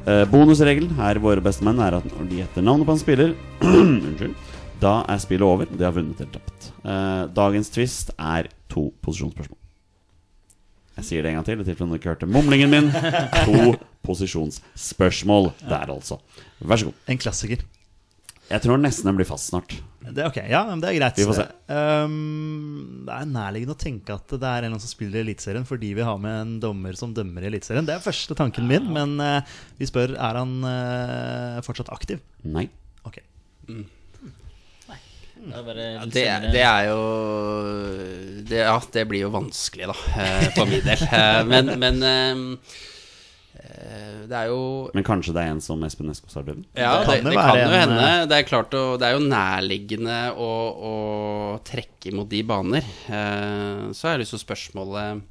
[0.02, 3.34] Eh, bonusregelen her våre bestemenn er at når de gjetter navnet på en spiller
[3.68, 4.34] Unnskyld.
[4.82, 5.70] Da er spillet over.
[5.70, 6.72] De har vunnet eller tapt.
[6.82, 9.60] Eh, dagens twist er to posisjonsspørsmål.
[10.98, 12.90] Jeg sier det en gang til, i tilfelle du ikke hørte mumlingen min.
[13.48, 13.76] To
[14.06, 16.18] posisjonsspørsmål der, altså.
[16.60, 16.98] Vær så god.
[17.14, 17.62] En klassiker.
[18.52, 19.78] Jeg tror nesten den blir fast snart.
[20.02, 21.20] Det er ok, ja, men det er greit.
[21.20, 21.46] Vi får se.
[21.70, 25.92] Um, det er nærliggende å tenke at det er en som spiller i Eliteserien fordi
[25.98, 27.86] vi har med en dommer som dømmer i Eliteserien.
[27.86, 32.24] Det er første tanken min, men uh, vi spør er han uh, fortsatt aktiv.
[32.50, 32.66] Nei.
[33.06, 33.22] Ok.
[35.42, 36.24] Det er, Det,
[36.54, 36.98] det er jo
[38.46, 41.02] det, Ja, det blir jo vanskelig, da, eh, for min del.
[41.52, 42.44] Men, men eh,
[44.30, 44.62] det er jo
[44.94, 46.68] Men kanskje det er en som Espen Eskås har dømt?
[46.78, 48.08] Ja, Det det, kan det, kan jo en, hende.
[48.08, 50.50] eh, Det er klart å, Det er jo nærliggende å,
[50.92, 50.94] å
[51.68, 52.86] trekke mot de baner.
[53.10, 55.22] Eh, så er det så spørsmålet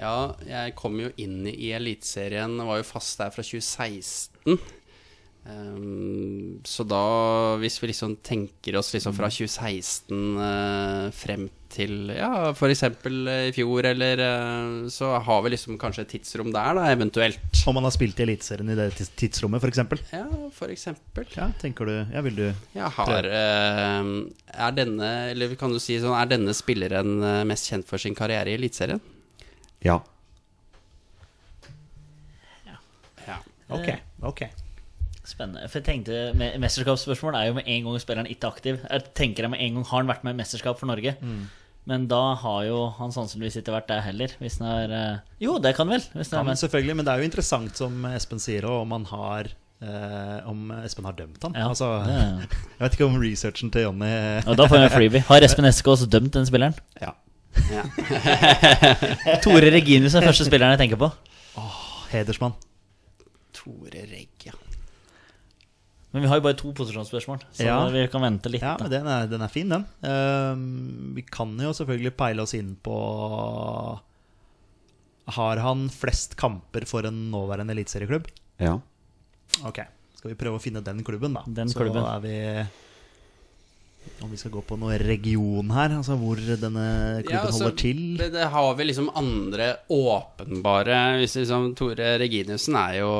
[0.00, 0.14] Ja,
[0.46, 4.58] jeg kom jo inn i Eliteserien, var jo fast der fra 2016.
[5.50, 12.50] Um, så da, hvis vi liksom tenker oss liksom fra 2016 eh, frem til ja,
[12.50, 12.82] f.eks.
[13.06, 17.40] i fjor, eller eh, Så har vi liksom kanskje et tidsrom der, da, eventuelt.
[17.66, 18.90] Om man har spilt i Eliteserien i det
[19.20, 19.82] tidsrommet, f.eks.
[20.12, 20.24] Ja,
[20.70, 21.28] eksempel.
[21.36, 24.12] Ja, tenker du Ja, vil du Jeg har eh,
[24.66, 28.16] Er denne, eller kan du si sånn Er denne spilleren eh, mest kjent for sin
[28.18, 29.02] karriere i Eliteserien?
[29.84, 30.00] Ja.
[33.26, 33.38] Ja.
[33.70, 33.94] Ok.
[34.26, 34.42] ok
[35.30, 35.68] Spennende.
[35.70, 38.80] For jeg tenkte Mesterskapsspørsmål er jo med en gang spilleren ikke aktiv.
[38.82, 41.14] Jeg tenker jeg med en gang Har han vært med i mesterskap for Norge?
[41.90, 44.30] Men da har jo han sannsynligvis ikke vært der heller.
[44.38, 46.04] Hvis han er eh, Jo, det kan vel.
[46.14, 48.92] Hvis han Ja, er men selvfølgelig, men det er jo interessant, som Espen sier, om
[48.94, 49.48] han har
[49.82, 51.56] eh, Om Espen har dømt han.
[51.58, 52.46] Ja, altså, det-
[52.78, 54.12] jeg vet ikke om researchen til Jonny
[54.46, 55.24] Og da får vi en freebie.
[55.32, 56.78] Har Espen Eskås dømt den spilleren?
[57.02, 57.10] ja.
[57.74, 57.82] ja.
[59.44, 61.10] Tore Reginus er første spilleren jeg tenker på.
[62.12, 62.54] Hedersmann.
[63.56, 64.54] Tore Regg, ja.
[66.12, 67.76] Men vi har jo bare to posisjonsspørsmål, så Ja.
[67.88, 68.62] vi kan vente litt.
[68.66, 69.84] Ja, men den er, den er fin, den.
[70.02, 72.96] Uh, vi kan jo selvfølgelig peile oss inn på
[75.30, 78.26] Har han flest kamper for en nåværende eliteserieklubb?
[78.60, 78.78] ja.
[79.66, 79.80] Ok,
[80.14, 81.40] skal vi prøve å finne den klubben, da.
[81.46, 82.04] Den Så klubben.
[82.06, 82.66] er vi
[84.22, 86.84] Om vi skal gå på noe region her, altså hvor denne
[87.24, 88.16] klubben Ja, altså, holder til.
[88.16, 93.10] Det, det har vi liksom andre åpenbare hvis liksom, Tore Reginiussen er jo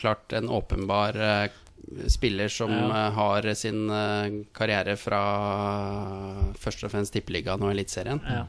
[0.00, 1.48] klart en åpenbar eh,
[2.12, 3.06] spiller som Ja.
[3.06, 5.20] eh, har sin eh, karriere fra
[6.58, 8.20] først og fremst Tippeligaen og Eliteserien.
[8.28, 8.44] Ja.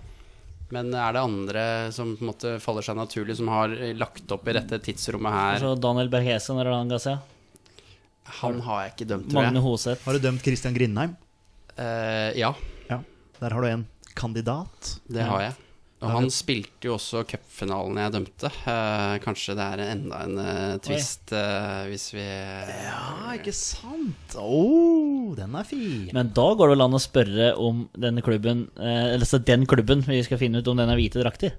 [0.71, 1.63] Men er det andre
[1.95, 5.55] som på en måte faller seg naturlig, som har lagt opp i dette tidsrommet her?
[5.57, 7.17] Altså Daniel Berghese, når han ga seg.
[8.43, 9.63] Han har jeg ikke dømt, tror Magne.
[9.65, 10.03] Hoseth.
[10.05, 11.15] Har du dømt Christian Grindheim?
[11.79, 12.53] Uh, ja,
[12.89, 12.99] Ja.
[13.39, 14.99] Der har du en kandidat.
[15.09, 15.53] det har jeg.
[15.99, 18.51] Og han spilte jo også cupfinalen jeg dømte.
[18.63, 24.37] Uh, kanskje det er enda en uh, twist uh, hvis vi Ja, ikke sant?
[24.39, 24.61] Å,
[25.35, 26.07] den er fin.
[26.15, 29.67] Men da går det vel an å spørre om denne klubben eh, Eller så den
[29.69, 31.57] klubben vi skal finne ut om den er hvite drakter.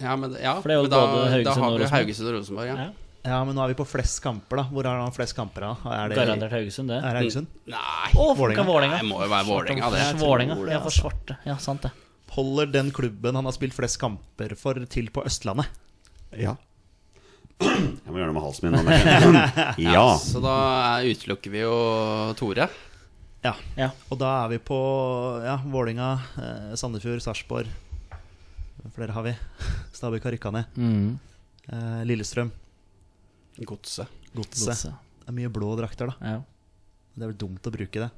[0.00, 2.30] Ja, men, ja, For det er jo men da, både Haugesund da har vi Haugesund
[2.30, 2.70] og Rosenborg.
[2.72, 2.86] Ja.
[2.88, 2.92] Ja.
[3.24, 4.64] Ja, men nå er vi på flest kamper, da.
[4.68, 5.92] Hvor er han flest kamper, da?
[5.96, 6.98] Er det, Garantert Haugesund, det.
[7.00, 7.52] Er det Haugesund?
[7.72, 8.34] Nei, oh.
[8.36, 8.98] Vålerenga.
[9.00, 10.08] det må jo være Vålerenga, det.
[10.20, 10.58] Vålerenga.
[10.60, 11.38] det, Ja, for svarte.
[11.48, 11.94] Ja, sant det.
[12.34, 15.68] Holder den klubben han har spilt flest kamper for, til på Østlandet?
[16.34, 16.56] Ja.
[17.62, 18.88] Jeg må gjøre noe med halsen min.
[19.84, 19.92] Ja.
[19.94, 20.06] Ja.
[20.18, 20.54] Så da
[20.98, 21.74] er- utelukker vi jo
[22.38, 22.66] Tore.
[23.44, 23.52] Ja.
[23.78, 23.90] Ja.
[24.10, 24.78] Og da er vi på
[25.44, 26.08] ja, Vålinga,
[26.40, 27.70] eh, Sandefjord, Sarpsborg.
[28.96, 29.32] Flere har vi.
[29.96, 30.74] Stabæk har rykka ned.
[30.76, 31.14] Mm.
[31.70, 32.50] Eh, Lillestrøm,
[33.64, 34.10] Godset.
[34.34, 34.66] Godse.
[34.66, 34.90] Godse.
[35.22, 36.34] Det er mye blå drakter, da.
[36.34, 36.40] Ja.
[37.14, 38.10] Det er vel dumt å bruke det.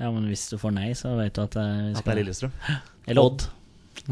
[0.00, 1.66] Ja, men hvis du får nei, så vet du at det er...
[1.90, 2.52] At det skal er Lillestrøm.
[3.10, 3.40] Eller Odd.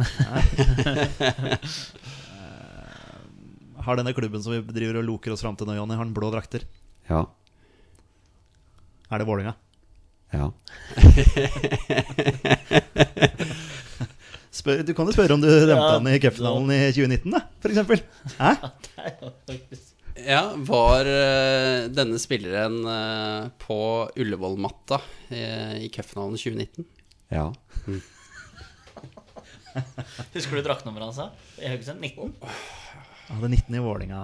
[3.80, 6.14] Har denne klubben som vi driver og loker oss fram til nå, Jonny, har den
[6.14, 6.60] blå drakter?
[7.08, 7.20] Ja.
[9.10, 9.54] Er det Vålinga?
[10.30, 10.46] ja.
[14.50, 17.40] Spør, du kan jo spørre om du dømte Ja, han i cupfinalen i 2019, da,
[17.70, 17.98] eksempel.
[18.36, 18.50] Hæ?
[20.26, 23.78] Ja, var eh, denne spilleren eh, på
[24.16, 26.84] Ullevål-matta eh, i cupfinalen 2019?
[27.30, 27.52] Ja.
[30.34, 31.20] Husker du draktnummeret hans?
[31.20, 31.30] da?
[31.62, 32.00] I Haugesund?
[32.02, 32.34] 19?
[33.28, 34.20] Han hadde 19 i Vålinga,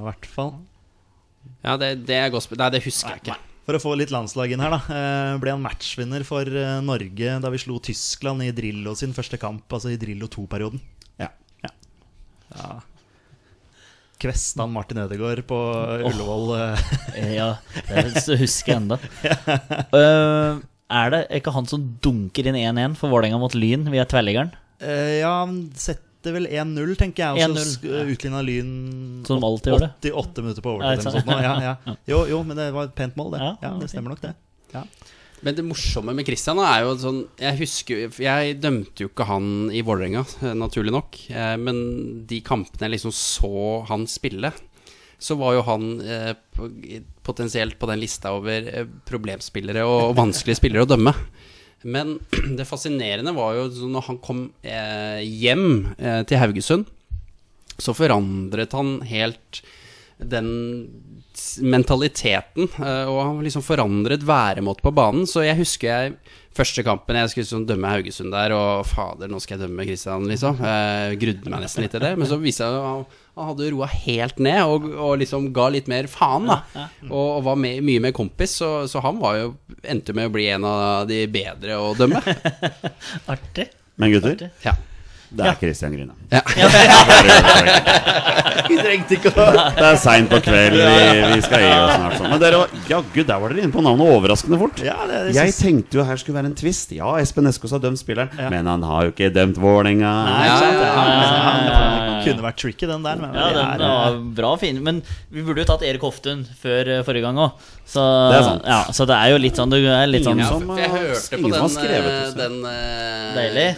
[0.00, 0.52] i hvert fall.
[1.62, 3.38] Ja, det, det er godt Nei, det husker jeg ikke.
[3.62, 5.02] For å få litt landslag inn her, da.
[5.38, 6.48] Ble han matchvinner for
[6.82, 10.82] Norge da vi slo Tyskland i Drillo sin første kamp, altså i Drillo 2-perioden.
[11.22, 11.30] ja.
[11.62, 11.72] Ja.
[14.22, 15.58] Kvesta Martin Ødegaard på
[16.06, 16.52] Ullevål.
[16.60, 16.84] eh.
[17.18, 17.48] Eh, Ja,
[17.88, 18.98] det husker jeg enda.
[19.96, 20.60] uh,
[20.92, 24.52] er det ikke han som dunker inn 1-1 for Vålerenga mot Lyn via tverrliggeren?
[24.82, 27.50] Uh, ja, han setter vel 1-0, tenker jeg.
[27.50, 28.72] Og så utligna Lyn
[29.26, 30.12] Som alltid gjør det.
[30.12, 31.26] 88 minutter på overtid.
[31.26, 31.40] nå.
[31.42, 31.96] Ja, ja.
[32.12, 33.42] Jo, jo, men det var et pent mål, det.
[33.42, 34.34] Ja, Ja, det stemmer nok, det.
[34.72, 34.84] Ja.
[35.42, 39.46] Men det morsomme med Christian er jo sånn Jeg husker Jeg dømte jo ikke han
[39.74, 41.18] i Vålerenga, eh, naturlig nok.
[41.30, 41.80] Eh, Men
[42.30, 44.52] de kampene jeg liksom så han spille,
[45.22, 46.32] så var jo han eh,
[47.26, 51.14] potensielt på den lista over problemspillere og vanskelige spillere å dømme.
[51.82, 52.16] Men
[52.58, 55.94] det fascinerende var jo når han kom hjem
[56.26, 56.90] til Haugesund,
[57.82, 59.62] så forandret han helt
[60.30, 60.52] den
[61.64, 62.68] mentaliteten.
[62.78, 65.26] eh, Og liksom forandret væremåte på banen.
[65.26, 66.12] Så jeg husker jeg
[66.52, 70.26] første kampen jeg skulle sånn dømme Haugesund der, og fader, nå skal jeg dømme Kristian,
[70.28, 70.58] liksom.
[70.60, 72.12] Jeg grudde meg nesten litt til det.
[72.20, 73.06] Men så viste jeg at han,
[73.48, 76.58] hadde roa helt ned, og, og liksom ga litt mer faen, da.
[77.08, 79.54] Og, og var med, mye mer kompis, så, så han var jo
[79.88, 82.20] endte med å bli en av de bedre å dømme.
[83.32, 83.70] Artig.
[83.96, 84.76] Men gutter, Ja.
[85.32, 86.14] Det er Kristian Grine.
[86.32, 86.42] Ja.
[88.72, 92.16] Vi trengte ikke å Det er seint på kveld, vi, vi skal gi oss snart.
[92.18, 92.28] Sånn.
[92.32, 94.82] Men dere, jaggu, der var dere inne på navnet overraskende fort.
[94.84, 96.94] Ja, det, det Jeg tenkte jo her skulle være en twist.
[96.96, 100.12] Ja, Espen Eskås har dømt spilleren, men han har jo ikke dømt Vålerenga.
[100.32, 103.20] Ja, ja, Ja, ja, ja, kunne vært tricky, den der.
[103.20, 104.80] Men Ja, den er, var bra fin.
[104.84, 105.02] Men
[105.32, 107.70] vi burde jo tatt Erik Hoftun før eh, forrige gang òg.
[107.92, 108.02] Så.
[108.62, 111.40] Ja, så det er jo litt sånn Du er litt sånn Ingen som jeg hørte
[111.42, 113.32] på den, har skrevet eh, den bonus...
[113.32, 113.68] Deilig.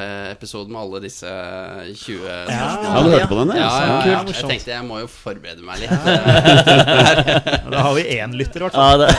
[0.00, 3.76] Bonusepisoden med alle disse 20 Ja, du hørte på den, Ja, ja, ja,
[4.10, 4.24] ja.
[4.26, 5.90] Jeg tenkte jeg må jo forberede meg litt.
[7.70, 9.00] Da har vi én lytter, i hvert fall.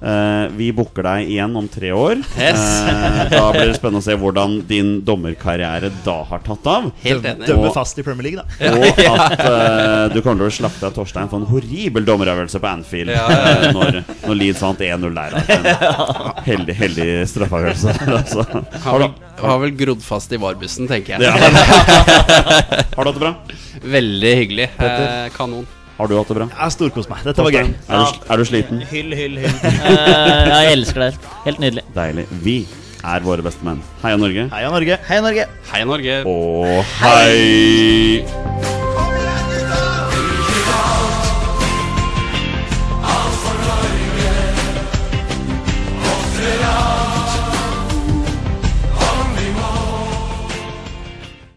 [0.00, 2.22] Eh, vi booker deg igjen om tre år.
[2.40, 2.60] Yes.
[2.88, 6.86] Uh, da blir det spennende å se hvordan din dommerkarriere da har tatt av.
[7.04, 7.48] Helt enig.
[7.50, 8.70] Dømme fast i Premier League, da.
[8.80, 12.70] Og at uh, du kommer til å slakte av Torstein for en horribel dommerøvelse på
[12.70, 15.36] Anfield eh, når, når Leeds vant 1-0 der.
[15.52, 15.68] En
[16.50, 17.96] heldig, heldig straffeavgjørelse.
[18.20, 18.46] Altså.
[18.46, 21.28] Har Har, vel, du, har vel grodd fast i varbussen, tenker jeg.
[21.28, 21.36] ja.
[22.96, 23.34] har du hatt det bra?
[23.98, 24.70] Veldig hyggelig.
[25.36, 25.68] Kanon.
[26.00, 26.44] Har du hatt det bra?
[26.48, 27.20] Jeg har storkost meg.
[27.28, 27.66] Dette var gøy.
[27.68, 28.80] Er, du, er du sliten?
[28.88, 29.58] Hyll, hyll, hyll.
[29.90, 31.10] Eh, jeg elsker det.
[31.44, 31.84] Helt nydelig.
[31.92, 32.24] Deilig.
[32.46, 32.56] Vi
[33.04, 33.84] er våre beste menn.
[34.00, 34.48] Heia Norge.
[34.54, 35.00] Heia Norge.
[35.10, 35.48] Hei, Norge.
[35.74, 36.20] Hei, Norge.
[36.24, 38.69] Og hei!